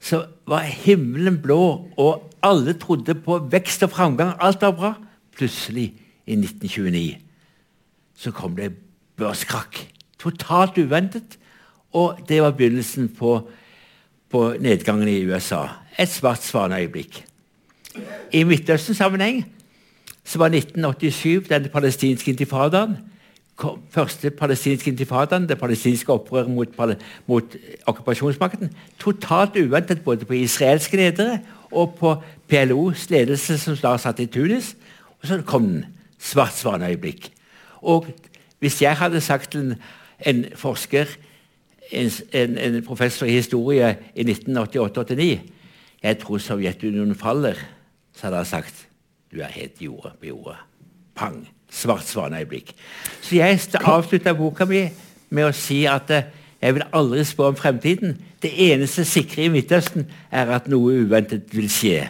så 0.00 0.22
var 0.46 0.62
himmelen 0.62 1.40
blå, 1.42 1.90
og 1.98 2.28
alle 2.42 2.76
trodde 2.78 3.16
på 3.18 3.40
vekst 3.50 3.82
og 3.82 3.90
framgang. 3.90 4.36
Alt 4.40 4.62
var 4.62 4.76
bra. 4.76 4.92
Plutselig, 5.34 5.92
i 6.28 6.36
1929, 6.36 7.16
så 8.14 8.30
kom 8.30 8.56
det 8.56 8.72
børskrakk. 9.16 9.80
Totalt 10.18 10.78
uventet. 10.78 11.38
Og 11.96 12.18
det 12.28 12.42
var 12.42 12.50
begynnelsen 12.50 13.08
på, 13.08 13.48
på 14.30 14.42
nedgangen 14.60 15.08
i 15.08 15.24
USA. 15.24 15.64
Et 15.98 16.10
svart 16.10 16.44
svaneøyeblikk. 16.44 17.22
I 18.32 18.44
Midtøsten-sammenheng 18.44 19.46
så 20.24 20.38
var 20.38 20.52
1987 20.52 21.48
den 21.48 21.70
palestinske 21.72 22.30
intifadaen 22.30 22.98
første 23.90 24.30
palestinske 24.30 24.90
intifadaen, 24.90 25.48
det 25.48 25.58
palestinske 25.58 26.12
opprøret 26.12 26.50
mot, 26.50 26.68
mot 27.26 27.56
okkupasjonsmakten, 27.86 28.70
totalt 28.98 29.56
uventet 29.56 30.04
både 30.04 30.24
på 30.24 30.32
israelske 30.32 30.96
ledere 30.96 31.40
og 31.70 31.94
på 31.98 32.14
PLOs 32.48 33.10
ledelse, 33.10 33.58
som 33.58 33.76
da 33.76 33.96
satt 33.98 34.20
i 34.20 34.26
Tunis. 34.26 34.76
Og 35.20 35.26
så 35.28 35.42
kom 35.42 35.66
den. 35.66 35.86
Svart 36.18 36.56
svaneøyeblikk. 36.58 37.28
Og 37.86 38.08
hvis 38.58 38.82
jeg 38.82 38.96
hadde 38.98 39.20
sagt 39.20 39.52
til 39.52 39.60
en, 39.60 39.74
en 40.26 40.44
forsker, 40.58 41.06
en, 41.92 42.10
en, 42.32 42.58
en, 42.58 42.82
professor 42.82 43.26
i 43.26 43.36
historie 43.38 43.96
i 44.14 44.26
1988-89 44.26 45.38
jeg 46.02 46.18
tror 46.18 46.38
Sovjetunionen 46.38 47.14
faller, 47.14 47.54
så 48.14 48.26
hadde 48.26 48.36
han 48.36 48.46
sagt 48.46 48.88
du 49.32 49.40
er 49.40 49.52
helt 49.52 49.82
jorda 49.82 50.14
på 50.20 50.26
jorda. 50.26 50.56
Pang! 51.14 51.57
Svart 51.70 52.06
svaneøyeblikk. 52.08 52.72
Så 53.22 53.36
jeg 53.36 53.60
avslutta 53.84 54.32
boka 54.36 54.66
mi 54.68 54.86
med 55.30 55.48
å 55.48 55.54
si 55.56 55.82
at 55.90 56.10
eh, 56.14 56.30
jeg 56.62 56.74
vil 56.74 56.86
aldri 56.96 57.24
spå 57.28 57.50
om 57.52 57.58
fremtiden. 57.58 58.16
Det 58.42 58.50
eneste 58.70 59.04
sikre 59.06 59.44
i 59.46 59.52
Midtøsten 59.52 60.08
er 60.30 60.50
at 60.56 60.66
noe 60.70 61.04
uventet 61.04 61.52
vil 61.54 61.68
skje. 61.70 62.08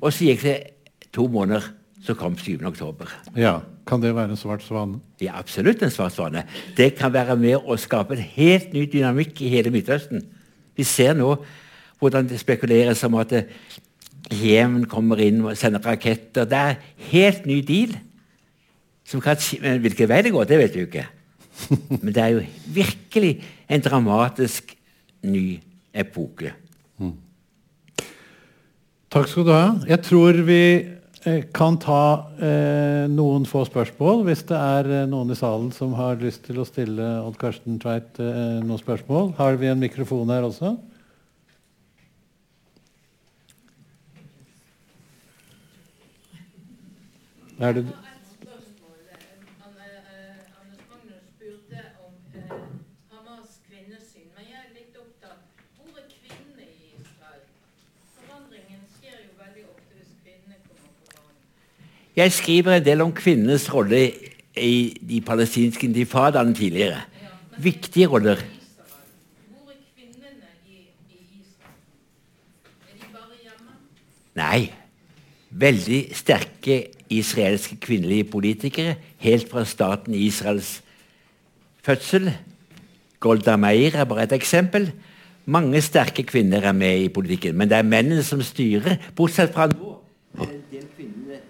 Og 0.00 0.10
så 0.12 0.30
gikk 0.30 0.42
det 0.46 0.56
to 1.14 1.28
måneder, 1.30 1.68
så 2.04 2.16
kom 2.18 2.34
7. 2.38 2.58
oktober. 2.66 3.12
Ja, 3.38 3.60
Kan 3.86 4.00
det 4.00 4.14
være 4.16 4.32
en 4.32 4.40
svart 4.40 4.62
svane? 4.64 5.00
Ja, 5.20 5.34
absolutt 5.36 5.82
en 5.84 5.92
svart 5.92 6.14
svane. 6.14 6.46
Det 6.76 6.94
kan 6.96 7.12
være 7.12 7.36
med 7.36 7.60
å 7.60 7.76
skape 7.76 8.16
en 8.16 8.24
helt 8.36 8.72
ny 8.72 8.86
dynamikk 8.88 9.42
i 9.44 9.50
hele 9.52 9.72
Midtøsten. 9.74 10.24
Vi 10.76 10.86
ser 10.88 11.12
nå 11.18 11.34
hvordan 12.00 12.28
det 12.30 12.40
spekuleres 12.40 13.04
om 13.04 13.18
at 13.20 13.34
Jemen 14.32 14.86
kommer 14.88 15.20
inn 15.20 15.42
og 15.44 15.56
sender 15.60 15.84
raketter. 15.84 16.48
Det 16.48 16.56
er 16.56 16.78
en 16.78 17.08
helt 17.10 17.44
ny 17.46 17.58
deal. 17.60 17.92
Kan, 19.04 19.36
men 19.60 19.82
hvilken 19.84 20.08
vei 20.08 20.22
det 20.24 20.32
går, 20.32 20.46
det 20.48 20.58
vet 20.58 20.74
du 20.74 20.80
ikke. 20.86 21.04
Men 22.02 22.10
det 22.10 22.22
er 22.22 22.32
jo 22.34 22.40
virkelig 22.74 23.36
en 23.70 23.82
dramatisk 23.84 24.72
ny 25.22 25.60
epoke. 25.94 26.50
Mm. 26.98 27.12
Takk 29.12 29.28
skal 29.30 29.46
du 29.46 29.52
ha. 29.54 29.66
Jeg 29.86 30.00
tror 30.08 30.40
vi 30.48 30.62
eh, 30.82 31.44
kan 31.54 31.78
ta 31.78 32.32
eh, 32.42 33.04
noen 33.12 33.46
få 33.46 33.62
spørsmål. 33.68 34.24
Hvis 34.26 34.42
det 34.48 34.58
er 34.58 34.90
eh, 34.90 35.04
noen 35.10 35.30
i 35.30 35.38
salen 35.38 35.70
som 35.74 35.94
har 35.98 36.18
lyst 36.22 36.42
til 36.48 36.58
å 36.58 36.66
stille 36.66 37.12
Odd 37.22 37.38
Karsten 37.38 37.78
Tveit 37.82 38.18
eh, 38.18 38.58
noen 38.64 38.80
spørsmål. 38.80 39.36
Har 39.38 39.60
vi 39.60 39.70
en 39.70 39.84
mikrofon 39.84 40.32
her 40.34 40.48
også? 40.48 40.74
Er 47.62 47.76
det 47.76 47.86
Jeg 62.16 62.32
skriver 62.32 62.76
en 62.76 62.84
del 62.84 63.00
om 63.02 63.12
kvinnenes 63.12 63.66
rolle 63.74 64.12
i 64.54 64.94
de 65.08 65.18
palestinske 65.20 65.86
intifadaene 65.88 66.54
tidligere. 66.54 67.00
Viktige 67.58 68.06
roller. 68.06 68.38
Nei. 74.34 74.70
Veldig 75.50 76.00
sterke 76.14 76.76
israelske 77.10 77.76
kvinnelige 77.82 78.24
politikere 78.30 78.94
helt 79.18 79.50
fra 79.50 79.64
staten 79.64 80.14
Israels 80.14 80.82
fødsel. 81.82 82.30
Golda 83.20 83.56
Meir 83.56 83.96
er 83.96 84.04
bare 84.04 84.22
et 84.22 84.32
eksempel. 84.32 84.92
Mange 85.46 85.82
sterke 85.82 86.22
kvinner 86.22 86.62
er 86.62 86.72
med 86.72 86.98
i 86.98 87.08
politikken, 87.08 87.56
men 87.56 87.68
det 87.68 87.76
er 87.78 87.82
mennene 87.82 88.22
som 88.22 88.42
styrer, 88.42 88.96
bortsett 89.16 89.54
fra 89.54 89.66
nå. 89.66 89.98
En 90.40 90.62
del 90.72 90.86
kvinner 90.96 91.42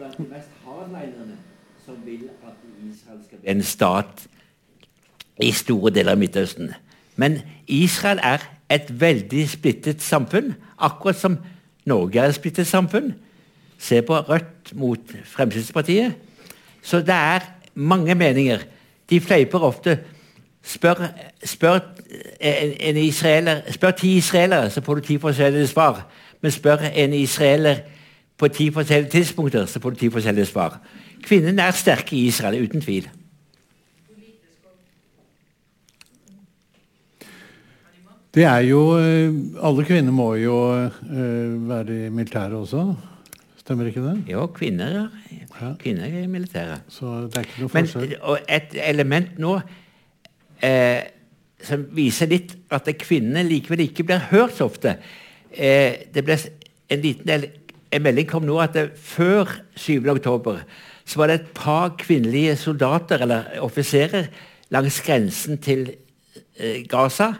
blant 0.00 0.16
de 0.18 0.24
mest 0.32 0.48
hardlinerne 0.64 1.36
som 1.84 1.94
vil 2.04 2.30
at 2.46 2.56
Israel 2.80 3.20
skal 3.24 3.28
bli 3.28 3.29
en 3.44 3.62
stat 3.62 4.26
i 5.42 5.52
store 5.52 5.92
deler 5.94 6.12
av 6.12 6.20
Midtøsten. 6.20 6.72
Men 7.16 7.40
Israel 7.68 8.20
er 8.22 8.44
et 8.70 8.90
veldig 9.00 9.48
splittet 9.50 10.02
samfunn, 10.02 10.54
akkurat 10.78 11.18
som 11.18 11.38
Norge 11.88 12.20
er 12.20 12.30
et 12.30 12.38
splittet 12.38 12.68
samfunn. 12.68 13.12
Se 13.80 14.02
på 14.02 14.16
Rødt 14.28 14.74
mot 14.76 15.14
Fremskrittspartiet. 15.24 16.14
Så 16.82 17.00
det 17.00 17.16
er 17.16 17.46
mange 17.74 18.14
meninger. 18.14 18.58
De 19.10 19.20
fleiper 19.20 19.58
ofte. 19.58 19.98
Spør, 20.62 21.06
spør, 21.44 21.78
en, 22.40 22.72
en 22.80 22.96
israeler, 22.96 23.62
spør 23.72 23.90
ti 23.90 24.16
israelere, 24.16 24.70
så 24.70 24.82
får 24.84 24.94
du 24.94 25.00
ti 25.00 25.18
forskjellige 25.18 25.66
svar. 25.66 26.02
Men 26.40 26.52
spør 26.52 26.84
en 26.94 27.14
israeler 27.14 27.76
på 28.38 28.48
ti 28.48 28.70
forskjellige 28.70 29.10
tidspunkter, 29.10 29.66
så 29.66 29.80
får 29.80 29.90
du 29.90 29.96
ti 29.96 30.10
forskjellige 30.10 30.46
svar. 30.46 30.78
Kvinnene 31.22 31.62
er 31.62 31.76
sterke 31.76 32.16
i 32.16 32.26
Israel, 32.26 32.62
uten 32.64 32.80
tvil. 32.80 33.08
Det 38.34 38.44
er 38.46 38.64
jo 38.68 38.80
eh, 38.94 39.32
Alle 39.66 39.84
kvinner 39.86 40.14
må 40.14 40.34
jo 40.38 40.56
uh, 40.70 41.68
være 41.70 42.06
i 42.06 42.10
militæret 42.14 42.54
også. 42.54 42.84
Stemmer 43.58 43.90
ikke 43.90 44.02
det? 44.02 44.16
Jo, 44.30 44.46
kvinner, 44.54 45.08
kvinner 45.78 46.06
er 46.08 46.24
i 46.24 46.30
militæret. 46.30 46.86
Så 46.88 47.26
det 47.26 47.36
er 47.36 47.48
ikke 47.48 47.64
noe 47.64 47.72
forskjell. 47.74 48.06
Men, 48.08 48.20
og 48.22 48.38
et 48.50 48.76
element 48.82 49.38
nå 49.38 49.56
eh, 50.66 51.10
som 51.62 51.84
viser 51.94 52.30
litt 52.30 52.56
at 52.72 52.88
kvinnene 52.98 53.44
likevel 53.46 53.84
ikke 53.84 54.06
blir 54.08 54.24
hørt 54.30 54.56
så 54.56 54.66
ofte. 54.70 54.96
Eh, 55.52 56.08
det 56.14 56.24
ble 56.26 56.38
en 56.90 57.04
liten 57.04 57.28
del 57.28 57.46
en 57.90 58.04
melding 58.04 58.28
kom 58.30 58.46
nå 58.46 58.58
at 58.62 58.76
det, 58.76 58.86
før 58.94 59.50
7. 59.74 60.06
oktober 60.12 60.62
så 61.02 61.18
var 61.18 61.30
det 61.30 61.40
et 61.40 61.48
par 61.56 61.96
kvinnelige 61.98 62.54
soldater 62.60 63.24
eller 63.24 63.48
offiserer 63.64 64.28
langs 64.70 65.00
grensen 65.02 65.58
til 65.62 65.88
eh, 65.90 66.84
Gaza 66.90 67.32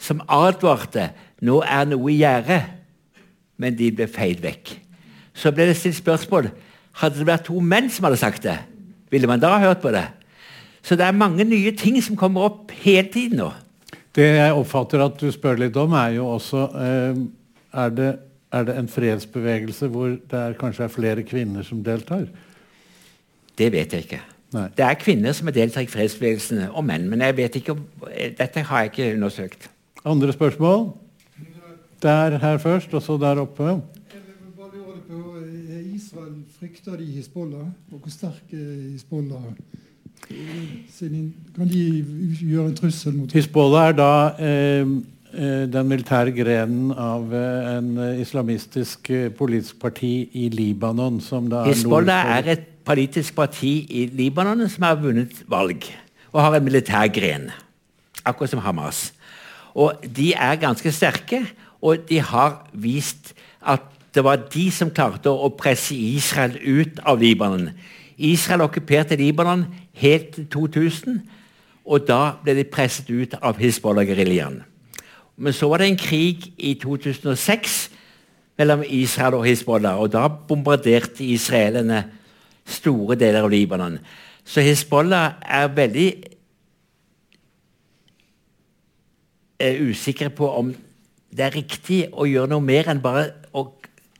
som 0.00 0.22
advarte 0.28 1.10
nå 1.44 1.60
er 1.62 1.88
noe 1.90 2.12
i 2.12 2.20
gjære, 2.20 2.60
men 3.60 3.76
de 3.78 3.90
ble 3.94 4.08
feid 4.10 4.42
vekk. 4.42 4.74
Så 5.34 5.52
ble 5.54 5.68
det 5.70 5.78
stilt 5.78 5.98
spørsmål 5.98 6.50
hadde 7.00 7.18
det 7.18 7.26
vært 7.26 7.48
to 7.48 7.58
menn 7.58 7.90
som 7.90 8.06
hadde 8.06 8.20
sagt 8.20 8.44
det. 8.46 8.58
Ville 9.10 9.30
man 9.30 9.42
da 9.42 9.56
hørt 9.58 9.82
på 9.82 9.90
det? 9.94 10.06
Så 10.84 10.98
det 10.98 11.06
er 11.06 11.16
mange 11.16 11.46
nye 11.48 11.72
ting 11.76 11.96
som 12.04 12.18
kommer 12.18 12.46
opp 12.50 12.74
hele 12.84 13.08
tiden 13.10 13.40
nå. 13.40 13.50
Det 14.14 14.28
jeg 14.36 14.54
oppfatter 14.54 15.02
at 15.02 15.16
du 15.18 15.26
spør 15.34 15.58
litt 15.64 15.76
om, 15.80 15.94
er 15.98 16.14
jo 16.20 16.28
også 16.36 16.68
eh, 16.78 17.24
Er 17.74 17.90
det 17.90 18.10
er 18.54 18.62
det 18.62 18.76
en 18.78 18.88
fredsbevegelse 18.88 19.88
hvor 19.90 20.06
det 20.06 20.38
er, 20.38 20.52
kanskje 20.58 20.84
er 20.84 20.92
flere 20.92 21.22
kvinner 21.26 21.62
som 21.66 21.82
deltar? 21.84 22.28
Det 23.58 23.72
vet 23.72 23.92
jeg 23.92 24.06
ikke. 24.06 24.20
Nei. 24.54 24.68
Det 24.76 24.84
er 24.86 24.98
kvinner 25.00 25.34
som 25.34 25.50
deltar 25.50 25.82
i 25.82 25.90
fredsbevegelsene, 25.90 26.68
og 26.70 26.84
menn. 26.86 27.08
Men 27.10 27.24
jeg 27.26 27.36
vet 27.36 27.56
ikke, 27.58 27.74
dette 28.38 28.62
har 28.68 28.84
jeg 28.84 28.92
ikke 28.92 29.08
undersøkt. 29.16 29.70
Andre 30.04 30.32
spørsmål? 30.32 30.92
Der 32.02 32.38
her 32.38 32.58
først, 32.58 32.94
og 32.94 33.02
så 33.02 33.16
der 33.16 33.40
oppe. 33.40 33.80
Israel 35.94 36.34
frykter 36.58 36.96
de 36.96 37.04
Hizbollah, 37.04 37.66
og 37.92 37.98
hvor 37.98 38.10
sterk 38.10 38.52
er 38.52 38.90
Hizbollah? 38.92 39.42
Kan 41.56 41.68
de 41.68 42.04
gjøre 42.40 42.66
en 42.66 42.76
trussel 42.76 43.14
mot 43.14 43.32
Hizbollah 43.32 43.88
er 43.88 43.92
da 43.92 44.12
eh, 44.40 44.86
Eh, 45.34 45.64
den 45.66 45.88
militære 45.90 46.30
grenen 46.30 46.92
av 46.94 47.32
eh, 47.34 47.70
en 47.72 47.88
eh, 47.98 48.20
islamistisk 48.22 49.08
politisk 49.34 49.80
parti 49.82 50.28
i 50.38 50.46
Libanon. 50.52 51.18
som 51.20 51.48
da 51.50 51.64
Hizbollah 51.66 52.36
er 52.36 52.50
et 52.52 52.68
politisk 52.86 53.34
parti 53.34 53.72
i 53.90 54.04
Libanon 54.14 54.68
som 54.70 54.86
har 54.86 55.00
vunnet 55.02 55.34
valg 55.50 55.88
og 56.30 56.40
har 56.40 56.54
en 56.54 56.64
militær 56.64 57.08
gren. 57.10 57.48
Akkurat 58.24 58.50
som 58.50 58.62
Hamas. 58.62 59.13
Og 59.74 60.04
De 60.16 60.32
er 60.32 60.60
ganske 60.62 60.92
sterke, 60.92 61.42
og 61.82 62.08
de 62.08 62.20
har 62.20 62.66
vist 62.72 63.34
at 63.60 63.82
det 64.14 64.22
var 64.24 64.44
de 64.54 64.68
som 64.70 64.92
klarte 64.94 65.30
å 65.30 65.50
presse 65.58 65.94
Israel 65.94 66.54
ut 66.62 67.00
av 67.02 67.18
Libanon. 67.18 67.72
Israel 68.16 68.62
okkuperte 68.68 69.18
Libanon 69.18 69.66
helt 69.98 70.36
til 70.36 70.46
2000, 70.52 71.18
og 71.84 72.06
da 72.08 72.36
ble 72.44 72.54
de 72.60 72.64
presset 72.64 73.10
ut 73.10 73.34
av 73.42 73.58
Hizbollah-geriljaen. 73.58 74.62
Men 75.36 75.52
så 75.52 75.68
var 75.68 75.82
det 75.82 75.90
en 75.90 75.98
krig 75.98 76.46
i 76.56 76.76
2006 76.78 77.90
mellom 78.58 78.84
Israel 78.86 79.40
og 79.40 79.48
Hizbollah. 79.48 79.98
og 79.98 80.12
Da 80.12 80.28
bombarderte 80.28 81.24
israelerne 81.26 82.04
store 82.64 83.18
deler 83.18 83.42
av 83.42 83.50
Libanon. 83.50 83.98
Så 84.44 84.60
Hizbollah 84.60 85.32
er 85.42 85.68
veldig 85.74 86.08
er 89.58 89.80
usikre 89.82 90.30
på 90.34 90.48
om 90.50 90.74
det 91.34 91.48
er 91.48 91.56
riktig 91.56 92.04
å 92.14 92.26
gjøre 92.28 92.52
noe 92.52 92.62
mer 92.62 92.88
enn 92.90 93.02
bare 93.02 93.26
å 93.54 93.66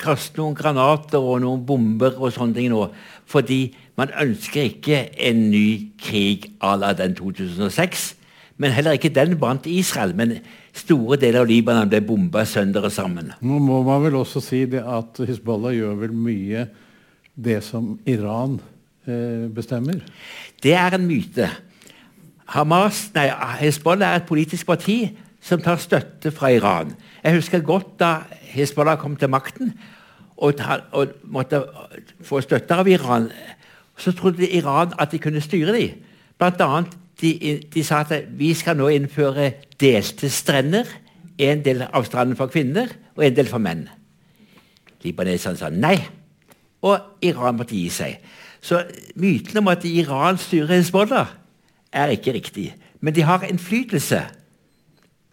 kaste 0.00 0.40
noen 0.40 0.56
granater 0.58 1.22
og 1.22 1.40
noen 1.44 1.62
bomber 1.66 2.16
og 2.18 2.32
sånne 2.34 2.58
ting 2.58 2.72
nå. 2.72 2.88
Fordi 3.30 3.60
man 3.98 4.12
ønsker 4.20 4.66
ikke 4.66 5.00
en 5.28 5.48
ny 5.52 5.94
krig 6.00 6.50
à 6.58 6.74
la 6.78 6.92
den 6.98 7.14
2006. 7.14 8.12
Men 8.58 8.74
heller 8.74 8.98
ikke 8.98 9.12
den 9.14 9.36
brant 9.38 9.66
Israel. 9.70 10.14
Men 10.18 10.38
store 10.74 11.18
deler 11.22 11.42
av 11.42 11.50
Libanon 11.50 11.90
ble 11.90 12.02
bomba 12.06 12.44
sønder 12.46 12.86
og 12.86 12.94
sammen. 12.94 13.32
Nå 13.42 13.60
må 13.62 13.80
man 13.86 14.02
vel 14.06 14.18
også 14.20 14.42
si 14.42 14.64
det 14.70 14.82
at 14.82 15.22
Hizbollah 15.22 15.74
gjør 15.74 16.00
vel 16.02 16.14
mye 16.14 16.66
det 17.34 17.60
som 17.66 17.96
Iran 18.06 18.58
eh, 19.06 19.46
bestemmer? 19.54 20.02
Det 20.62 20.74
er 20.78 20.98
en 20.98 21.06
myte. 21.06 21.48
Hamas, 22.54 23.08
nei, 23.14 23.28
Hezbollah 23.62 24.14
er 24.14 24.22
et 24.22 24.28
politisk 24.28 24.68
parti 24.68 24.98
som 25.44 25.60
tar 25.60 25.80
støtte 25.82 26.32
fra 26.32 26.48
Iran. 26.54 26.94
Jeg 27.24 27.36
husker 27.36 27.64
godt 27.64 27.98
da 28.00 28.14
Hezbollah 28.54 28.96
kom 28.98 29.16
til 29.20 29.28
makten 29.28 29.74
og, 30.36 30.56
ta, 30.56 30.80
og 30.96 31.12
måtte 31.24 31.60
få 32.24 32.40
støtte 32.40 32.74
av 32.74 32.88
Iran. 32.88 33.28
Så 33.96 34.14
trodde 34.16 34.48
Iran 34.48 34.94
at 34.98 35.12
de 35.12 35.20
kunne 35.22 35.44
styre 35.44 35.74
dem. 35.76 36.00
Blant 36.38 36.60
annet, 36.64 36.96
de, 37.20 37.60
de 37.74 37.84
sa 37.84 38.00
at 38.02 38.24
vi 38.34 38.54
skal 38.56 38.78
nå 38.78 38.88
innføre 38.90 39.52
delte 39.80 40.30
strender. 40.32 40.88
En 41.38 41.62
del 41.64 41.82
av 41.84 42.06
stranden 42.06 42.38
for 42.38 42.50
kvinner 42.50 42.90
og 43.16 43.24
en 43.26 43.36
del 43.36 43.50
for 43.50 43.62
menn. 43.62 43.88
Libaneserne 45.04 45.58
sa 45.60 45.68
nei, 45.68 45.96
og 46.86 47.24
Iran 47.26 47.58
måtte 47.58 47.76
gi 47.76 47.88
seg. 47.92 48.22
Så 48.64 48.80
myten 49.20 49.60
om 49.60 49.68
at 49.68 49.84
Iran 49.84 50.38
styrer 50.40 50.78
Hezbollah, 50.78 51.34
er 51.92 52.14
ikke 52.14 52.32
riktig. 52.32 52.70
Men 53.00 53.14
de 53.14 53.22
har 53.26 53.44
innflytelse, 53.46 54.22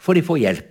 for 0.01 0.17
de 0.17 0.25
får 0.25 0.41
hjelp. 0.41 0.67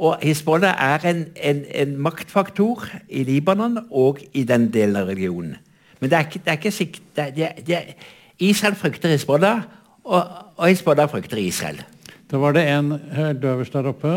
Og 0.00 0.22
Hizbollah 0.22 0.78
er 0.80 1.04
en, 1.10 1.24
en, 1.36 1.64
en, 1.74 1.96
maktfaktor 2.00 2.86
i 3.08 3.24
Libanon 3.28 3.78
og 3.90 4.22
i 4.32 4.46
den 4.48 4.70
delen 4.72 4.96
av 4.96 5.10
regionen. 5.10 5.58
Men 6.00 6.10
det 6.10 6.16
er 6.16 6.28
ikke, 6.28 6.40
det 6.44 6.52
er 6.52 6.60
ikke 6.60 6.72
sikt, 6.72 7.02
det, 7.16 7.48
det, 7.66 7.80
Israel 8.40 8.78
frykter 8.80 9.12
Hizbollah, 9.12 9.66
og, 10.04 10.22
og 10.56 10.68
Hizbollah 10.68 11.10
frykter 11.10 11.42
Israel. 11.42 11.82
Da 12.30 12.40
var 12.40 12.56
det 12.56 12.64
en 12.70 12.94
helt 13.12 13.44
øverst 13.44 13.76
der 13.76 13.90
oppe. 13.90 14.14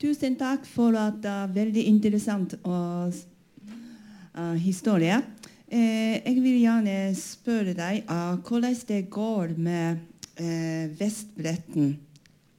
Tusen 0.00 0.34
takk 0.36 0.64
for 0.68 0.96
at 1.00 1.20
det 1.24 1.30
er 1.32 1.52
veldig 1.52 1.84
interessant 1.88 2.56
og, 2.62 3.12
uh, 4.38 4.54
historie. 4.60 5.20
Eh, 5.74 6.20
jeg 6.22 6.36
vil 6.38 6.60
gjerne 6.62 6.92
spørre 7.18 7.72
deg 7.74 8.04
uh, 8.06 8.36
hvordan 8.46 8.76
det 8.86 9.00
går 9.10 9.56
med 9.58 9.96
uh, 10.38 11.00
Vestbretten. 11.00 11.88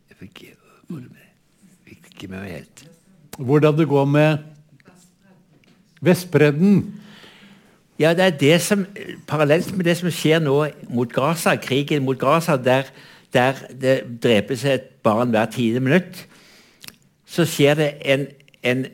Jeg 0.09 0.17
fikk, 0.19 0.41
fikk 1.87 2.09
ikke 2.11 2.27
med 2.33 2.41
meg 2.41 2.57
helt. 2.57 2.83
Hvordan 3.37 3.77
det 3.77 3.85
går 3.87 4.09
med 4.17 4.43
Vestbredden? 6.03 6.83
Ja, 7.99 8.11
det 8.11 8.25
er 8.25 8.35
det 8.41 8.59
som, 8.61 8.83
Parallelt 9.27 9.71
med 9.77 9.87
det 9.87 9.95
som 10.01 10.11
skjer 10.11 10.43
nå 10.43 10.57
mot 10.91 11.15
Gaza, 11.15 11.55
krigen 11.55 12.03
mot 12.03 12.19
Gaza, 12.19 12.59
der, 12.59 12.91
der 13.31 13.63
det 13.71 13.95
drepes 14.23 14.67
et 14.67 14.91
barn 15.07 15.31
hver 15.31 15.47
tiende 15.55 15.79
minutt, 15.79 16.25
så 17.25 17.47
skjer 17.47 17.79
det 17.79 17.89
en, 18.03 18.27
en, 18.63 18.85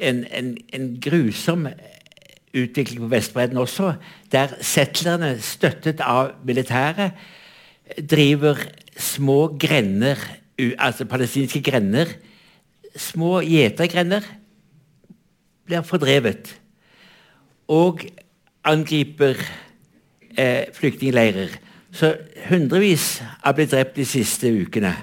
en, 0.00 0.26
en 0.72 0.92
grusom 0.96 1.68
utvikling 2.54 3.00
på 3.04 3.10
Vestbredden 3.12 3.58
også, 3.58 3.94
der 4.32 4.56
settlerne, 4.60 5.36
støttet 5.42 6.00
av 6.02 6.32
militæret, 6.46 7.12
driver 8.10 8.58
små 8.96 9.56
grender, 9.60 10.18
altså 10.78 11.04
palestinske 11.04 11.62
grender, 11.62 12.10
små 12.96 13.40
gjetergrender, 13.46 14.26
blir 15.66 15.86
fordrevet. 15.86 16.56
Og 17.70 18.02
angriper 18.66 19.38
eh, 20.38 20.66
flyktningleirer. 20.74 21.54
Så 21.92 22.16
hundrevis 22.48 23.22
har 23.44 23.54
blitt 23.54 23.72
drept 23.72 23.96
de 23.96 24.06
siste 24.06 24.50
ukene. 24.50 24.94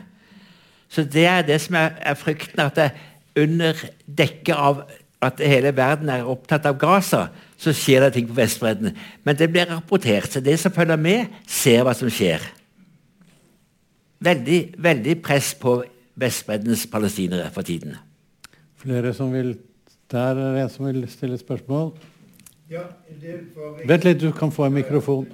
Så 0.89 1.03
det 1.03 1.25
er 1.27 1.41
det 1.47 1.59
som 1.61 1.75
er, 1.75 1.95
er 1.99 2.15
frykten, 2.19 2.59
at 2.59 2.75
det 2.75 2.91
under 3.37 3.79
dekke 4.07 4.55
av 4.55 4.85
at 5.23 5.41
hele 5.41 5.71
verden 5.75 6.09
er 6.13 6.27
opptatt 6.29 6.65
av 6.69 6.77
Gaza, 6.77 7.27
så 7.57 7.73
skjer 7.73 8.05
det 8.05 8.13
ting 8.15 8.27
på 8.29 8.37
Vestbredden. 8.37 8.93
Men 9.25 9.37
det 9.37 9.49
blir 9.49 9.69
rapportert, 9.69 10.29
så 10.29 10.41
de 10.43 10.53
som 10.59 10.73
følger 10.73 10.99
med, 11.01 11.33
ser 11.49 11.81
hva 11.85 11.95
som 11.97 12.11
skjer. 12.13 12.43
Veldig, 14.23 14.59
veldig 14.81 15.15
press 15.25 15.53
på 15.57 15.79
Vestbreddens 16.17 16.85
palestinere 16.89 17.49
for 17.53 17.65
tiden. 17.65 17.97
Flere 18.81 19.13
som 19.13 19.33
vil 19.33 19.57
Der 20.07 20.37
er 20.39 20.53
det 20.55 20.61
en 20.61 20.69
som 20.69 20.85
vil 20.85 21.01
stille 21.11 21.37
spørsmål. 21.37 21.89
Ja, 22.71 22.85
det 23.21 23.33
Vent 23.89 24.05
litt, 24.05 24.21
du 24.21 24.31
kan 24.31 24.51
få 24.51 24.63
en 24.65 24.73
mikrofon. 24.73 25.25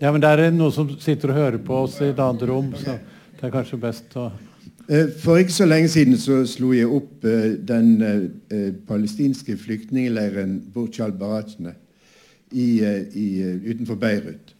Ja, 0.00 0.10
men 0.10 0.20
det 0.20 0.28
er 0.28 0.50
noen 0.50 0.72
som 0.74 0.88
sitter 0.98 1.30
og 1.30 1.38
hører 1.38 1.58
på 1.62 1.76
oss 1.84 2.00
i 2.02 2.08
et 2.10 2.18
annet 2.18 2.42
rom, 2.50 2.72
så 2.74 2.96
det 3.38 3.46
er 3.46 3.52
kanskje 3.54 3.78
best 3.78 4.16
å 4.18 4.32
for 5.18 5.36
ikke 5.36 5.52
så 5.52 5.66
lenge 5.66 5.88
siden 5.88 6.18
så 6.18 6.40
slo 6.48 6.72
jeg 6.74 6.90
opp 6.90 7.24
eh, 7.28 7.54
den 7.68 8.02
eh, 8.02 8.72
palestinske 8.88 9.56
flyktningleiren 9.56 10.58
Burj 10.74 11.00
al-Barajne 11.04 11.76
utenfor 12.52 13.96
Beirut. 13.96 14.50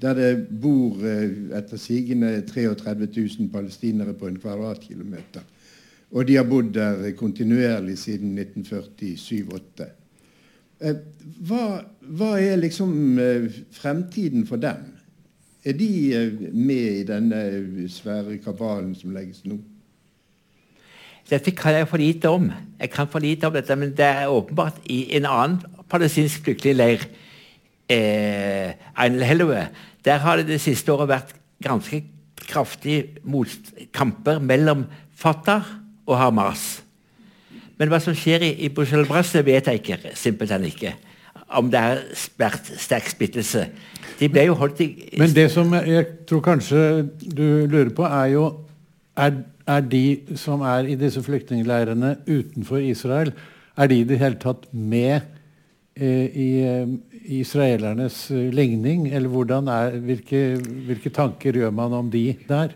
Der 0.00 0.14
det 0.16 0.30
bor 0.60 1.02
etter 1.04 1.76
sigende 1.76 2.40
33 2.48 3.08
000 3.16 3.50
palestinere 3.52 4.14
på 4.14 4.28
en 4.28 4.38
kvadratkilometer. 4.40 5.44
Og 6.12 6.28
de 6.28 6.36
har 6.36 6.48
bodd 6.48 6.72
der 6.74 7.10
kontinuerlig 7.16 7.98
siden 7.98 8.38
1947-1948. 8.38 9.88
Hva, 11.44 11.62
hva, 12.00 12.30
er 12.40 12.56
liksom 12.56 13.20
fremtiden 13.76 14.46
for 14.48 14.56
dem? 14.64 14.95
Er 15.66 15.74
de 15.74 16.14
eh, 16.14 16.52
med 16.54 17.00
i 17.00 17.06
denne 17.06 17.40
svære 17.90 18.38
kabalen 18.44 18.92
som 18.94 19.10
legges 19.14 19.42
nå? 19.44 19.58
Dette 21.26 21.50
kan 21.58 21.74
jeg 21.74 21.88
for 21.90 21.98
lite 21.98 22.30
om. 22.30 22.52
Jeg 22.78 22.90
kan 22.92 23.08
for 23.10 23.18
lite 23.18 23.48
om 23.48 23.54
dette, 23.56 23.76
Men 23.76 23.90
det 23.90 24.06
er 24.06 24.30
åpenbart 24.30 24.78
i 24.84 25.16
en 25.16 25.26
annen 25.26 25.58
palestinsk 25.90 26.44
flyktningleir, 26.44 27.02
eh, 27.90 28.72
Einelhelwe, 28.94 29.68
der 30.04 30.18
har 30.18 30.36
det 30.36 30.46
det 30.46 30.60
siste 30.60 30.92
året 30.92 31.08
vært 31.08 31.34
ganske 31.62 32.02
kraftige 32.46 33.18
motkamper 33.24 34.38
mellom 34.38 34.86
Fatah 35.14 35.64
og 36.06 36.18
Hamas. 36.18 36.82
Men 37.78 37.88
hva 37.88 37.98
som 38.00 38.14
skjer 38.14 38.42
i, 38.42 38.52
i 38.66 38.68
Brussel 38.68 39.06
vet 39.44 39.66
jeg 39.66 39.74
ikke. 39.74 39.98
simpelthen 40.14 40.64
ikke. 40.64 40.94
Om 41.46 41.70
det 41.70 41.80
er 41.80 42.00
sterk 42.18 43.10
splittelse. 43.10 43.68
De 44.16 44.28
ble 44.32 44.46
jo 44.48 44.56
holdt 44.58 44.80
i 44.82 44.88
Men 45.20 45.34
det 45.36 45.50
som 45.52 45.74
jeg 45.76 46.06
tror 46.28 46.42
kanskje 46.42 46.80
du 47.20 47.66
lurer 47.68 47.92
på, 47.94 48.06
er 48.08 48.32
jo 48.32 48.46
er, 49.16 49.42
er 49.66 49.84
de 49.84 50.36
som 50.36 50.64
er 50.66 50.88
i 50.90 50.96
disse 50.98 51.22
flyktningleirene 51.22 52.16
utenfor 52.26 52.82
Israel, 52.82 53.32
er 53.76 53.90
de 53.92 54.00
i 54.00 54.08
det 54.08 54.18
hele 54.20 54.40
tatt 54.40 54.66
med 54.72 55.20
eh, 55.96 56.26
i, 56.32 56.48
eh, 56.64 56.88
israelernes 57.40 58.30
eh, 58.30 58.48
ligning? 58.54 59.08
Eller 59.12 59.28
hvordan 59.28 59.68
er, 59.68 59.98
hvilke, 60.00 60.42
hvilke 60.88 61.12
tanker 61.12 61.56
gjør 61.60 61.74
man 61.76 61.92
om 61.92 62.10
de 62.10 62.34
der? 62.48 62.74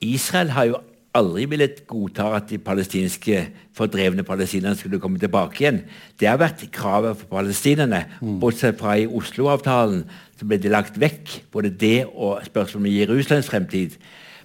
Israel 0.00 0.52
har 0.56 0.70
jo 0.70 0.80
aldri 1.16 1.46
villet 1.50 1.82
godta 1.90 2.28
at 2.36 2.48
de 2.50 2.58
palestinske 2.62 3.42
fordrevne 3.76 4.22
palestinerne 4.26 4.78
skulle 4.78 5.00
komme 5.02 5.18
tilbake 5.18 5.64
igjen. 5.64 5.82
Det 6.20 6.28
har 6.30 6.38
vært 6.40 6.62
kravet 6.74 7.18
for 7.18 7.40
palestinerne, 7.40 8.04
mm. 8.20 8.38
bortsett 8.42 8.78
fra 8.78 8.96
i 9.00 9.08
Oslo-avtalen. 9.08 10.04
Så 10.38 10.46
ble 10.46 10.60
det 10.62 10.72
lagt 10.72 11.00
vekk, 11.00 11.40
både 11.52 11.72
det 11.74 12.06
og 12.10 12.44
spørsmålet 12.46 12.86
om 12.86 12.98
Jerusalems 13.00 13.50
fremtid. 13.50 13.98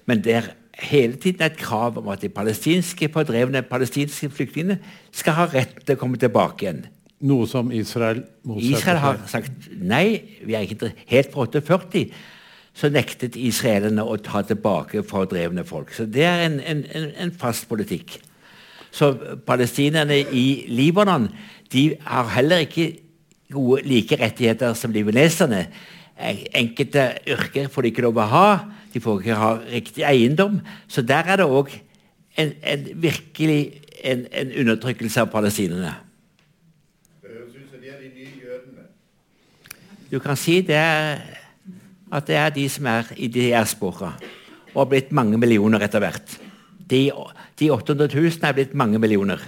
Men 0.09 0.23
det 0.25 0.39
er 0.39 0.51
hele 0.89 1.15
tiden 1.21 1.45
et 1.45 1.57
krav 1.57 1.99
om 2.01 2.09
at 2.11 2.25
de 2.25 2.33
palestinske 2.33 3.09
fordrevne 3.13 3.61
palestinske 3.69 4.29
flyktningene 4.33 4.79
skal 5.15 5.37
ha 5.39 5.49
rett 5.53 5.77
til 5.85 5.95
å 5.95 6.01
komme 6.01 6.19
tilbake 6.21 6.65
igjen. 6.65 6.85
Noe 7.25 7.47
som 7.47 7.69
Israel 7.71 8.25
motsetter 8.43 8.77
Israel 8.77 8.99
har 9.01 9.21
sagt 9.31 9.69
nei. 9.79 10.19
Vi 10.43 10.57
er 10.57 10.65
ikke 10.65 10.91
helt 11.09 11.31
fra 11.31 11.45
48 11.47 12.09
så 12.75 12.89
nektet 12.91 13.37
israelerne 13.39 14.03
å 14.03 14.17
ta 14.19 14.41
tilbake 14.43 15.05
fordrevne 15.07 15.63
folk. 15.67 15.93
Så 15.95 16.05
det 16.11 16.25
er 16.27 16.43
en, 16.49 16.59
en, 16.59 16.83
en 17.23 17.31
fast 17.39 17.69
politikk. 17.71 18.17
Så 18.95 19.13
palestinerne 19.47 20.17
i 20.35 20.65
Libanon 20.71 21.29
de 21.71 21.89
har 22.03 22.31
heller 22.35 22.65
ikke 22.65 22.89
gode 23.51 23.83
like 23.87 24.17
rettigheter 24.19 24.75
som 24.75 24.91
libaneserne. 24.91 25.65
Enkelte 26.55 27.09
yrker 27.27 27.71
får 27.71 27.85
de 27.85 27.91
ikke 27.91 28.05
lov 28.05 28.19
å 28.19 28.27
ha. 28.31 28.49
De 28.93 29.01
får 29.03 29.23
ikke 29.23 29.39
ha 29.39 29.51
riktig 29.71 30.05
eiendom. 30.07 30.59
Så 30.87 31.03
der 31.03 31.31
er 31.31 31.41
det 31.41 31.47
òg 31.47 31.71
en, 32.37 32.51
en, 32.63 32.87
virkelig 33.03 33.59
en, 34.03 34.27
en, 34.31 34.51
undertrykkelse 34.63 35.23
av 35.23 35.31
palestinerne. 35.31 35.95
Er. 35.95 36.01
Du 40.11 40.19
kan 40.23 40.37
si 40.39 40.61
det 40.63 40.75
er 40.79 41.23
at 42.15 42.27
det 42.29 42.37
er 42.39 42.53
de 42.55 42.65
som 42.71 42.87
er 42.89 43.11
i 43.17 43.27
diaspora, 43.31 44.13
og 44.73 44.79
har 44.83 44.89
blitt 44.91 45.11
mange 45.15 45.39
millioner 45.39 45.83
etter 45.85 46.03
hvert. 46.03 46.37
De, 46.89 47.09
de 47.59 47.69
800 47.73 48.09
000 48.13 48.45
er 48.45 48.55
blitt 48.55 48.75
mange 48.77 48.99
millioner. 49.01 49.41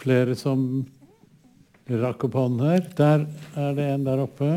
Flere 0.00 0.36
som 0.36 0.84
rakk 1.88 2.26
opp 2.28 2.38
hånden 2.38 2.64
her. 2.64 2.86
Der 2.96 3.26
er 3.60 3.74
det 3.76 3.88
en 3.92 4.06
der 4.06 4.24
oppe. 4.24 4.50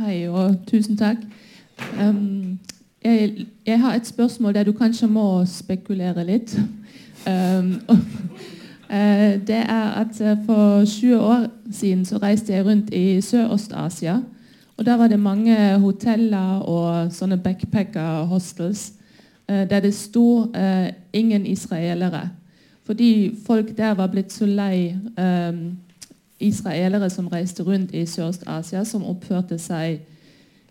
Hei 0.00 0.22
og 0.28 0.56
tusen 0.66 0.96
takk. 0.98 1.20
Um, 1.98 2.58
jeg, 3.04 3.46
jeg, 3.66 3.80
har 3.80 3.94
et 3.94 4.06
spørsmål 4.06 4.54
der 4.54 4.64
du 4.64 4.72
kanskje 4.72 5.08
må 5.10 5.44
spekulere 5.46 6.24
litt. 6.26 6.56
Um, 7.26 7.76
uh, 7.90 7.98
det 9.46 9.56
er 9.56 9.92
at 10.02 10.20
uh, 10.20 10.44
For 10.46 10.84
20 10.84 11.20
år 11.20 11.46
siden 11.72 12.04
så 12.04 12.18
reiste 12.18 12.52
jeg 12.52 12.66
rundt 12.66 12.94
i 12.94 13.20
Sørøst-Asia. 13.20 14.20
og 14.76 14.86
Der 14.86 14.94
var 14.96 15.08
det 15.08 15.20
mange 15.20 15.78
hoteller 15.78 16.58
og 16.58 17.12
sånne 17.12 17.38
backpacker-hostels 17.38 18.92
uh, 19.48 19.64
der 19.70 19.80
det 19.80 19.94
sto 19.94 20.52
'ingen 21.12 21.46
israelere'. 21.46 22.28
Fordi 22.84 23.36
folk 23.46 23.76
der 23.76 23.94
var 23.94 24.06
blitt 24.06 24.32
så 24.32 24.46
lei 24.46 24.96
israelere 26.40 27.10
som 27.10 27.28
reiste 27.28 27.62
rundt 27.62 27.94
i 27.94 28.06
Sørøst-Asia, 28.06 28.84
som 28.84 29.04
oppførte 29.04 29.58
seg 29.58 30.00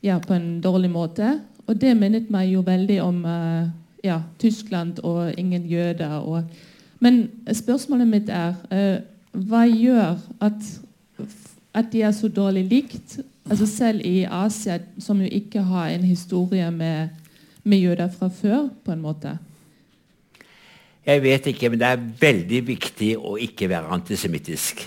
ja, 0.03 0.19
på 0.19 0.33
en 0.33 0.61
dårlig 0.61 0.91
måte. 0.91 1.39
Og 1.67 1.81
det 1.81 1.97
minnet 1.97 2.29
meg 2.29 2.53
jo 2.53 2.61
veldig 2.61 3.01
om 3.01 3.25
ja, 4.03 4.21
Tyskland 4.39 4.99
og 5.03 5.33
ingen 5.37 5.65
jøder. 5.65 6.09
Og, 6.17 6.43
men 7.01 7.23
spørsmålet 7.49 8.07
mitt 8.07 8.29
er 8.29 8.53
uh, 8.69 9.01
hva 9.31 9.63
gjør 9.65 10.19
at, 10.43 10.67
at 11.73 11.91
de 11.93 12.03
er 12.05 12.13
så 12.15 12.29
dårlig 12.29 12.65
likt? 12.69 13.19
Altså 13.49 13.65
Selv 13.65 14.05
i 14.05 14.23
Asia, 14.23 14.79
som 14.99 15.21
jo 15.21 15.27
ikke 15.27 15.63
har 15.65 15.89
en 15.89 16.05
historie 16.05 16.69
med, 16.71 17.09
med 17.63 17.77
jøder 17.77 18.11
fra 18.13 18.29
før, 18.29 18.69
på 18.85 18.93
en 18.93 19.01
måte. 19.01 19.37
Jeg 21.05 21.23
vet 21.23 21.47
ikke, 21.49 21.69
men 21.69 21.79
det 21.81 21.87
er 21.87 22.09
veldig 22.21 22.59
viktig 22.67 23.15
å 23.17 23.33
ikke 23.41 23.69
være 23.71 23.89
antisemittisk. 23.95 24.83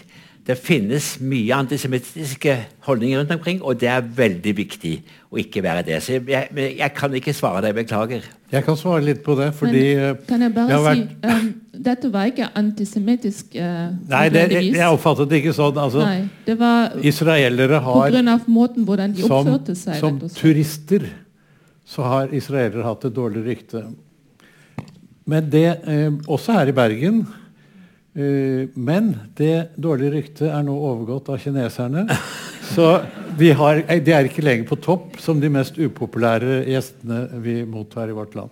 Det 0.47 0.55
finnes 0.61 1.17
mye 1.25 1.57
antisemittiske 1.57 2.55
holdninger 2.87 3.19
rundt 3.19 3.33
omkring, 3.35 3.63
og 3.63 3.81
det 3.81 3.89
er 3.91 4.05
veldig 4.05 4.57
viktig 4.57 4.95
å 5.35 5.41
ikke 5.41 5.63
være 5.65 5.83
det. 5.87 5.99
Så 6.05 6.17
jeg, 6.17 6.49
jeg 6.79 6.91
kan 6.97 7.15
ikke 7.19 7.35
svare 7.37 7.63
deg. 7.65 7.75
Beklager. 7.77 8.25
Jeg 8.53 8.67
kan 8.67 8.79
svare 8.79 9.03
litt 9.05 9.21
på 9.27 9.35
det, 9.39 9.51
fordi 9.59 9.83
Men, 9.99 10.05
eh, 10.15 10.23
Kan 10.29 10.45
jeg 10.47 10.55
bare 10.55 10.79
jeg 10.79 10.85
si 10.85 11.33
um, 11.33 11.51
Dette 11.85 12.11
var 12.13 12.31
ikke 12.31 12.49
antisemittisk 12.55 13.57
uh, 13.59 13.91
Nei, 14.09 14.23
det, 14.31 14.45
jeg 14.55 14.87
oppfattet 14.87 15.33
det 15.33 15.43
ikke 15.43 15.57
sånn. 15.57 15.81
Altså, 15.83 16.05
Nei, 16.07 16.29
det 16.47 16.57
var 16.61 16.95
israelere 17.03 17.83
har 17.83 18.01
På 18.01 18.15
grunn 18.15 18.33
av 18.37 18.49
måten 18.49 18.87
hvordan 18.87 19.17
de 19.17 19.27
oppførte 19.27 19.77
seg. 19.79 19.99
Som 20.01 20.23
turister 20.39 21.11
så 21.85 22.07
har 22.09 22.31
israelere 22.33 22.87
hatt 22.87 23.03
et 23.05 23.13
dårlig 23.13 23.43
rykte. 23.45 23.85
Men 25.29 25.51
det, 25.53 25.67
eh, 25.85 26.13
også 26.31 26.55
her 26.57 26.71
i 26.71 26.77
Bergen 26.77 27.25
Eh, 28.15 28.69
men 28.75 29.09
det 29.35 29.75
dårlige 29.75 30.13
ryktet 30.15 30.47
er 30.47 30.63
nå 30.63 30.75
overgått 30.79 31.33
av 31.35 31.41
kineserne. 31.43 32.07
Så 32.73 32.89
har, 33.59 33.83
eh, 33.89 34.03
de, 34.03 34.13
er 34.15 34.29
ikke 34.29 34.45
lenger 34.45 34.69
på 34.69 34.81
topp 34.83 35.19
som 35.23 35.41
de 35.41 35.51
mest 35.53 35.79
upopulære 35.79 36.63
gjestene 36.71 37.27
vi 37.45 37.63
mottar 37.69 38.09
i 38.09 38.17
vårt 38.17 38.37
land. 38.39 38.51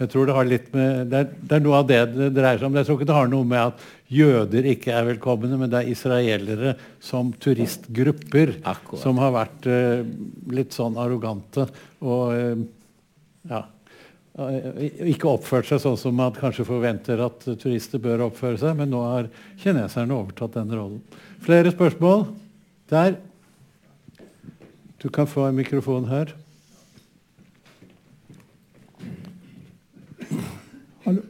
Jeg 0.00 0.10
tror 0.10 0.26
Det 0.26 0.34
har 0.34 0.46
litt 0.48 0.72
med, 0.74 1.10
det 1.10 1.18
er, 1.20 1.26
det 1.38 1.54
er 1.54 1.62
noe 1.62 1.76
av 1.78 1.86
det 1.86 2.00
det 2.16 2.30
dreier 2.34 2.58
seg 2.58 2.66
om. 2.66 2.78
Jeg 2.80 2.88
tror 2.88 2.96
ikke 2.98 3.06
det 3.12 3.18
har 3.18 3.28
noe 3.30 3.46
med 3.46 3.60
at 3.60 3.84
jøder 4.10 4.66
ikke 4.72 4.90
er 4.90 5.06
velkomne, 5.06 5.58
men 5.58 5.70
det 5.70 5.82
er 5.84 5.92
israelere 5.92 6.72
som 6.98 7.30
turistgrupper 7.38 8.56
Akkurat. 8.64 9.02
som 9.04 9.20
har 9.22 9.30
vært 9.36 9.68
uh, 9.70 10.02
litt 10.50 10.74
sånn 10.74 10.98
arrogante. 10.98 11.68
og 12.02 12.34
uh, 12.34 12.64
ja, 13.46 13.62
ikke 14.34 15.30
oppført 15.30 15.68
seg 15.68 15.78
sånn 15.84 15.98
som 16.00 16.16
man 16.18 16.34
kanskje 16.34 16.66
forventer 16.66 17.22
at 17.22 17.46
turister 17.62 18.02
bør 18.02 18.26
oppføre 18.26 18.58
seg, 18.58 18.74
men 18.80 18.90
nå 18.90 19.02
har 19.06 19.30
kineserne 19.62 20.16
overtatt 20.16 20.56
den 20.58 20.74
rollen. 20.74 20.98
Flere 21.44 21.70
spørsmål? 21.70 22.26
Der. 22.90 23.14
Du 25.04 25.08
kan 25.08 25.26
få 25.26 25.48
en 25.48 25.54
mikrofon 25.54 26.04
her. 26.04 26.24
Hallo. 31.04 31.20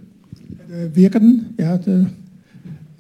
Virker 0.94 1.18
den? 1.18 1.46
Ja, 1.58 1.76
det, 1.76 2.08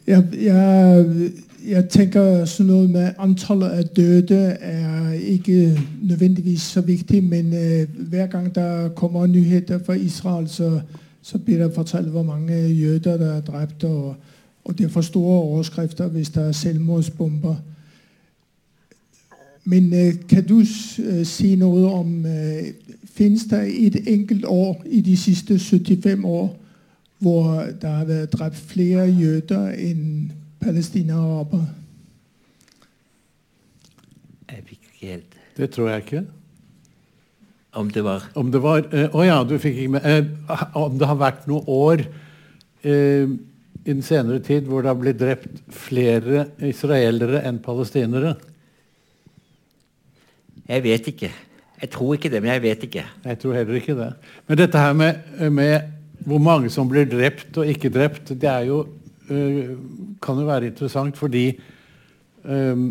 jeg, 0.06 0.28
jeg 0.42 1.30
jeg 1.64 1.86
tenker 1.88 2.42
sånn 2.44 2.66
noe 2.68 2.88
med 2.90 3.20
antallet 3.22 3.72
av 3.78 3.92
døde 3.96 4.40
er 4.60 5.12
ikke 5.16 5.78
nødvendigvis 6.02 6.66
så 6.74 6.82
viktig, 6.84 7.22
men 7.24 7.54
uh, 7.54 8.08
hver 8.10 8.26
gang 8.32 8.50
det 8.54 8.94
kommer 8.98 9.26
nyheter 9.30 9.78
fra 9.78 9.94
Israel, 9.96 10.48
så, 10.48 10.80
så 11.22 11.38
blir 11.38 11.62
det 11.62 11.70
fortalt 11.74 12.10
hvor 12.12 12.26
mange 12.26 12.58
jøder 12.68 13.16
der 13.16 13.36
er 13.36 13.46
drept, 13.46 13.84
og, 13.84 14.16
og 14.64 14.78
det 14.78 14.90
for 14.90 15.06
store 15.06 15.38
overskrifter 15.38 16.10
hvis 16.12 16.34
det 16.34 16.48
er 16.48 16.52
selvmordsbomber. 16.52 17.62
Men 19.64 19.92
uh, 19.92 20.12
kan 20.28 20.44
du 20.48 20.58
uh, 20.60 21.24
si 21.28 21.54
noe 21.60 21.88
om 21.92 22.12
Finnes 23.14 23.44
det 23.46 23.60
et 23.70 23.96
enkelt 24.10 24.44
år 24.50 24.80
i 24.90 25.00
de 25.00 25.14
siste 25.16 25.54
75 25.58 26.24
år 26.26 26.48
hvor 27.22 27.62
det 27.80 27.88
har 27.88 28.08
vært 28.08 28.32
drept 28.34 28.58
flere 28.58 29.06
jøder 29.06 29.70
enn 29.78 30.32
palestinere? 30.60 31.60
Jeg 34.50 34.64
fikk 34.66 34.80
ikke 34.80 35.12
helt 35.12 35.38
Det 35.56 35.70
tror 35.70 35.88
jeg 35.92 36.04
ikke. 36.04 36.24
Om 37.74 37.90
det 37.90 38.04
var 38.04 38.28
Om 38.34 38.52
det 38.52 38.62
var 38.62 38.84
Å 38.84 38.92
uh, 38.92 39.16
oh 39.18 39.26
ja, 39.26 39.40
du 39.46 39.56
fikk 39.62 39.80
ikke 39.82 39.96
med 39.96 40.30
uh, 40.50 40.62
Om 40.84 40.98
det 41.00 41.10
har 41.10 41.20
vært 41.20 41.48
noen 41.50 41.70
år 41.70 42.04
uh, 42.84 43.34
i 43.84 43.92
den 43.92 44.04
senere 44.04 44.40
tid 44.40 44.64
hvor 44.64 44.80
det 44.80 44.88
har 44.88 44.96
blitt 44.96 45.18
drept 45.20 45.58
flere 45.68 46.46
israelere 46.64 47.42
enn 47.44 47.58
palestinere? 47.60 48.30
Jeg 50.68 50.84
vet 50.84 51.08
ikke. 51.12 51.30
Jeg 51.82 51.90
tror 51.92 52.14
ikke 52.16 52.30
det, 52.32 52.40
men 52.42 52.52
jeg 52.54 52.62
vet 52.64 52.84
ikke. 52.86 53.04
Jeg 53.24 53.38
tror 53.42 53.56
heller 53.58 53.80
ikke 53.80 53.96
det. 53.98 54.12
Men 54.48 54.58
dette 54.58 54.80
her 54.80 54.92
med, 54.96 55.24
med 55.52 55.90
hvor 56.24 56.40
mange 56.40 56.70
som 56.72 56.88
blir 56.88 57.04
drept 57.08 57.58
og 57.60 57.68
ikke 57.68 57.92
drept, 57.92 58.32
det 58.32 58.48
er 58.48 58.68
jo 58.70 58.84
Eh, 59.24 59.72
kan 60.20 60.36
jo 60.36 60.44
være 60.44 60.68
interessant 60.68 61.16
fordi 61.16 61.46
um, 62.44 62.90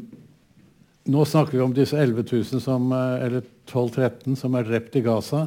nå 1.14 1.26
snakker 1.30 1.60
vi 1.60 1.62
om 1.62 1.76
disse 1.76 1.94
11 2.00 2.26
000 2.26 2.64
som, 2.64 2.88
eh, 2.90 3.26
eller 3.28 3.44
12-13 3.70 4.40
som 4.40 4.58
er 4.58 4.66
drept 4.66 4.98
i 4.98 5.04
Gaza. 5.06 5.44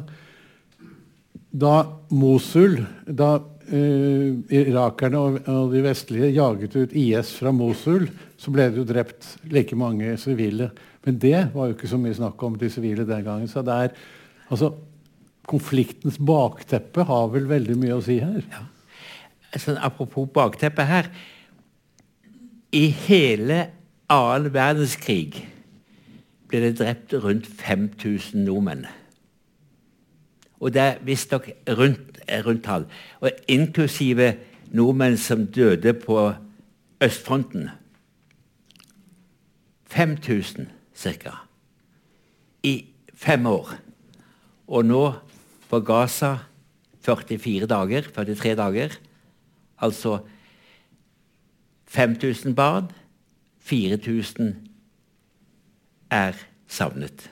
Da 1.51 1.73
Mosul 2.15 2.77
Da 3.03 3.33
uh, 3.41 4.29
irakerne 4.47 5.19
og, 5.19 5.41
og, 5.43 5.73
de 5.73 5.83
vestlige 5.83 6.31
jaget 6.37 6.77
ut 6.77 6.95
IS 6.95 7.33
fra 7.35 7.51
Mosul, 7.51 8.07
så 8.39 8.53
ble 8.53 8.69
det 8.71 8.79
jo 8.79 8.87
drept 8.87 9.33
like 9.51 9.75
mange 9.75 10.15
sivile. 10.21 10.69
Men 11.07 11.19
det 11.23 11.49
var 11.53 11.69
jo 11.69 11.77
ikke 11.77 11.89
så 11.89 11.99
mye 12.01 12.15
snakk 12.17 12.41
om 12.43 12.57
de 12.59 12.69
sivile 12.69 13.07
den 13.07 13.23
gangen. 13.23 13.47
Så 13.47 13.63
det 13.63 13.73
er, 13.73 13.93
altså, 14.51 14.73
konfliktens 15.47 16.19
bakteppe 16.19 17.07
har 17.07 17.29
vel 17.31 17.47
veldig 17.49 17.77
mye 17.79 17.95
å 17.95 18.03
si 18.03 18.19
her. 18.19 18.43
Ja 18.51 18.67
sånn 19.55 19.79
apropos 19.81 20.27
bakteppet 20.33 20.89
her 20.89 21.09
I 22.75 22.87
hele 23.07 23.59
annen 24.11 24.51
verdenskrig 24.53 25.45
ble 26.47 26.61
det 26.63 26.77
drept 26.79 27.11
rundt 27.19 27.47
5000 27.59 28.45
nordmenn. 28.47 28.85
Og 30.63 30.71
det 30.71 30.83
er 30.83 31.01
visstnok 31.03 31.49
rundt, 31.75 32.21
rundt 32.45 32.63
tall. 32.63 32.85
Og 33.19 33.35
inklusive 33.51 34.29
nordmenn 34.71 35.17
som 35.19 35.43
døde 35.51 35.91
på 35.99 36.21
østfronten. 37.03 37.67
5000 39.91 40.71
ca. 40.97 41.35
I 42.63 42.85
fem 43.13 43.45
år. 43.45 43.75
Og 44.67 44.85
nå 44.85 45.03
på 45.69 45.79
Gaza 45.85 46.37
44 47.05 47.67
dager, 47.67 48.09
43 48.15 48.55
dager. 48.55 48.97
Altså 49.79 50.19
5000 51.87 52.55
barn, 52.55 52.91
4000 53.59 54.55
er 56.11 56.33
savnet. 56.67 57.29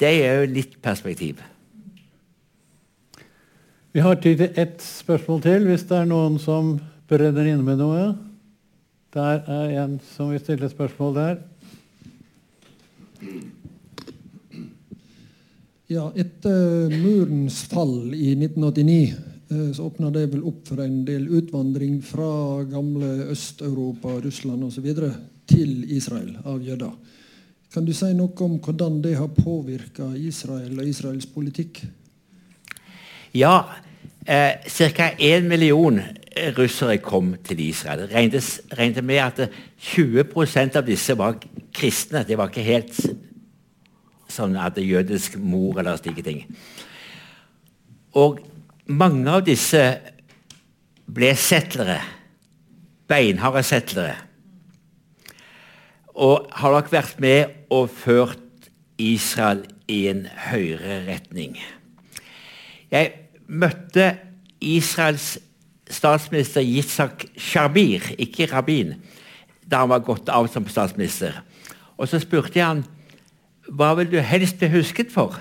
Det 0.00 0.12
er 0.26 0.40
jo 0.40 0.52
litt 0.52 0.78
perspektiv. 0.82 1.42
Vi 3.92 4.00
har 4.00 4.14
tid 4.14 4.38
til 4.40 4.54
ett 4.56 4.82
spørsmål 4.82 5.42
til, 5.42 5.66
hvis 5.68 5.84
det 5.90 5.98
er 5.98 6.08
noen 6.08 6.38
som 6.40 6.78
brenner 7.10 7.44
inne 7.44 7.62
med 7.66 7.82
noe. 7.82 8.12
Der 9.12 9.42
er 9.44 9.74
en 9.82 9.98
som 10.14 10.30
vil 10.32 10.40
stille 10.40 10.70
spørsmål 10.72 11.14
der. 11.18 11.34
Ja, 15.92 16.08
etter 16.16 16.88
murens 16.88 17.62
fall 17.68 18.14
i 18.14 18.32
1989 18.34 19.32
Eh, 19.52 19.72
så 19.72 19.86
åpna 19.86 20.10
det 20.10 20.26
vel 20.26 20.44
opp 20.44 20.68
for 20.68 20.80
en 20.80 21.04
del 21.04 21.26
utvandring 21.28 22.02
fra 22.02 22.62
gamle 22.64 23.06
Øst-Europa, 23.32 24.08
Russland 24.08 24.64
osv. 24.64 24.94
til 25.46 25.92
Israel 25.92 26.38
av 26.44 26.62
jøder. 26.62 26.92
Kan 27.74 27.84
du 27.84 27.92
si 27.92 28.12
noe 28.14 28.32
om 28.44 28.58
hvordan 28.60 29.00
det 29.02 29.16
har 29.18 29.28
påvirka 29.28 30.12
Israel 30.16 30.78
og 30.78 30.88
Israels 30.88 31.26
politikk? 31.26 31.82
Ja, 33.32 33.64
eh, 34.26 34.52
ca. 34.68 35.10
én 35.18 35.48
million 35.48 36.00
russere 36.56 36.98
kom 37.02 37.34
til 37.44 37.60
Israel. 37.60 38.06
Regnet, 38.12 38.60
regnet 38.78 39.04
med 39.04 39.20
at 39.22 39.42
20% 39.94 40.78
av 40.78 40.86
disse 40.86 41.16
var 41.18 41.38
kristne. 41.74 42.24
Det 42.28 42.38
var 42.38 42.50
ikke 42.50 42.66
helt 42.66 42.96
som 44.32 44.54
hadde 44.56 44.84
jødisk 44.84 45.36
mor 45.36 45.80
eller 45.80 45.98
slike 46.00 46.24
ting. 46.24 46.44
Og 48.16 48.40
mange 48.86 49.28
av 49.30 49.44
disse 49.44 49.80
ble 51.12 51.32
settlere. 51.36 52.00
Beinharde 53.08 53.64
settlere. 53.66 54.16
Og 56.12 56.48
har 56.56 56.76
nok 56.76 56.90
vært 56.92 57.20
med 57.20 57.56
og 57.72 57.90
ført 57.92 58.70
Israel 59.00 59.64
i 59.88 60.06
en 60.08 60.26
høyere 60.50 61.02
retning. 61.08 61.56
Jeg 62.92 63.12
møtte 63.48 64.12
Israels 64.62 65.36
statsminister 65.90 66.62
Yitzhak 66.62 67.26
Sharbir, 67.36 68.12
ikke 68.18 68.48
Rabin, 68.52 68.94
da 69.66 69.82
han 69.84 69.92
var 69.92 70.04
gått 70.06 70.28
av 70.32 70.48
som 70.52 70.66
statsminister. 70.68 71.42
Og 71.96 72.08
så 72.08 72.20
spurte 72.22 72.58
jeg 72.58 72.66
han 72.66 72.84
hva 73.72 73.92
vil 73.98 74.10
du 74.10 74.18
helst 74.24 74.58
bli 74.58 74.70
husket 74.72 75.12
for. 75.12 75.38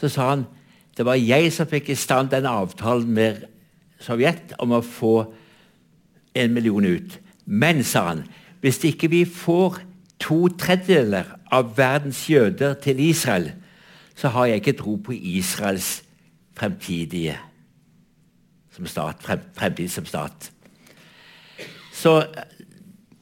Så 0.00 0.10
sa 0.12 0.30
han 0.34 0.46
det 0.94 1.06
var 1.06 1.18
jeg 1.18 1.50
som 1.50 1.66
fikk 1.66 1.88
i 1.90 1.98
stand 1.98 2.30
den 2.30 2.46
avtalen 2.46 3.10
med 3.16 3.46
Sovjet 4.04 4.52
om 4.62 4.74
å 4.76 4.84
få 4.84 5.14
en 6.36 6.52
million 6.54 6.84
ut. 6.84 7.16
Men, 7.46 7.82
sa 7.84 8.08
han, 8.10 8.22
hvis 8.60 8.78
ikke 8.86 9.10
vi 9.10 9.24
får 9.26 9.80
to 10.22 10.46
tredjedeler 10.60 11.32
av 11.52 11.72
verdens 11.78 12.24
jøder 12.30 12.76
til 12.84 13.00
Israel, 13.00 13.50
så 14.14 14.30
har 14.34 14.50
jeg 14.50 14.62
ikke 14.62 14.76
tro 14.78 14.96
på 15.02 15.16
Israels 15.16 16.04
fremtidige 16.54 17.38
som 18.74 18.88
stat, 18.90 19.22
frem, 19.22 19.42
fremtid 19.56 19.92
som 19.92 20.06
stat. 20.08 20.50
Så 21.94 22.18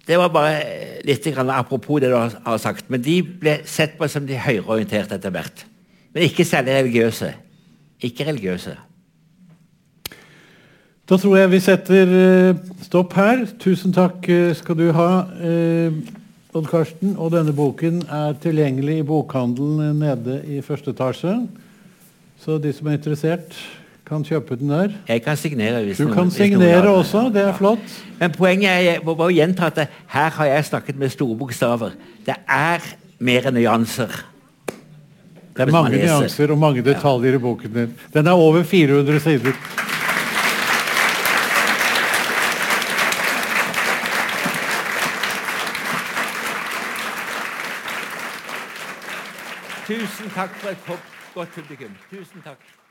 det 0.06 0.18
var 0.18 0.32
bare 0.34 1.02
litt 1.06 1.26
apropos 1.36 2.00
det 2.00 2.10
du 2.10 2.16
har 2.16 2.58
sagt. 2.58 2.88
Men 2.90 3.02
de 3.02 3.20
ble 3.22 3.60
sett 3.68 3.98
på 3.98 4.08
som 4.10 4.26
de 4.26 4.38
høyreorienterte 4.38 5.18
etter 5.18 5.30
hvert. 5.34 5.66
Men 6.12 6.26
ikke 6.26 6.44
særlig 6.44 6.74
religiøse. 6.80 7.34
Ikke 8.02 8.26
religiøse. 8.26 8.74
Da 11.08 11.18
tror 11.18 11.36
jeg 11.36 11.50
vi 11.52 11.60
setter 11.60 12.10
eh, 12.16 12.58
stopp 12.86 13.14
her. 13.18 13.44
Tusen 13.60 13.94
takk 13.94 14.26
eh, 14.30 14.54
skal 14.56 14.78
du 14.78 14.88
ha, 14.96 15.08
eh, 15.44 16.02
Odd 16.56 16.68
Karsten. 16.70 17.14
Og 17.16 17.32
denne 17.34 17.54
boken 17.56 18.02
er 18.08 18.38
tilgjengelig 18.42 19.00
i 19.00 19.06
bokhandelen 19.06 20.00
nede 20.02 20.40
i 20.48 20.60
første 20.64 20.94
etasje. 20.94 21.34
Så 22.42 22.58
de 22.58 22.72
som 22.74 22.88
er 22.88 22.98
interessert, 22.98 23.54
kan 24.12 24.24
kjøpe 24.28 24.56
den 24.60 24.70
der. 24.72 24.96
Jeg 25.08 25.22
kan 25.24 25.36
signere. 25.36 25.84
hvis 25.84 25.98
Du 25.98 26.04
noen, 26.04 26.14
kan 26.14 26.26
noen 26.28 26.34
signere 26.34 26.82
den. 26.84 26.90
også. 26.92 27.22
Det 27.32 27.42
er 27.42 27.54
flott. 27.56 27.94
Men 28.20 28.34
poenget 28.36 28.68
er 28.70 29.04
må 29.04 29.14
bare 29.18 29.32
gjenta 29.32 29.70
at 29.70 29.88
her 30.12 30.30
har 30.36 30.50
jeg 30.50 30.64
snakket 30.68 30.98
med 31.00 31.08
store 31.14 31.36
bokstaver. 31.38 31.96
Det 32.26 32.36
er 32.48 32.84
mer 33.18 33.50
nyanser. 33.50 34.12
Det 35.56 35.66
er 35.66 35.72
mange 35.72 35.96
nyanser 35.96 36.50
og 36.52 36.58
mange 36.58 36.84
detaljer 36.84 37.34
i 37.34 37.38
boken 37.38 37.72
din. 37.74 37.94
Den 38.14 38.26
er 38.26 38.32
over 38.32 38.62
400 38.62 39.20
sider. 39.20 39.52
Tusen 49.86 50.30
takk 50.30 50.54
for 50.60 50.70
et 50.70 50.78
godt 51.34 51.48
publikum. 51.56 51.90
Tusen 52.10 52.44
takk. 52.44 52.81